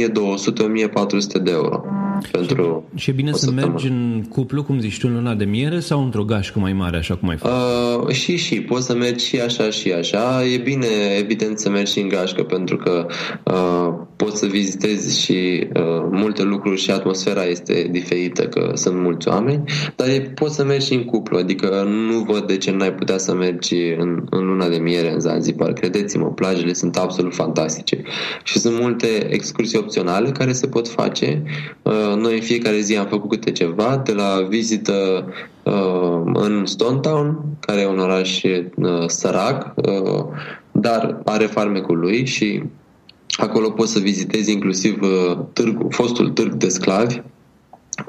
1200-1400 1.39 1.43
de 1.43 1.51
euro 1.51 1.83
pentru 2.31 2.83
Și 2.95 3.09
e 3.09 3.13
bine 3.13 3.31
să 3.31 3.37
săptămână. 3.37 3.67
mergi 3.67 3.87
în 3.87 4.23
cuplu, 4.29 4.63
cum 4.63 4.79
zici 4.79 4.99
tu, 4.99 5.07
în 5.07 5.13
luna 5.13 5.33
de 5.33 5.45
miere 5.45 5.79
sau 5.79 6.03
într-o 6.03 6.23
gașcă 6.23 6.59
mai 6.59 6.73
mare, 6.73 6.97
așa 6.97 7.15
cum 7.15 7.29
ai 7.29 7.37
făcut? 7.37 8.07
Uh, 8.07 8.13
și, 8.13 8.37
și, 8.37 8.61
poți 8.61 8.85
să 8.85 8.95
mergi 8.95 9.25
și 9.25 9.39
așa 9.39 9.69
și 9.69 9.91
așa. 9.91 10.45
E 10.45 10.57
bine, 10.57 10.87
evident, 11.19 11.59
să 11.59 11.69
mergi 11.69 11.91
și 11.91 11.99
în 11.99 12.07
gașcă 12.07 12.43
pentru 12.43 12.77
că 12.77 13.05
uh, 13.43 13.93
poți 14.15 14.37
să 14.37 14.45
vizitezi 14.45 15.21
și 15.21 15.67
uh, 15.75 16.07
multe 16.11 16.43
lucruri 16.43 16.79
și 16.79 16.91
atmosfera 16.91 17.43
este 17.43 17.87
diferită, 17.91 18.47
că 18.47 18.71
sunt 18.73 19.01
mulți 19.01 19.27
oameni, 19.27 19.63
dar 19.95 20.07
e, 20.07 20.31
poți 20.35 20.55
să 20.55 20.63
mergi 20.63 20.85
și 20.85 20.93
în 20.93 21.03
cuplu, 21.03 21.37
adică 21.37 21.83
nu 21.87 22.19
văd 22.19 22.47
de 22.47 22.57
ce 22.57 22.71
n-ai 22.71 22.93
putea 22.93 23.17
să 23.17 23.33
mergi 23.33 23.75
în, 23.97 24.23
în 24.29 24.45
luna 24.45 24.67
de 24.67 24.77
miere 24.77 25.11
în 25.11 25.19
Zanzibar. 25.19 25.73
Credeți-mă, 25.73 26.31
plajele 26.31 26.73
sunt 26.73 26.97
absolut 26.97 27.33
fantastice 27.35 28.01
și 28.43 28.59
sunt 28.59 28.79
multe 28.79 29.33
excursii 29.33 29.77
opționale 29.77 30.29
care 30.29 30.51
se 30.51 30.67
pot 30.67 30.87
face. 30.87 31.43
Uh, 31.81 32.13
noi 32.17 32.33
în 32.33 32.41
fiecare 32.41 32.79
zi 32.79 32.97
am 32.97 33.07
făcut 33.07 33.29
câte 33.29 33.51
ceva, 33.51 34.01
de 34.05 34.11
la 34.11 34.45
vizită 34.49 35.27
uh, 35.63 36.21
în 36.33 36.65
Stone 36.65 36.99
Town, 36.99 37.39
care 37.59 37.81
e 37.81 37.87
un 37.87 37.99
oraș 37.99 38.43
uh, 38.43 39.03
sărac, 39.07 39.73
uh, 39.75 40.25
dar 40.71 41.21
are 41.25 41.45
farmecul 41.45 41.99
lui 41.99 42.25
și 42.25 42.63
acolo 43.37 43.69
poți 43.69 43.91
să 43.91 43.99
vizitezi 43.99 44.51
inclusiv 44.51 44.99
târg, 45.53 45.93
fostul 45.93 46.29
târg 46.29 46.53
de 46.53 46.67
sclavi 46.67 47.21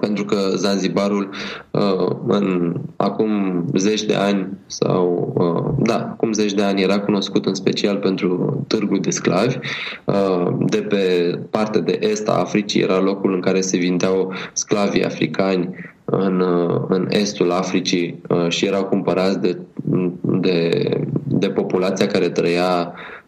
pentru 0.00 0.24
că 0.24 0.36
Zanzibarul 0.54 1.30
uh, 1.70 2.16
în, 2.26 2.74
acum 2.96 3.64
zeci 3.76 4.02
de 4.02 4.14
ani 4.14 4.48
sau 4.66 5.32
uh, 5.36 5.84
da, 5.86 5.96
acum 5.96 6.32
zeci 6.32 6.52
de 6.52 6.62
ani 6.62 6.82
era 6.82 7.00
cunoscut 7.00 7.46
în 7.46 7.54
special 7.54 7.96
pentru 7.96 8.60
târgul 8.66 9.00
de 9.00 9.10
sclavi. 9.10 9.56
Uh, 10.04 10.56
de 10.58 10.78
pe 10.78 11.34
partea 11.50 11.80
de 11.80 11.98
est 12.00 12.28
a 12.28 12.32
Africii 12.32 12.80
era 12.80 13.00
locul 13.00 13.34
în 13.34 13.40
care 13.40 13.60
se 13.60 13.76
vindeau 13.76 14.32
sclavii 14.52 15.04
africani 15.04 15.74
în, 16.04 16.42
în 16.88 17.06
estul 17.10 17.50
Africii 17.50 18.20
și 18.48 18.66
erau 18.66 18.84
cumpărați 18.84 19.40
de, 19.40 19.58
de, 20.20 20.88
de 21.24 21.48
populația 21.48 22.06
care 22.06 22.28
trăia 22.28 22.92
Uh, 22.92 23.23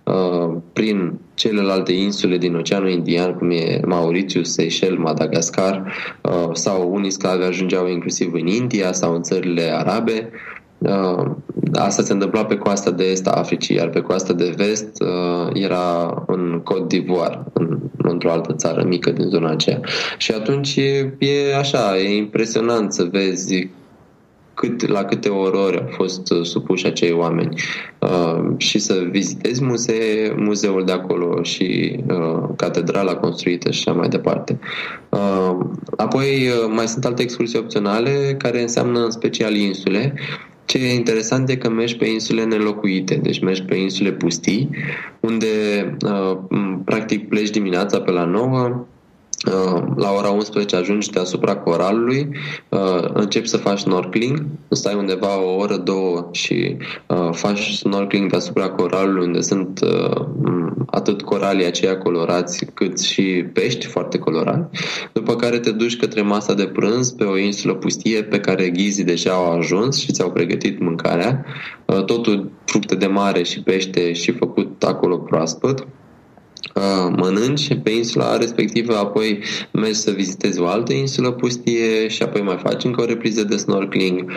prin 0.73 1.19
celelalte 1.35 1.93
insule 1.93 2.37
din 2.37 2.55
Oceanul 2.55 2.89
Indian, 2.89 3.35
cum 3.35 3.51
e 3.51 3.81
Mauritius, 3.87 4.53
Seychelles, 4.53 4.99
Madagascar, 4.99 5.93
uh, 6.23 6.51
sau 6.53 6.93
unii 6.93 7.11
sclavi 7.11 7.45
ajungeau 7.45 7.89
inclusiv 7.89 8.33
în 8.33 8.47
India 8.47 8.93
sau 8.93 9.15
în 9.15 9.23
țările 9.23 9.63
arabe. 9.63 10.31
Uh, 10.79 11.31
asta 11.73 12.03
se 12.03 12.13
întâmpla 12.13 12.45
pe 12.45 12.57
coasta 12.57 12.91
de 12.91 13.05
est 13.05 13.27
a 13.27 13.31
Africii, 13.31 13.77
iar 13.77 13.89
pe 13.89 14.01
coasta 14.01 14.33
de 14.33 14.55
vest 14.57 15.03
era 15.53 16.15
în 16.27 16.63
Côte 16.63 16.87
d'Ivoire, 16.95 17.41
în, 17.53 17.79
într-o 17.97 18.31
altă 18.31 18.53
țară 18.53 18.85
mică 18.85 19.11
din 19.11 19.29
zona 19.29 19.51
aceea. 19.51 19.81
Și 20.19 20.33
atunci 20.33 20.77
e, 20.77 21.17
e 21.19 21.57
așa, 21.57 21.99
e 21.99 22.17
impresionant 22.17 22.93
să 22.93 23.09
vezi 23.11 23.69
cât, 24.57 24.87
la 24.87 25.05
câte 25.05 25.29
orori 25.29 25.79
au 25.79 25.89
fost 25.91 26.31
uh, 26.31 26.43
supuși 26.43 26.87
acei 26.87 27.13
oameni 27.13 27.63
uh, 27.99 28.45
și 28.57 28.79
să 28.79 29.07
vizitezi 29.11 29.65
muzee, 29.65 30.35
muzeul 30.37 30.85
de 30.85 30.93
acolo 30.93 31.43
și 31.43 31.99
uh, 32.09 32.49
catedrala 32.57 33.17
construită 33.17 33.71
și 33.71 33.89
așa 33.89 33.99
mai 33.99 34.09
departe. 34.09 34.59
Uh, 35.09 35.57
apoi 35.97 36.49
uh, 36.49 36.73
mai 36.75 36.89
sunt 36.89 37.05
alte 37.05 37.23
excursii 37.23 37.59
opționale 37.59 38.35
care 38.39 38.61
înseamnă 38.61 39.05
în 39.05 39.11
special 39.11 39.55
insule. 39.55 40.15
Ce 40.65 40.79
e 40.79 40.95
interesant 40.95 41.49
e 41.49 41.57
că 41.57 41.71
mergi 41.71 41.97
pe 41.97 42.07
insule 42.07 42.45
nelocuite, 42.45 43.15
deci 43.15 43.41
mergi 43.41 43.63
pe 43.63 43.75
insule 43.75 44.13
pustii, 44.13 44.71
unde 45.21 45.47
uh, 46.05 46.39
practic 46.85 47.29
pleci 47.29 47.51
dimineața 47.51 48.01
pe 48.01 48.11
la 48.11 48.25
9, 48.25 48.69
Uh, 48.69 48.96
la 49.97 50.13
ora 50.13 50.29
11 50.29 50.77
ajungi 50.77 51.11
deasupra 51.11 51.57
coralului, 51.57 52.29
uh, 52.69 53.05
începi 53.13 53.49
să 53.49 53.57
faci 53.57 53.79
snorkeling, 53.79 54.47
stai 54.69 54.95
undeva 54.95 55.43
o 55.43 55.57
oră, 55.57 55.77
două 55.77 56.29
și 56.33 56.77
uh, 57.07 57.29
faci 57.33 57.73
snorkeling 57.73 58.31
deasupra 58.31 58.69
coralului 58.69 59.27
unde 59.27 59.41
sunt 59.41 59.81
atât 60.87 61.23
coralii 61.23 61.67
aceia 61.67 61.99
colorați 61.99 62.65
cât 62.75 63.01
și 63.01 63.45
pești 63.53 63.87
foarte 63.87 64.19
colorați, 64.19 64.79
după 65.13 65.37
care 65.37 65.59
te 65.59 65.71
duci 65.71 65.97
către 65.97 66.23
masa 66.23 66.55
de 66.55 66.67
prânz 66.67 67.11
pe 67.11 67.25
o 67.25 67.39
insulă 67.39 67.75
pustie 67.75 68.23
pe 68.23 68.41
care 68.41 68.71
ghizii 68.71 69.05
deja 69.05 69.33
au 69.33 69.59
ajuns 69.59 69.99
și 69.99 70.13
ți-au 70.13 70.31
pregătit 70.31 70.81
mâncarea, 70.81 71.45
totul 72.07 72.51
fructe 72.65 72.95
de 72.95 73.07
mare 73.07 73.43
și 73.43 73.63
pește 73.63 74.13
și 74.13 74.33
făcut 74.33 74.83
acolo 74.83 75.17
proaspăt 75.17 75.87
mănânci 77.17 77.75
pe 77.83 77.91
insula 77.91 78.37
respectivă, 78.37 78.97
apoi 78.97 79.43
mergi 79.73 79.95
să 79.95 80.11
vizitezi 80.11 80.61
o 80.61 80.67
altă 80.67 80.93
insulă 80.93 81.31
pustie 81.31 82.09
și 82.09 82.23
apoi 82.23 82.43
mai 82.43 82.59
faci 82.63 82.85
încă 82.85 83.01
o 83.01 83.05
repriză 83.05 83.45
de 83.45 83.57
snorkeling. 83.57 84.31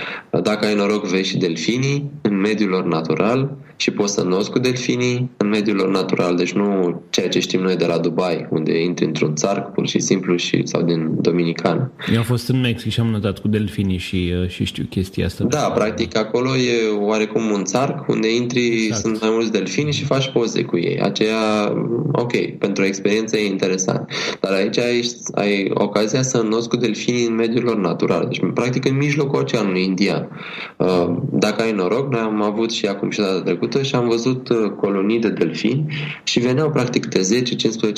Dacă 0.44 0.66
ai 0.66 0.76
noroc, 0.76 1.06
vezi 1.06 1.30
și 1.30 1.38
delfinii 1.38 2.12
în 2.22 2.40
mediul 2.40 2.70
lor 2.70 2.86
natural 2.86 3.58
și 3.82 3.92
poți 3.92 4.14
să 4.14 4.24
noți 4.24 4.52
cu 4.52 4.60
delfinii 4.60 5.30
în 5.38 5.48
mediul 5.48 5.76
lor 5.76 5.90
natural, 5.90 6.36
deci 6.36 6.52
nu 6.52 7.02
ceea 7.10 7.30
ce 7.30 7.40
știm 7.40 7.62
noi 7.62 7.76
de 7.76 7.86
la 7.86 7.98
Dubai, 7.98 8.48
unde 8.50 8.82
intri 8.82 9.06
într-un 9.06 9.36
țarc 9.36 9.74
pur 9.74 9.88
și 9.88 10.00
simplu 10.00 10.36
și, 10.36 10.62
sau 10.64 10.82
din 10.82 11.22
Dominican. 11.22 11.92
Eu 12.12 12.18
am 12.18 12.24
fost 12.24 12.50
în 12.50 12.60
Mexic 12.60 12.92
și 12.92 13.00
am 13.00 13.08
notat 13.08 13.40
cu 13.40 13.48
delfinii 13.48 13.98
și, 13.98 14.34
uh, 14.42 14.50
și 14.50 14.64
știu 14.64 14.86
chestia 14.90 15.26
asta. 15.26 15.44
Da, 15.44 15.72
practic 15.76 16.18
acolo 16.18 16.56
e 16.56 16.90
oarecum 17.00 17.52
un 17.52 17.64
țarc 17.64 18.08
unde 18.08 18.36
intri, 18.36 18.66
exact. 18.66 19.02
sunt 19.02 19.22
mai 19.22 19.30
mulți 19.30 19.52
delfini 19.52 19.92
și 19.92 20.04
faci 20.04 20.32
poze 20.32 20.64
cu 20.64 20.78
ei. 20.78 21.00
Aceea, 21.02 21.74
ok, 22.12 22.58
pentru 22.58 22.84
o 22.84 22.86
experiență 22.86 23.38
e 23.38 23.46
interesant. 23.46 24.12
Dar 24.40 24.52
aici 24.52 24.78
ai, 24.78 25.10
ai 25.34 25.72
ocazia 25.74 26.22
să 26.22 26.42
noți 26.42 26.70
cu 26.70 26.78
delfinii 26.78 27.28
în 27.28 27.36
mediul 27.36 27.64
lor 27.64 27.78
natural, 27.78 28.26
deci 28.28 28.42
practic 28.54 28.86
în 28.86 28.98
mijlocul 28.98 29.40
oceanului 29.40 29.84
Indian. 29.84 30.30
Uh, 30.78 31.16
dacă 31.32 31.62
ai 31.62 31.72
noroc, 31.72 32.12
noi 32.12 32.22
am 32.22 32.42
avut 32.42 32.72
și 32.72 32.86
acum 32.86 33.10
și 33.10 33.20
data 33.20 33.42
trecută 33.42 33.68
trecută 33.70 33.84
și 33.84 33.96
am 33.96 34.08
văzut 34.08 34.50
uh, 34.50 34.72
colonii 34.80 35.20
de 35.20 35.30
delfini 35.30 35.86
și 36.24 36.40
veneau 36.40 36.70
practic 36.70 37.06
de 37.06 37.44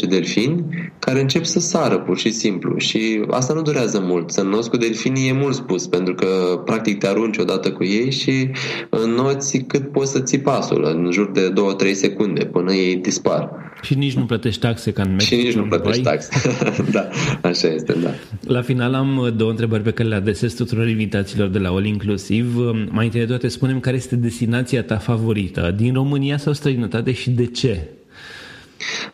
10-15 0.06 0.08
delfini 0.10 0.66
care 1.00 1.22
încep 1.22 1.46
să 1.46 1.60
sară 1.60 2.00
pur 2.00 2.18
și 2.18 2.32
simplu 2.32 2.78
și 2.78 3.26
asta 3.30 3.54
nu 3.54 3.62
durează 3.62 4.00
mult. 4.00 4.32
Să 4.32 4.42
înnoți 4.42 4.70
cu 4.70 4.78
delfinii 4.78 5.28
e 5.28 5.34
mult 5.34 5.56
spus 5.56 5.88
pentru 5.88 6.14
că 6.16 6.62
practic 6.66 7.00
te 7.00 7.08
arunci 7.08 7.38
odată 7.38 7.72
cu 7.72 7.84
ei 7.84 8.12
și 8.12 8.50
înnoți 8.90 9.58
cât 9.58 9.92
poți 9.92 10.12
să 10.12 10.20
ții 10.20 10.40
pasul 10.40 10.84
în 10.84 11.12
jur 11.12 11.32
de 11.32 11.54
2-3 11.90 11.92
secunde 11.92 12.46
până 12.46 12.74
ei 12.74 12.96
dispar. 12.96 13.71
Și 13.82 13.96
nici 13.96 14.14
nu 14.14 14.26
plătești 14.26 14.60
taxe 14.60 14.92
ca 14.92 15.04
în 15.04 15.12
Mexic. 15.12 15.38
Și 15.38 15.46
nici 15.46 15.54
nu 15.54 15.64
plătești 15.64 16.02
taxe. 16.02 16.54
da, 16.92 17.08
așa 17.42 17.68
este, 17.68 17.94
da. 17.94 18.10
La 18.48 18.62
final 18.62 18.94
am 18.94 19.18
uh, 19.18 19.34
două 19.36 19.50
întrebări 19.50 19.84
pe 19.84 19.92
care 19.92 20.10
le 20.10 20.16
adresez 20.16 20.54
tuturor 20.54 20.88
invitațiilor 20.88 21.48
de 21.48 21.60
la 21.60 21.70
All 21.70 21.86
Inclusiv. 21.86 22.58
Um, 22.58 22.88
mai 22.90 23.06
întâi 23.06 23.20
de 23.20 23.26
toate, 23.26 23.48
spunem 23.48 23.80
care 23.80 23.96
este 23.96 24.16
destinația 24.16 24.84
ta 24.84 24.98
favorită, 24.98 25.74
din 25.78 25.94
România 25.94 26.38
sau 26.38 26.54
străinătate 26.54 27.12
și 27.12 27.30
de 27.30 27.46
ce? 27.46 27.88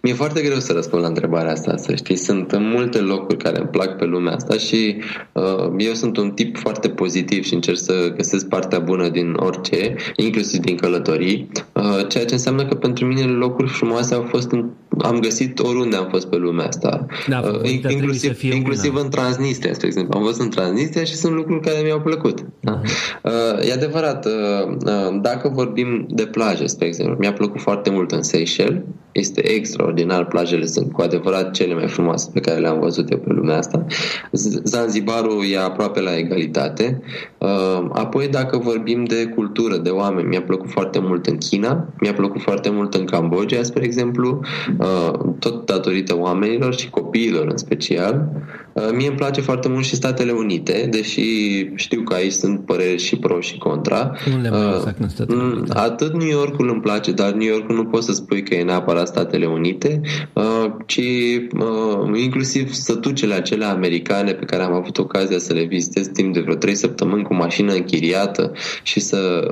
Mi-e 0.02 0.14
foarte 0.14 0.42
greu 0.42 0.60
să 0.60 0.74
răspund 0.74 1.02
la 1.02 1.08
întrebarea 1.08 1.52
asta, 1.52 1.78
să 1.78 1.96
știi. 1.96 2.16
Sunt 2.16 2.58
multe 2.60 2.98
locuri 2.98 3.38
care 3.38 3.58
îmi 3.58 3.68
plac 3.68 3.98
pe 3.98 4.06
lumea 4.06 4.34
asta 4.34 4.58
și 4.58 5.02
uh, 5.32 5.74
eu 5.78 5.94
sunt 5.94 6.18
un 6.18 6.32
tip 6.32 6.58
foarte 6.58 6.90
pozitiv 6.90 7.44
și 7.44 7.54
încerc 7.54 7.78
să 7.78 8.14
găsesc 8.16 8.48
partea 8.48 8.80
bună 8.80 9.10
din 9.10 9.34
orice, 9.40 9.96
inclusiv 10.16 10.60
din 10.60 10.76
călătorii, 10.76 11.50
uh, 11.74 12.08
ceea 12.08 12.26
ce 12.26 12.34
înseamnă 12.34 12.66
că 12.66 12.76
pentru 12.76 13.06
mine 13.06 13.22
locuri 13.22 13.68
frumoase 13.68 14.14
au 14.14 14.26
fost 14.30 14.52
în, 14.52 14.70
am 14.98 15.20
găsit 15.20 15.60
oriunde 15.60 15.96
am 15.96 16.08
fost 16.10 16.28
pe 16.28 16.36
lumea 16.36 16.66
asta. 16.66 17.06
Da, 17.28 17.40
uh, 17.40 17.72
inclusiv 17.90 18.44
inclusiv 18.44 18.96
în 18.96 19.10
Transnistria, 19.10 19.74
spre 19.74 19.88
exemplu. 19.88 20.20
Am 20.20 20.26
fost 20.26 20.40
în 20.40 20.50
Transnistria 20.50 21.04
și 21.04 21.16
sunt 21.16 21.34
lucruri 21.34 21.62
care 21.62 21.82
mi-au 21.84 22.00
plăcut. 22.00 22.46
Da? 22.60 22.82
Uh, 23.24 23.68
e 23.70 23.74
adevărat, 23.74 24.26
uh, 24.26 24.76
uh, 24.86 25.20
dacă 25.22 25.52
vorbim 25.54 26.06
de 26.10 26.26
plaje, 26.26 26.66
spre 26.66 26.88
exemplu, 26.88 27.16
mi-a 27.20 27.34
plăcut 27.34 27.62
foarte 27.62 27.90
mult 27.90 28.12
în 28.12 28.22
Seychelles, 28.22 28.82
este 29.20 29.52
extraordinar, 29.52 30.26
plajele 30.26 30.66
sunt 30.66 30.92
cu 30.92 31.02
adevărat 31.02 31.52
cele 31.52 31.74
mai 31.74 31.88
frumoase 31.88 32.30
pe 32.34 32.40
care 32.40 32.60
le-am 32.60 32.80
văzut 32.80 33.12
eu 33.12 33.18
pe 33.18 33.34
lumea 33.34 33.58
asta. 33.58 33.86
Zanzibarul 34.64 35.46
e 35.52 35.60
aproape 35.60 36.02
la 36.02 36.18
egalitate. 36.18 37.02
Uh, 37.38 37.86
apoi, 37.92 38.28
dacă 38.28 38.58
vorbim 38.58 39.04
de 39.04 39.26
cultură, 39.26 39.78
de 39.78 39.90
oameni, 39.90 40.28
mi-a 40.28 40.42
plăcut 40.42 40.70
foarte 40.70 41.00
mult 41.00 41.26
în 41.26 41.38
China, 41.38 41.88
mi-a 42.00 42.14
plăcut 42.14 42.42
foarte 42.42 42.70
mult 42.70 42.94
în 42.94 43.06
Cambodgia, 43.06 43.64
spre 43.64 43.84
exemplu, 43.84 44.42
uh, 44.80 45.20
tot 45.40 45.66
datorită 45.66 46.18
oamenilor 46.18 46.76
și 46.76 46.90
copiilor 46.90 47.48
în 47.48 47.58
special. 47.58 48.30
Uh, 48.78 48.90
mie 48.94 49.08
îmi 49.08 49.16
place 49.16 49.42
foarte 49.42 49.68
mult 49.68 49.86
și 49.86 49.96
Statele 49.96 50.32
Unite, 50.32 50.88
deși 50.92 51.24
știu 51.76 52.02
că 52.02 52.14
aici 52.14 52.32
sunt 52.32 52.66
păreri 52.66 53.02
și 53.02 53.16
pro 53.16 53.40
și 53.40 53.58
contra. 53.58 54.12
Unde 54.34 54.50
mai 54.50 54.76
exact 54.76 55.00
în 55.00 55.10
Statele 55.10 55.42
mm, 55.42 55.52
Unite? 55.52 55.74
Atât 55.78 56.14
New 56.14 56.28
Yorkul 56.28 56.70
îmi 56.70 56.82
place, 56.82 57.12
dar 57.12 57.32
New 57.32 57.48
Yorkul 57.48 57.76
nu 57.76 57.86
poți 57.86 58.06
să 58.06 58.12
spui 58.12 58.44
că 58.44 58.56
e 58.56 58.64
neapărat 58.64 59.08
Statele 59.08 59.46
Unite, 59.46 60.02
uh, 60.34 60.66
ci 60.86 61.02
uh, 61.58 62.20
inclusiv 62.22 62.74
sătucele 62.74 63.34
acele 63.34 63.66
americane 63.66 64.32
pe 64.34 64.46
care 64.46 64.64
am 64.64 64.74
avut 64.74 64.98
ocazia 64.98 65.38
să 65.38 65.54
le 65.54 65.64
vizitez 65.64 66.08
timp 66.08 66.34
de 66.34 66.40
vreo 66.40 66.56
3 66.56 66.76
săptămâni 66.76 67.24
cu 67.24 67.34
mașină 67.34 67.74
închiriată 67.74 68.52
și 68.84 69.00
să 69.00 69.48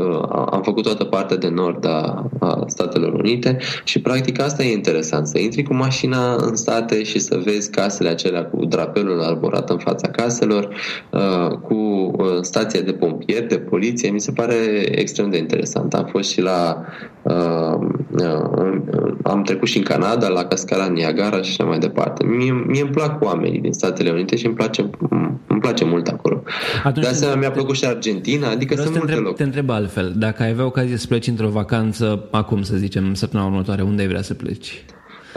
am 0.52 0.62
făcut 0.64 0.84
toată 0.84 1.04
partea 1.04 1.38
de 1.38 1.50
nord 1.50 1.86
a, 1.86 2.30
a 2.40 2.64
Statelor 2.68 3.14
Unite 3.14 3.58
și 3.84 4.02
practic 4.02 4.42
asta 4.42 4.64
e 4.64 4.74
interesant, 4.74 5.28
să 5.28 5.40
intri 5.40 5.64
cu 5.64 5.74
mașina 5.74 6.36
în 6.36 6.56
state 6.56 7.04
și 7.04 7.20
să 7.20 7.42
vezi 7.44 7.70
casele 7.70 8.10
acelea 8.10 8.46
cu 8.46 8.66
drapelul 8.66 9.15
controlul 9.16 9.24
arborat 9.24 9.70
în 9.70 9.78
fața 9.78 10.08
caselor, 10.08 10.76
uh, 11.10 11.48
cu 11.48 11.74
uh, 11.74 12.42
stația 12.42 12.82
de 12.82 12.94
pompieri, 12.94 13.48
de 13.48 13.58
poliție, 13.58 14.10
mi 14.10 14.20
se 14.20 14.32
pare 14.32 14.56
extrem 14.92 15.30
de 15.30 15.38
interesant. 15.38 15.94
Am 15.94 16.06
fost 16.06 16.30
și 16.30 16.42
la 16.42 16.86
uh, 17.22 17.78
am 19.24 19.42
trecut 19.44 19.68
și 19.68 19.78
în 19.78 19.84
Canada, 19.84 20.28
la 20.28 20.44
cascada 20.44 20.86
Niagara 20.86 21.42
și 21.42 21.56
așa 21.58 21.64
mai 21.64 21.80
departe. 21.80 22.26
Mie, 22.26 22.64
mie 22.68 22.82
îmi 22.82 22.90
plac 22.90 23.24
oamenii 23.24 23.60
din 23.60 23.74
Statele 23.74 24.10
Unite 24.10 24.36
și 24.36 24.46
îmi 24.46 24.56
place, 24.56 24.90
îmi 25.48 25.60
place 25.60 25.86
mult 25.86 26.08
acolo. 26.08 26.44
Atunci 26.84 27.06
de 27.06 27.12
asemenea, 27.12 27.40
mi-a 27.40 27.52
plăcut 27.52 27.76
și 27.76 27.86
Argentina, 27.86 28.50
adică 28.50 28.76
sunt 28.76 28.98
multe 28.98 29.14
locuri. 29.14 29.36
Te 29.36 29.44
întreb 29.44 29.70
altfel, 29.70 30.14
dacă 30.18 30.44
ai 30.44 30.50
avea 30.50 30.66
ocazie 30.66 30.98
să 30.98 31.08
pleci 31.08 31.28
într-o 31.28 31.48
vacanță 31.48 32.28
acum, 32.32 32.62
să 32.62 32.76
zicem, 32.76 33.14
săptămâna 33.14 33.50
următoare, 33.50 33.82
unde 33.82 34.02
ai 34.02 34.08
vrea 34.08 34.22
să 34.22 34.34
pleci? 34.34 34.86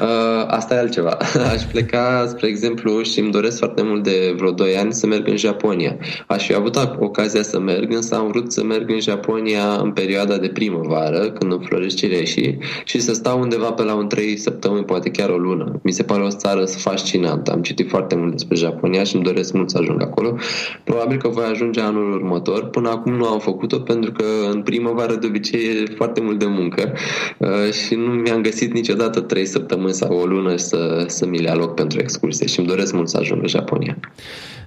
Uh, 0.00 0.44
asta 0.46 0.74
e 0.74 0.78
altceva. 0.78 1.16
Aș 1.52 1.62
pleca, 1.62 2.26
spre 2.28 2.46
exemplu, 2.46 3.02
și 3.02 3.20
îmi 3.20 3.30
doresc 3.30 3.58
foarte 3.58 3.82
mult 3.82 4.02
de 4.02 4.34
vreo 4.36 4.50
2 4.50 4.76
ani 4.76 4.92
să 4.92 5.06
merg 5.06 5.28
în 5.28 5.36
Japonia. 5.36 5.96
Aș 6.26 6.46
fi 6.46 6.54
avut 6.54 6.76
ocazia 6.98 7.42
să 7.42 7.58
merg, 7.58 7.92
însă 7.92 8.14
am 8.14 8.28
vrut 8.28 8.52
să 8.52 8.64
merg 8.64 8.90
în 8.90 9.00
Japonia 9.00 9.76
în 9.82 9.92
perioada 9.92 10.36
de 10.36 10.48
primăvară, 10.48 11.30
când 11.30 11.52
înfloresc 11.52 11.96
cireșii, 11.96 12.58
și 12.84 13.00
să 13.00 13.12
stau 13.14 13.40
undeva 13.40 13.72
pe 13.72 13.82
la 13.82 13.94
un 13.94 14.08
3 14.08 14.36
săptămâni, 14.36 14.84
poate 14.84 15.10
chiar 15.10 15.28
o 15.28 15.36
lună. 15.36 15.80
Mi 15.82 15.92
se 15.92 16.02
pare 16.02 16.22
o 16.22 16.28
țară 16.28 16.64
fascinantă. 16.66 17.52
Am 17.52 17.62
citit 17.62 17.88
foarte 17.88 18.14
mult 18.14 18.30
despre 18.32 18.56
Japonia 18.56 19.04
și 19.04 19.14
îmi 19.14 19.24
doresc 19.24 19.52
mult 19.52 19.70
să 19.70 19.78
ajung 19.80 20.02
acolo. 20.02 20.36
Probabil 20.84 21.18
că 21.18 21.28
voi 21.28 21.44
ajunge 21.44 21.80
anul 21.80 22.12
următor. 22.12 22.64
Până 22.64 22.88
acum 22.88 23.12
nu 23.12 23.24
am 23.24 23.38
făcut-o 23.38 23.78
pentru 23.78 24.12
că 24.12 24.24
în 24.50 24.62
primăvară 24.62 25.14
de 25.14 25.26
obicei 25.26 25.60
e 25.60 25.94
foarte 25.96 26.20
mult 26.20 26.38
de 26.38 26.46
muncă 26.46 26.92
uh, 27.38 27.72
și 27.72 27.94
nu 27.94 28.12
mi-am 28.12 28.40
găsit 28.42 28.72
niciodată 28.72 29.20
3 29.20 29.46
săptămâni 29.46 29.87
săptămâni 29.92 29.94
sau 29.94 30.18
o 30.18 30.40
lună 30.40 30.56
să, 30.56 31.04
să 31.06 31.26
mi 31.26 31.38
le 31.38 31.50
aloc 31.50 31.74
pentru 31.74 32.00
excursie 32.00 32.46
și 32.46 32.58
îmi 32.58 32.68
doresc 32.68 32.92
mult 32.92 33.08
să 33.08 33.16
ajung 33.16 33.42
în 33.42 33.48
Japonia. 33.48 33.98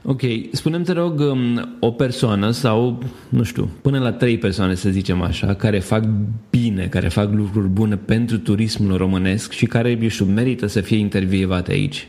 Ok, 0.04 0.22
spunem 0.52 0.84
te 0.84 0.92
rog 0.92 1.20
um, 1.20 1.76
o 1.80 1.92
persoană 1.92 2.52
sau, 2.52 3.00
nu 3.30 3.44
știu, 3.44 3.70
până 3.82 4.00
la 4.00 4.12
trei 4.12 4.38
persoane 4.38 4.76
să 4.76 4.90
zicem 4.90 5.22
așa, 5.22 5.54
care 5.54 5.80
fac 5.80 6.04
bine, 6.50 6.88
care 6.88 7.08
fac 7.08 7.34
lucruri 7.34 7.68
bune 7.68 7.98
pentru 7.98 8.38
turismul 8.38 8.98
românesc 8.98 9.52
și 9.52 9.66
care, 9.66 9.98
eu 10.02 10.08
știu, 10.08 10.26
merită 10.26 10.68
să 10.68 10.82
fie 10.82 10.98
intervievate 10.98 11.72
aici. 11.72 12.08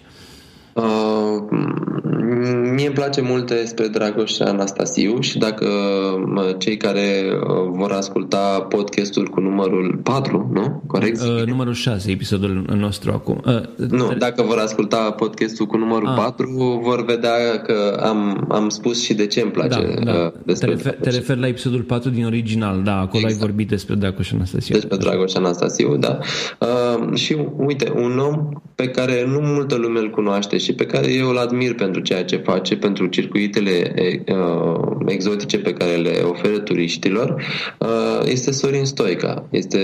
Uh, 0.72 0.82
Mie 2.74 2.86
îmi 2.86 2.94
place 2.94 3.20
mult 3.20 3.46
despre 3.46 3.86
Dragoș 3.86 4.32
și 4.32 4.42
Anastasiu 4.42 5.20
și 5.20 5.38
dacă 5.38 5.66
cei 6.58 6.76
care 6.76 7.22
uh, 7.32 7.70
vor 7.70 7.90
asculta 7.90 8.66
podcastul 8.68 9.26
cu 9.26 9.40
numărul 9.40 10.00
4, 10.02 10.50
nu? 10.52 10.82
Corect? 10.86 11.20
Uh, 11.20 11.46
numărul 11.46 11.72
6, 11.72 12.10
episodul 12.10 12.64
nostru 12.76 13.12
acum. 13.12 13.42
Uh, 13.46 13.88
nu, 13.88 14.14
dacă 14.18 14.42
vor 14.42 14.58
asculta 14.58 15.10
podcastul 15.10 15.66
cu 15.66 15.76
numărul 15.76 16.08
ah. 16.08 16.14
4, 16.16 16.80
vor 16.82 17.04
vedea 17.04 17.60
că 17.66 18.00
am, 18.02 18.46
am 18.48 18.68
spus 18.68 19.02
și 19.02 19.14
de 19.14 19.26
ce 19.26 19.40
îmi 19.40 19.50
place 19.50 19.94
da, 20.04 20.12
da. 20.12 20.24
Uh, 20.24 20.32
despre 20.44 20.66
te, 20.66 20.74
refer, 20.74 20.94
te 21.00 21.10
referi 21.10 21.40
la 21.40 21.46
episodul 21.46 21.82
4 21.82 22.10
din 22.10 22.24
original, 22.24 22.82
da, 22.82 23.00
acolo 23.00 23.22
exact. 23.22 23.32
ai 23.32 23.46
vorbit 23.46 23.68
despre 23.68 23.94
Dragoș 23.94 24.26
și 24.26 24.34
Anastasiu. 24.34 24.74
Despre 24.74 24.96
Dragoș 24.96 25.30
și 25.30 25.36
Anastasiu, 25.36 25.96
da. 25.96 26.18
Uh, 26.60 27.14
și 27.14 27.36
uite, 27.56 27.92
un 27.96 28.18
om 28.18 28.48
pe 28.74 28.88
care 28.88 29.24
nu 29.26 29.40
multă 29.40 29.74
lume 29.74 29.98
îl 29.98 30.10
cunoaște 30.10 30.56
și 30.58 30.72
pe 30.74 30.86
care 30.86 31.12
eu 31.12 31.28
îl 31.28 31.38
admir 31.38 31.74
pentru 31.74 32.00
ceea 32.00 32.24
ce 32.24 32.36
face 32.36 32.60
face 32.62 32.76
pentru 32.76 33.06
circuitele 33.06 33.94
uh, 34.28 34.80
exotice 35.06 35.58
pe 35.58 35.72
care 35.72 35.96
le 35.96 36.22
oferă 36.24 36.58
turiștilor 36.58 37.42
uh, 37.78 38.20
este 38.24 38.50
Sorin 38.50 38.84
Stoica. 38.84 39.46
Este 39.50 39.78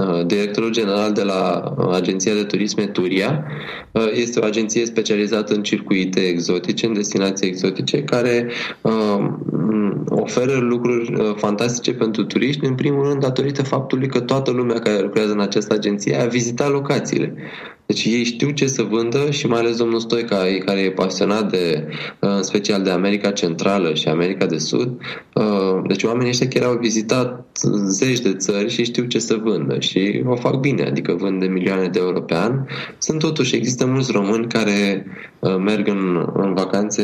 uh, 0.00 0.26
directorul 0.26 0.70
general 0.70 1.12
de 1.12 1.22
la 1.22 1.74
Agenția 1.92 2.34
de 2.34 2.42
Turisme 2.42 2.86
Turia. 2.86 3.44
Uh, 3.92 4.10
este 4.12 4.40
o 4.40 4.44
agenție 4.44 4.86
specializată 4.86 5.54
în 5.54 5.62
circuite 5.62 6.20
exotice, 6.20 6.86
în 6.86 6.92
destinații 6.92 7.48
exotice, 7.48 8.02
care 8.02 8.50
uh, 8.80 9.26
oferă 10.08 10.58
lucruri 10.58 11.14
uh, 11.14 11.34
fantastice 11.36 11.92
pentru 11.92 12.24
turiști, 12.24 12.64
în 12.64 12.74
primul 12.74 13.08
rând 13.08 13.20
datorită 13.20 13.62
faptului 13.62 14.08
că 14.08 14.20
toată 14.20 14.50
lumea 14.50 14.78
care 14.78 15.00
lucrează 15.00 15.32
în 15.32 15.40
această 15.40 15.74
agenție 15.74 16.16
a 16.16 16.26
vizitat 16.26 16.70
locațiile. 16.70 17.34
Deci 17.86 18.04
ei 18.04 18.24
știu 18.24 18.50
ce 18.50 18.66
să 18.66 18.82
vândă 18.82 19.30
și 19.30 19.46
mai 19.46 19.58
ales 19.58 19.76
domnul 19.76 20.00
Stoica, 20.00 20.36
care 20.64 20.80
e 20.80 20.90
pasionat 20.90 21.50
de, 21.50 21.88
în 22.18 22.42
special 22.42 22.82
de 22.82 22.90
America 22.90 23.30
Centrală 23.30 23.94
și 23.94 24.08
America 24.08 24.46
de 24.46 24.58
Sud. 24.58 25.00
Uh, 25.34 25.82
deci 25.86 26.02
oamenii 26.02 26.30
ăștia 26.30 26.48
chiar 26.48 26.64
au 26.64 26.78
vizitat 26.80 27.44
zeci 27.86 28.20
de 28.20 28.34
țări 28.34 28.70
și 28.70 28.84
știu 28.84 29.04
ce 29.04 29.18
să 29.18 29.40
vândă 29.42 29.80
și 29.80 30.22
o 30.26 30.36
fac 30.36 30.54
bine, 30.54 30.82
adică 30.82 31.12
vând 31.12 31.40
de 31.40 31.46
milioane 31.46 31.88
de 31.88 31.98
euro 31.98 32.20
pe 32.20 32.34
an. 32.34 32.66
Sunt 32.98 33.18
totuși, 33.18 33.56
există 33.56 33.86
mulți 33.86 34.12
români 34.12 34.46
care 34.46 35.06
uh, 35.06 35.33
merg 35.58 35.88
în, 35.88 36.28
în 36.34 36.54
vacanțe 36.54 37.02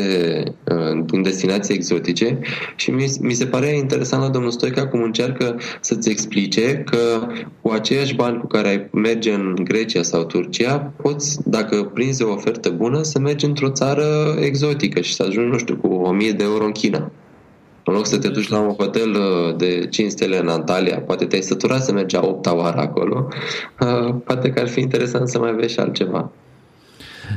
uh, 0.71 1.03
în 1.11 1.21
destinații 1.21 1.75
exotice 1.75 2.39
și 2.75 2.91
mi, 2.91 3.05
mi 3.21 3.33
se 3.33 3.45
pare 3.45 3.67
interesant 3.77 4.23
la 4.23 4.29
domnul 4.29 4.51
Stoica 4.51 4.87
cum 4.87 5.01
încearcă 5.01 5.59
să-ți 5.79 6.09
explice 6.09 6.83
că 6.85 7.27
cu 7.61 7.71
aceiași 7.71 8.15
bani 8.15 8.39
cu 8.39 8.47
care 8.47 8.89
merge 8.93 9.33
în 9.33 9.55
Grecia 9.63 10.01
sau 10.01 10.23
Turcia 10.23 10.61
aceea 10.61 10.93
poți, 11.01 11.49
dacă 11.49 11.83
prinzi 11.83 12.23
o 12.23 12.31
ofertă 12.31 12.69
bună, 12.69 13.01
să 13.01 13.19
mergi 13.19 13.45
într-o 13.45 13.69
țară 13.69 14.35
exotică 14.39 15.01
și 15.01 15.13
să 15.13 15.23
ajungi, 15.23 15.51
nu 15.51 15.57
știu, 15.57 15.75
cu 15.75 15.87
1000 15.87 16.31
de 16.31 16.43
euro 16.43 16.65
în 16.65 16.71
China. 16.71 17.11
În 17.83 17.93
loc 17.93 18.05
să 18.05 18.17
te 18.17 18.27
duci 18.27 18.49
la 18.49 18.59
un 18.59 18.73
hotel 18.73 19.09
uh, 19.09 19.55
de 19.55 19.87
5 19.89 20.11
stele 20.11 20.39
în 20.39 20.47
Antalya, 20.47 20.99
poate 20.99 21.25
te-ai 21.25 21.41
săturat 21.41 21.83
să 21.83 21.91
mergi 21.91 22.15
a 22.15 22.21
8 22.21 22.45
oară 22.45 22.77
acolo, 22.77 23.27
uh, 23.79 24.15
poate 24.25 24.49
că 24.49 24.59
ar 24.59 24.67
fi 24.67 24.79
interesant 24.79 25.29
să 25.29 25.39
mai 25.39 25.53
vezi 25.53 25.73
și 25.73 25.79
altceva. 25.79 26.31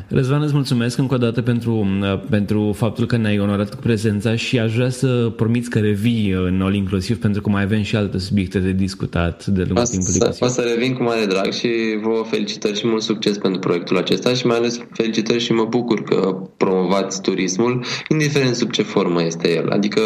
Răzvan, 0.09 0.43
îți 0.43 0.55
mulțumesc 0.55 0.99
încă 0.99 1.15
o 1.15 1.19
dată 1.19 1.43
pentru, 1.43 1.87
pentru 2.31 2.73
faptul 2.77 3.07
că 3.07 3.17
ne-ai 3.17 3.39
onorat 3.39 3.75
cu 3.75 3.81
prezența 3.81 4.37
și 4.37 4.59
aș 4.59 4.75
vrea 4.75 4.91
să 4.91 5.33
promiți 5.37 5.71
că 5.71 5.79
revii 5.79 6.31
în 6.31 6.61
All 6.63 6.75
Inclusiv 6.75 7.19
pentru 7.19 7.41
că 7.41 7.51
mai 7.51 7.63
avem 7.63 7.83
și 7.83 7.97
alte 7.97 8.19
subiecte 8.19 8.59
de 8.59 8.73
discutat 8.73 9.47
de 9.47 9.63
lungul 9.63 9.87
timpului. 9.87 10.37
O 10.39 10.47
să 10.47 10.61
revin 10.61 10.95
cu 10.95 11.03
mare 11.03 11.25
drag 11.25 11.53
și 11.53 11.69
vă 12.03 12.25
felicitări 12.31 12.79
și 12.79 12.87
mult 12.87 13.03
succes 13.03 13.39
pentru 13.39 13.61
proiectul 13.61 13.97
acesta 13.97 14.35
și 14.35 14.47
mai 14.47 14.57
ales 14.57 14.81
felicitări 14.93 15.41
și 15.41 15.53
mă 15.53 15.65
bucur 15.65 16.03
că 16.03 16.37
promovați 16.57 17.21
turismul, 17.21 17.85
indiferent 18.09 18.55
sub 18.55 18.71
ce 18.71 18.83
formă 18.83 19.23
este 19.23 19.55
el. 19.55 19.69
Adică 19.69 20.01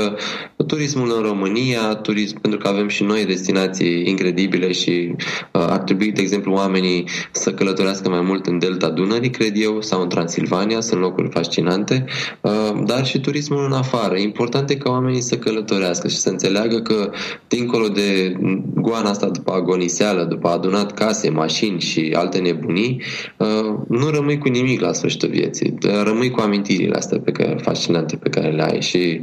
turismul 0.66 1.12
în 1.16 1.22
România, 1.22 1.94
turism, 1.94 2.40
pentru 2.40 2.58
că 2.58 2.68
avem 2.68 2.88
și 2.88 3.02
noi 3.02 3.24
destinații 3.24 4.08
incredibile 4.08 4.72
și 4.72 5.14
uh, 5.16 5.66
ar 5.68 5.78
trebui, 5.78 6.12
de 6.12 6.20
exemplu, 6.20 6.52
oamenii 6.52 7.08
să 7.32 7.52
călătorească 7.52 8.08
mai 8.08 8.20
mult 8.20 8.46
în 8.46 8.58
Delta 8.58 8.88
Dunării, 8.88 9.30
cred 9.30 9.52
eu, 9.54 9.77
sau 9.80 10.02
în 10.02 10.08
Transilvania, 10.08 10.80
sunt 10.80 11.00
locuri 11.00 11.28
fascinante, 11.30 12.04
uh, 12.40 12.82
dar 12.84 13.06
și 13.06 13.20
turismul 13.20 13.64
în 13.64 13.72
afară. 13.72 14.18
Important 14.18 14.70
e 14.70 14.74
ca 14.74 14.90
oamenii 14.90 15.20
să 15.20 15.38
călătorească 15.38 16.08
și 16.08 16.16
să 16.16 16.28
înțeleagă 16.28 16.78
că 16.78 17.10
dincolo 17.48 17.88
de 17.88 18.36
goana 18.74 19.10
asta 19.10 19.28
după 19.28 19.52
agoniseală, 19.52 20.24
după 20.24 20.48
adunat 20.48 20.94
case, 20.94 21.30
mașini 21.30 21.80
și 21.80 22.12
alte 22.16 22.38
nebunii, 22.38 23.02
uh, 23.36 23.74
nu 23.88 24.10
rămâi 24.10 24.38
cu 24.38 24.48
nimic 24.48 24.80
la 24.80 24.92
sfârșitul 24.92 25.28
vieții. 25.28 25.74
Rămâi 26.02 26.30
cu 26.30 26.40
amintirile 26.40 26.96
astea 26.96 27.18
pe 27.18 27.32
care, 27.32 27.56
fascinante 27.62 28.16
pe 28.16 28.28
care 28.28 28.50
le 28.50 28.62
ai 28.62 28.80
și 28.82 29.20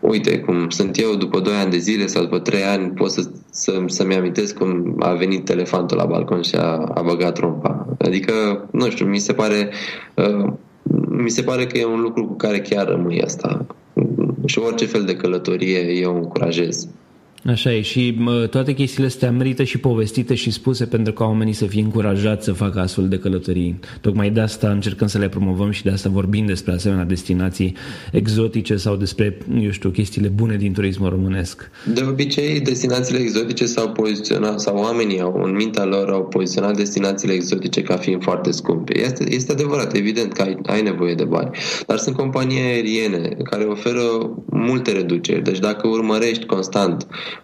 uite, 0.00 0.38
cum 0.38 0.68
sunt 0.68 0.98
eu 0.98 1.14
după 1.14 1.40
2 1.40 1.54
ani 1.54 1.70
de 1.70 1.78
zile 1.78 2.06
sau 2.06 2.22
după 2.22 2.38
3 2.38 2.62
ani, 2.62 2.90
pot 2.90 3.10
să, 3.10 3.30
să, 3.50 3.82
să-mi 3.86 4.14
amintesc 4.14 4.56
cum 4.56 4.96
a 4.98 5.12
venit 5.12 5.48
elefantul 5.48 5.96
la 5.96 6.04
balcon 6.04 6.42
și 6.42 6.54
a, 6.54 6.76
a 6.94 7.02
băgat 7.02 7.34
trompa. 7.34 7.77
Adică, 7.98 8.68
nu 8.72 8.90
știu, 8.90 9.06
mi 9.06 9.18
se 9.18 9.32
pare 9.32 9.70
uh, 10.14 10.52
mi 11.08 11.30
se 11.30 11.42
pare 11.42 11.66
că 11.66 11.78
e 11.78 11.84
un 11.84 12.00
lucru 12.00 12.26
cu 12.26 12.34
care 12.34 12.60
chiar 12.60 12.86
rămâi 12.86 13.22
asta. 13.22 13.66
Și 14.44 14.58
orice 14.58 14.86
fel 14.86 15.04
de 15.04 15.16
călătorie 15.16 15.78
eu 15.78 16.16
încurajez. 16.16 16.88
Așa 17.48 17.72
e 17.72 17.80
și 17.80 18.18
toate 18.50 18.72
chestiile 18.72 19.06
astea 19.06 19.30
merită 19.30 19.62
și 19.62 19.78
povestite 19.78 20.34
și 20.34 20.50
spuse 20.50 20.84
pentru 20.84 21.12
ca 21.12 21.24
oamenii 21.24 21.52
să 21.52 21.66
fie 21.66 21.82
încurajați 21.82 22.44
să 22.44 22.52
facă 22.52 22.80
astfel 22.80 23.08
de 23.08 23.18
călătorii. 23.18 23.78
Tocmai 24.00 24.30
de 24.30 24.40
asta 24.40 24.70
încercăm 24.70 25.06
să 25.06 25.18
le 25.18 25.28
promovăm 25.28 25.70
și 25.70 25.82
de 25.82 25.90
asta 25.90 26.08
vorbim 26.08 26.46
despre 26.46 26.72
asemenea 26.72 27.04
destinații 27.04 27.76
exotice 28.12 28.76
sau 28.76 28.96
despre, 28.96 29.38
eu 29.60 29.70
știu, 29.70 29.90
chestiile 29.90 30.28
bune 30.28 30.56
din 30.56 30.72
turismul 30.72 31.08
românesc. 31.08 31.70
De 31.92 32.04
obicei, 32.08 32.60
destinațiile 32.60 33.20
exotice 33.20 33.64
s-au 33.66 33.88
poziționat, 33.88 34.60
sau 34.60 34.76
oamenii 34.76 35.20
au, 35.20 35.40
în 35.42 35.54
mintea 35.54 35.84
lor 35.84 36.10
au 36.10 36.24
poziționat 36.24 36.76
destinațiile 36.76 37.34
exotice 37.34 37.82
ca 37.82 37.96
fiind 37.96 38.22
foarte 38.22 38.50
scumpe. 38.50 39.00
Este, 39.00 39.34
este 39.34 39.52
adevărat, 39.52 39.94
evident 39.94 40.32
că 40.32 40.42
ai, 40.42 40.58
ai 40.66 40.82
nevoie 40.82 41.14
de 41.14 41.24
bani. 41.24 41.50
Dar 41.86 41.98
sunt 41.98 42.16
companii 42.16 42.60
aeriene 42.60 43.36
care 43.42 43.64
oferă 43.64 44.02
multe 44.50 44.92
reduceri. 44.92 45.42
Deci 45.42 45.58
dacă 45.58 45.86
urmărești 45.86 46.46
constant 46.46 47.06
uh, 47.10 47.37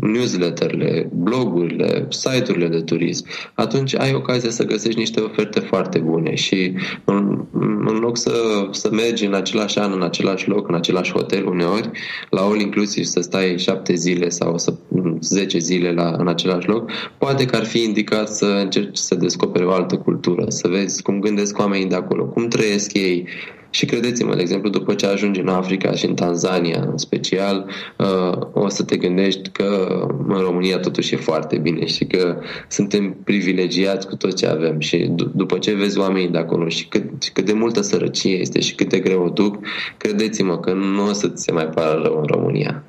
newsletterle, 0.00 1.08
blogurile, 1.12 2.06
site-urile 2.08 2.68
de 2.68 2.80
turism, 2.80 3.26
atunci 3.54 3.94
ai 3.98 4.14
ocazia 4.14 4.50
să 4.50 4.64
găsești 4.64 4.98
niște 4.98 5.20
oferte 5.20 5.60
foarte 5.60 5.98
bune 5.98 6.34
și 6.34 6.72
în, 7.04 7.44
în 7.86 7.98
loc 8.00 8.16
să, 8.16 8.32
să 8.70 8.90
mergi 8.92 9.24
în 9.24 9.34
același 9.34 9.78
an, 9.78 9.92
în 9.92 10.02
același 10.02 10.48
loc, 10.48 10.68
în 10.68 10.74
același 10.74 11.12
hotel 11.12 11.46
uneori, 11.46 11.90
la 12.30 12.40
all 12.40 12.60
inclusiv 12.60 13.04
să 13.04 13.20
stai 13.20 13.58
șapte 13.58 13.94
zile 13.94 14.28
sau 14.28 14.58
să, 14.58 14.74
zece 15.20 15.58
zile 15.58 15.92
la, 15.92 16.14
în 16.18 16.28
același 16.28 16.68
loc, 16.68 16.90
poate 17.18 17.44
că 17.44 17.56
ar 17.56 17.64
fi 17.64 17.82
indicat 17.82 18.28
să 18.28 18.46
încerci 18.46 18.96
să 18.96 19.14
descoperi 19.14 19.64
o 19.64 19.72
altă 19.72 19.96
cultură, 19.96 20.44
să 20.48 20.68
vezi 20.68 21.02
cum 21.02 21.20
gândesc 21.20 21.58
oamenii 21.58 21.88
de 21.88 21.94
acolo, 21.94 22.24
cum 22.24 22.48
trăiesc 22.48 22.92
ei, 22.94 23.28
și 23.74 23.86
credeți-mă, 23.86 24.34
de 24.34 24.40
exemplu, 24.40 24.70
după 24.70 24.94
ce 24.94 25.06
ajungi 25.06 25.40
în 25.40 25.48
Africa 25.48 25.92
și 25.92 26.06
în 26.06 26.14
Tanzania 26.14 26.84
în 26.90 26.98
special, 26.98 27.66
uh, 27.98 28.38
o 28.52 28.68
să 28.68 28.82
te 28.82 28.96
gândești 28.96 29.48
că 29.50 29.98
în 30.28 30.40
România 30.40 30.78
totuși 30.78 31.14
e 31.14 31.16
foarte 31.16 31.58
bine 31.58 31.86
și 31.86 32.04
că 32.04 32.36
suntem 32.68 33.16
privilegiați 33.24 34.06
cu 34.06 34.16
tot 34.16 34.36
ce 34.36 34.46
avem 34.46 34.80
și 34.80 35.10
după 35.34 35.58
ce 35.58 35.74
vezi 35.74 35.98
oamenii 35.98 36.28
de 36.28 36.38
acolo 36.38 36.68
și 36.68 36.88
cât, 36.88 37.22
și 37.22 37.32
cât 37.32 37.44
de 37.44 37.52
multă 37.52 37.80
sărăcie 37.80 38.36
este 38.36 38.60
și 38.60 38.74
cât 38.74 38.88
de 38.88 38.98
greu 38.98 39.22
o 39.22 39.28
duc, 39.28 39.58
credeți-mă 39.96 40.58
că 40.58 40.72
nu 40.72 41.08
o 41.08 41.12
să 41.12 41.28
ți 41.28 41.42
se 41.42 41.52
mai 41.52 41.66
pară 41.66 42.00
rău 42.04 42.18
în 42.18 42.26
România. 42.26 42.84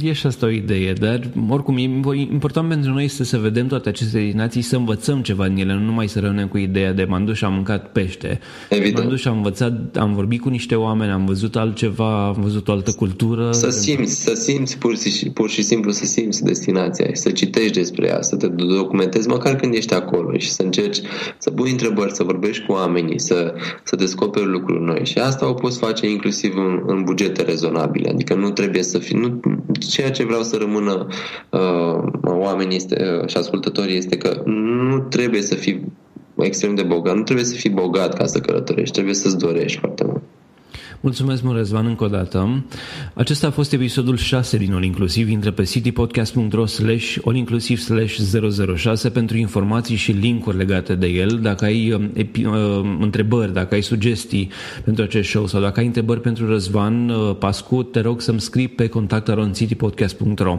E 0.00 0.12
și 0.12 0.26
asta 0.26 0.46
o 0.46 0.48
idee, 0.48 0.92
dar 0.92 1.20
oricum 1.48 1.78
important 1.78 2.68
pentru 2.68 2.92
noi 2.92 3.04
este 3.04 3.24
să 3.24 3.38
vedem 3.38 3.66
toate 3.66 3.88
aceste 3.88 4.18
destinații, 4.18 4.62
să 4.62 4.76
învățăm 4.76 5.22
ceva 5.22 5.48
din 5.48 5.56
ele, 5.56 5.72
nu 5.72 5.80
numai 5.80 6.08
să 6.08 6.20
rămânem 6.20 6.48
cu 6.48 6.58
ideea 6.58 6.92
de 6.92 7.04
m-am 7.04 7.24
dus 7.24 7.36
și 7.36 7.44
am 7.44 7.52
mâncat 7.52 7.92
pește. 7.92 8.40
Evident. 8.68 8.98
M-am 8.98 9.08
dus 9.08 9.20
și 9.20 9.28
am 9.28 9.36
învățat, 9.36 9.96
am 9.96 10.14
vorbit 10.14 10.40
cu 10.40 10.48
niște 10.48 10.74
oameni, 10.74 11.10
am 11.10 11.24
văzut 11.24 11.56
altceva, 11.56 12.26
am 12.26 12.36
văzut 12.40 12.68
o 12.68 12.72
altă 12.72 12.92
cultură. 12.92 13.52
Să 13.52 13.70
simți, 13.70 14.22
să 14.22 14.34
simți 14.34 14.78
pur 14.78 14.96
și, 14.96 15.30
pur 15.30 15.50
și 15.50 15.62
simplu 15.62 15.90
să 15.90 16.04
simți 16.04 16.44
destinația 16.44 17.06
și 17.06 17.16
să 17.16 17.30
citești 17.30 17.72
despre 17.72 18.06
ea, 18.06 18.22
să 18.22 18.36
te 18.36 18.46
documentezi 18.48 19.28
măcar 19.28 19.56
când 19.56 19.74
ești 19.74 19.94
acolo 19.94 20.38
și 20.38 20.50
să 20.52 20.62
încerci 20.62 21.00
să 21.38 21.50
pui 21.50 21.70
întrebări, 21.70 22.14
să 22.14 22.22
vorbești 22.22 22.66
cu 22.66 22.72
oamenii, 22.72 23.20
să, 23.20 23.54
să 23.82 23.96
descoperi 23.96 24.46
lucruri 24.46 24.84
noi. 24.84 25.00
Și 25.04 25.18
asta 25.18 25.48
o 25.48 25.52
poți 25.52 25.78
face 25.78 26.10
inclusiv 26.10 26.56
în, 26.56 26.82
în 26.86 27.04
bugete 27.04 27.42
rezonabile. 27.42 28.08
Adică 28.08 28.34
nu 28.34 28.50
trebuie 28.50 28.82
să 28.82 28.98
fii... 28.98 29.18
Nu, 29.18 29.40
ceea 29.88 30.10
ce 30.10 30.24
vreau 30.24 30.42
să 30.42 30.56
rămână 30.56 31.06
uh, 31.50 32.12
oamenii 32.22 32.76
este, 32.76 33.18
uh, 33.20 33.28
și 33.28 33.36
ascultătorii 33.36 33.96
este 33.96 34.16
că 34.16 34.42
nu 34.44 34.98
trebuie 34.98 35.42
să 35.42 35.54
fii 35.54 35.92
extrem 36.36 36.74
de 36.74 36.82
bogat, 36.82 37.16
nu 37.16 37.22
trebuie 37.22 37.44
să 37.44 37.54
fii 37.54 37.70
bogat 37.70 38.14
ca 38.14 38.26
să 38.26 38.38
călătorești, 38.40 38.92
trebuie 38.92 39.14
să-ți 39.14 39.38
dorești 39.38 39.78
foarte 39.78 40.04
mult. 40.04 40.22
Mulțumesc 41.04 41.42
mult, 41.42 41.56
Răzvan, 41.56 41.86
încă 41.86 42.04
o 42.04 42.08
dată. 42.08 42.64
Acesta 43.14 43.46
a 43.46 43.50
fost 43.50 43.72
episodul 43.72 44.16
6 44.16 44.56
din 44.56 44.72
All 44.72 44.84
Inclusiv. 44.84 45.28
Intră 45.28 45.50
pe 45.50 45.62
citypodcast.ro 45.62 46.66
slash 46.66 47.16
allinclusiv 47.24 47.78
slash 47.78 48.18
006 48.76 49.10
pentru 49.10 49.36
informații 49.36 49.96
și 49.96 50.12
linkuri 50.12 50.56
legate 50.56 50.94
de 50.94 51.06
el. 51.06 51.38
Dacă 51.42 51.64
ai 51.64 51.92
uh, 51.92 52.04
epi, 52.14 52.44
uh, 52.44 52.54
întrebări, 53.00 53.52
dacă 53.52 53.74
ai 53.74 53.82
sugestii 53.82 54.50
pentru 54.84 55.04
acest 55.04 55.28
show 55.28 55.46
sau 55.46 55.60
dacă 55.60 55.80
ai 55.80 55.86
întrebări 55.86 56.20
pentru 56.20 56.48
Răzvan 56.48 57.08
uh, 57.08 57.36
Pascu, 57.38 57.82
te 57.82 58.00
rog 58.00 58.20
să-mi 58.20 58.40
scrii 58.40 58.68
pe 58.68 58.86
contactaroncitypodcast.ro 58.86 60.58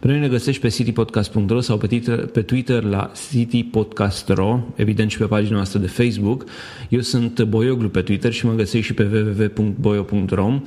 Pe 0.00 0.06
noi 0.06 0.18
ne 0.18 0.28
găsești 0.28 0.60
pe 0.60 0.68
citypodcast.ro 0.68 1.60
sau 1.60 1.76
pe 1.76 1.86
Twitter, 1.86 2.26
pe 2.26 2.42
Twitter 2.42 2.82
la 2.82 3.10
citypodcast.ro, 3.30 4.60
evident 4.74 5.10
și 5.10 5.18
pe 5.18 5.24
pagina 5.24 5.54
noastră 5.54 5.78
de 5.78 5.86
Facebook. 5.86 6.44
Eu 6.88 7.00
sunt 7.00 7.42
Boioglu 7.42 7.88
pe 7.88 8.00
Twitter 8.00 8.32
și 8.32 8.46
mă 8.46 8.52
găsești 8.52 8.86
și 8.86 8.94
pe 8.94 9.02
www 9.12 9.76
boio.ro. 9.80 10.60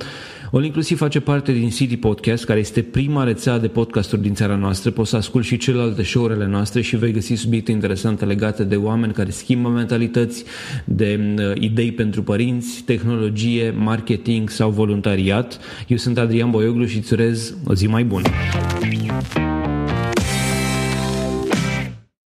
All 0.54 0.64
inclusiv 0.64 0.98
face 0.98 1.20
parte 1.20 1.52
din 1.52 1.68
City 1.68 1.96
Podcast, 1.96 2.44
care 2.44 2.58
este 2.58 2.82
prima 2.82 3.24
rețea 3.24 3.58
de 3.58 3.68
podcasturi 3.68 4.22
din 4.22 4.34
țara 4.34 4.56
noastră. 4.56 4.90
Poți 4.90 5.10
să 5.10 5.16
asculti 5.16 5.46
și 5.46 5.56
celelalte 5.56 6.02
show-urile 6.02 6.46
noastre 6.46 6.80
și 6.80 6.96
vei 6.96 7.12
găsi 7.12 7.34
subiecte 7.34 7.70
interesante 7.70 8.24
legate 8.24 8.64
de 8.64 8.76
oameni 8.76 9.12
care 9.12 9.30
schimbă 9.30 9.68
mentalități, 9.68 10.44
de 10.84 11.34
uh, 11.38 11.62
idei 11.62 11.92
pentru 11.92 12.22
părinți, 12.22 12.82
tehnologie, 12.82 13.70
marketing 13.70 14.50
sau 14.50 14.70
voluntariat. 14.70 15.58
Eu 15.86 15.96
sunt 15.96 16.18
Adrian 16.18 16.50
Boioglu 16.50 16.84
și 16.84 16.96
îți 16.96 17.12
urez 17.12 17.54
o 17.66 17.74
zi 17.74 17.86
mai 17.86 18.04
bună. 18.04 18.28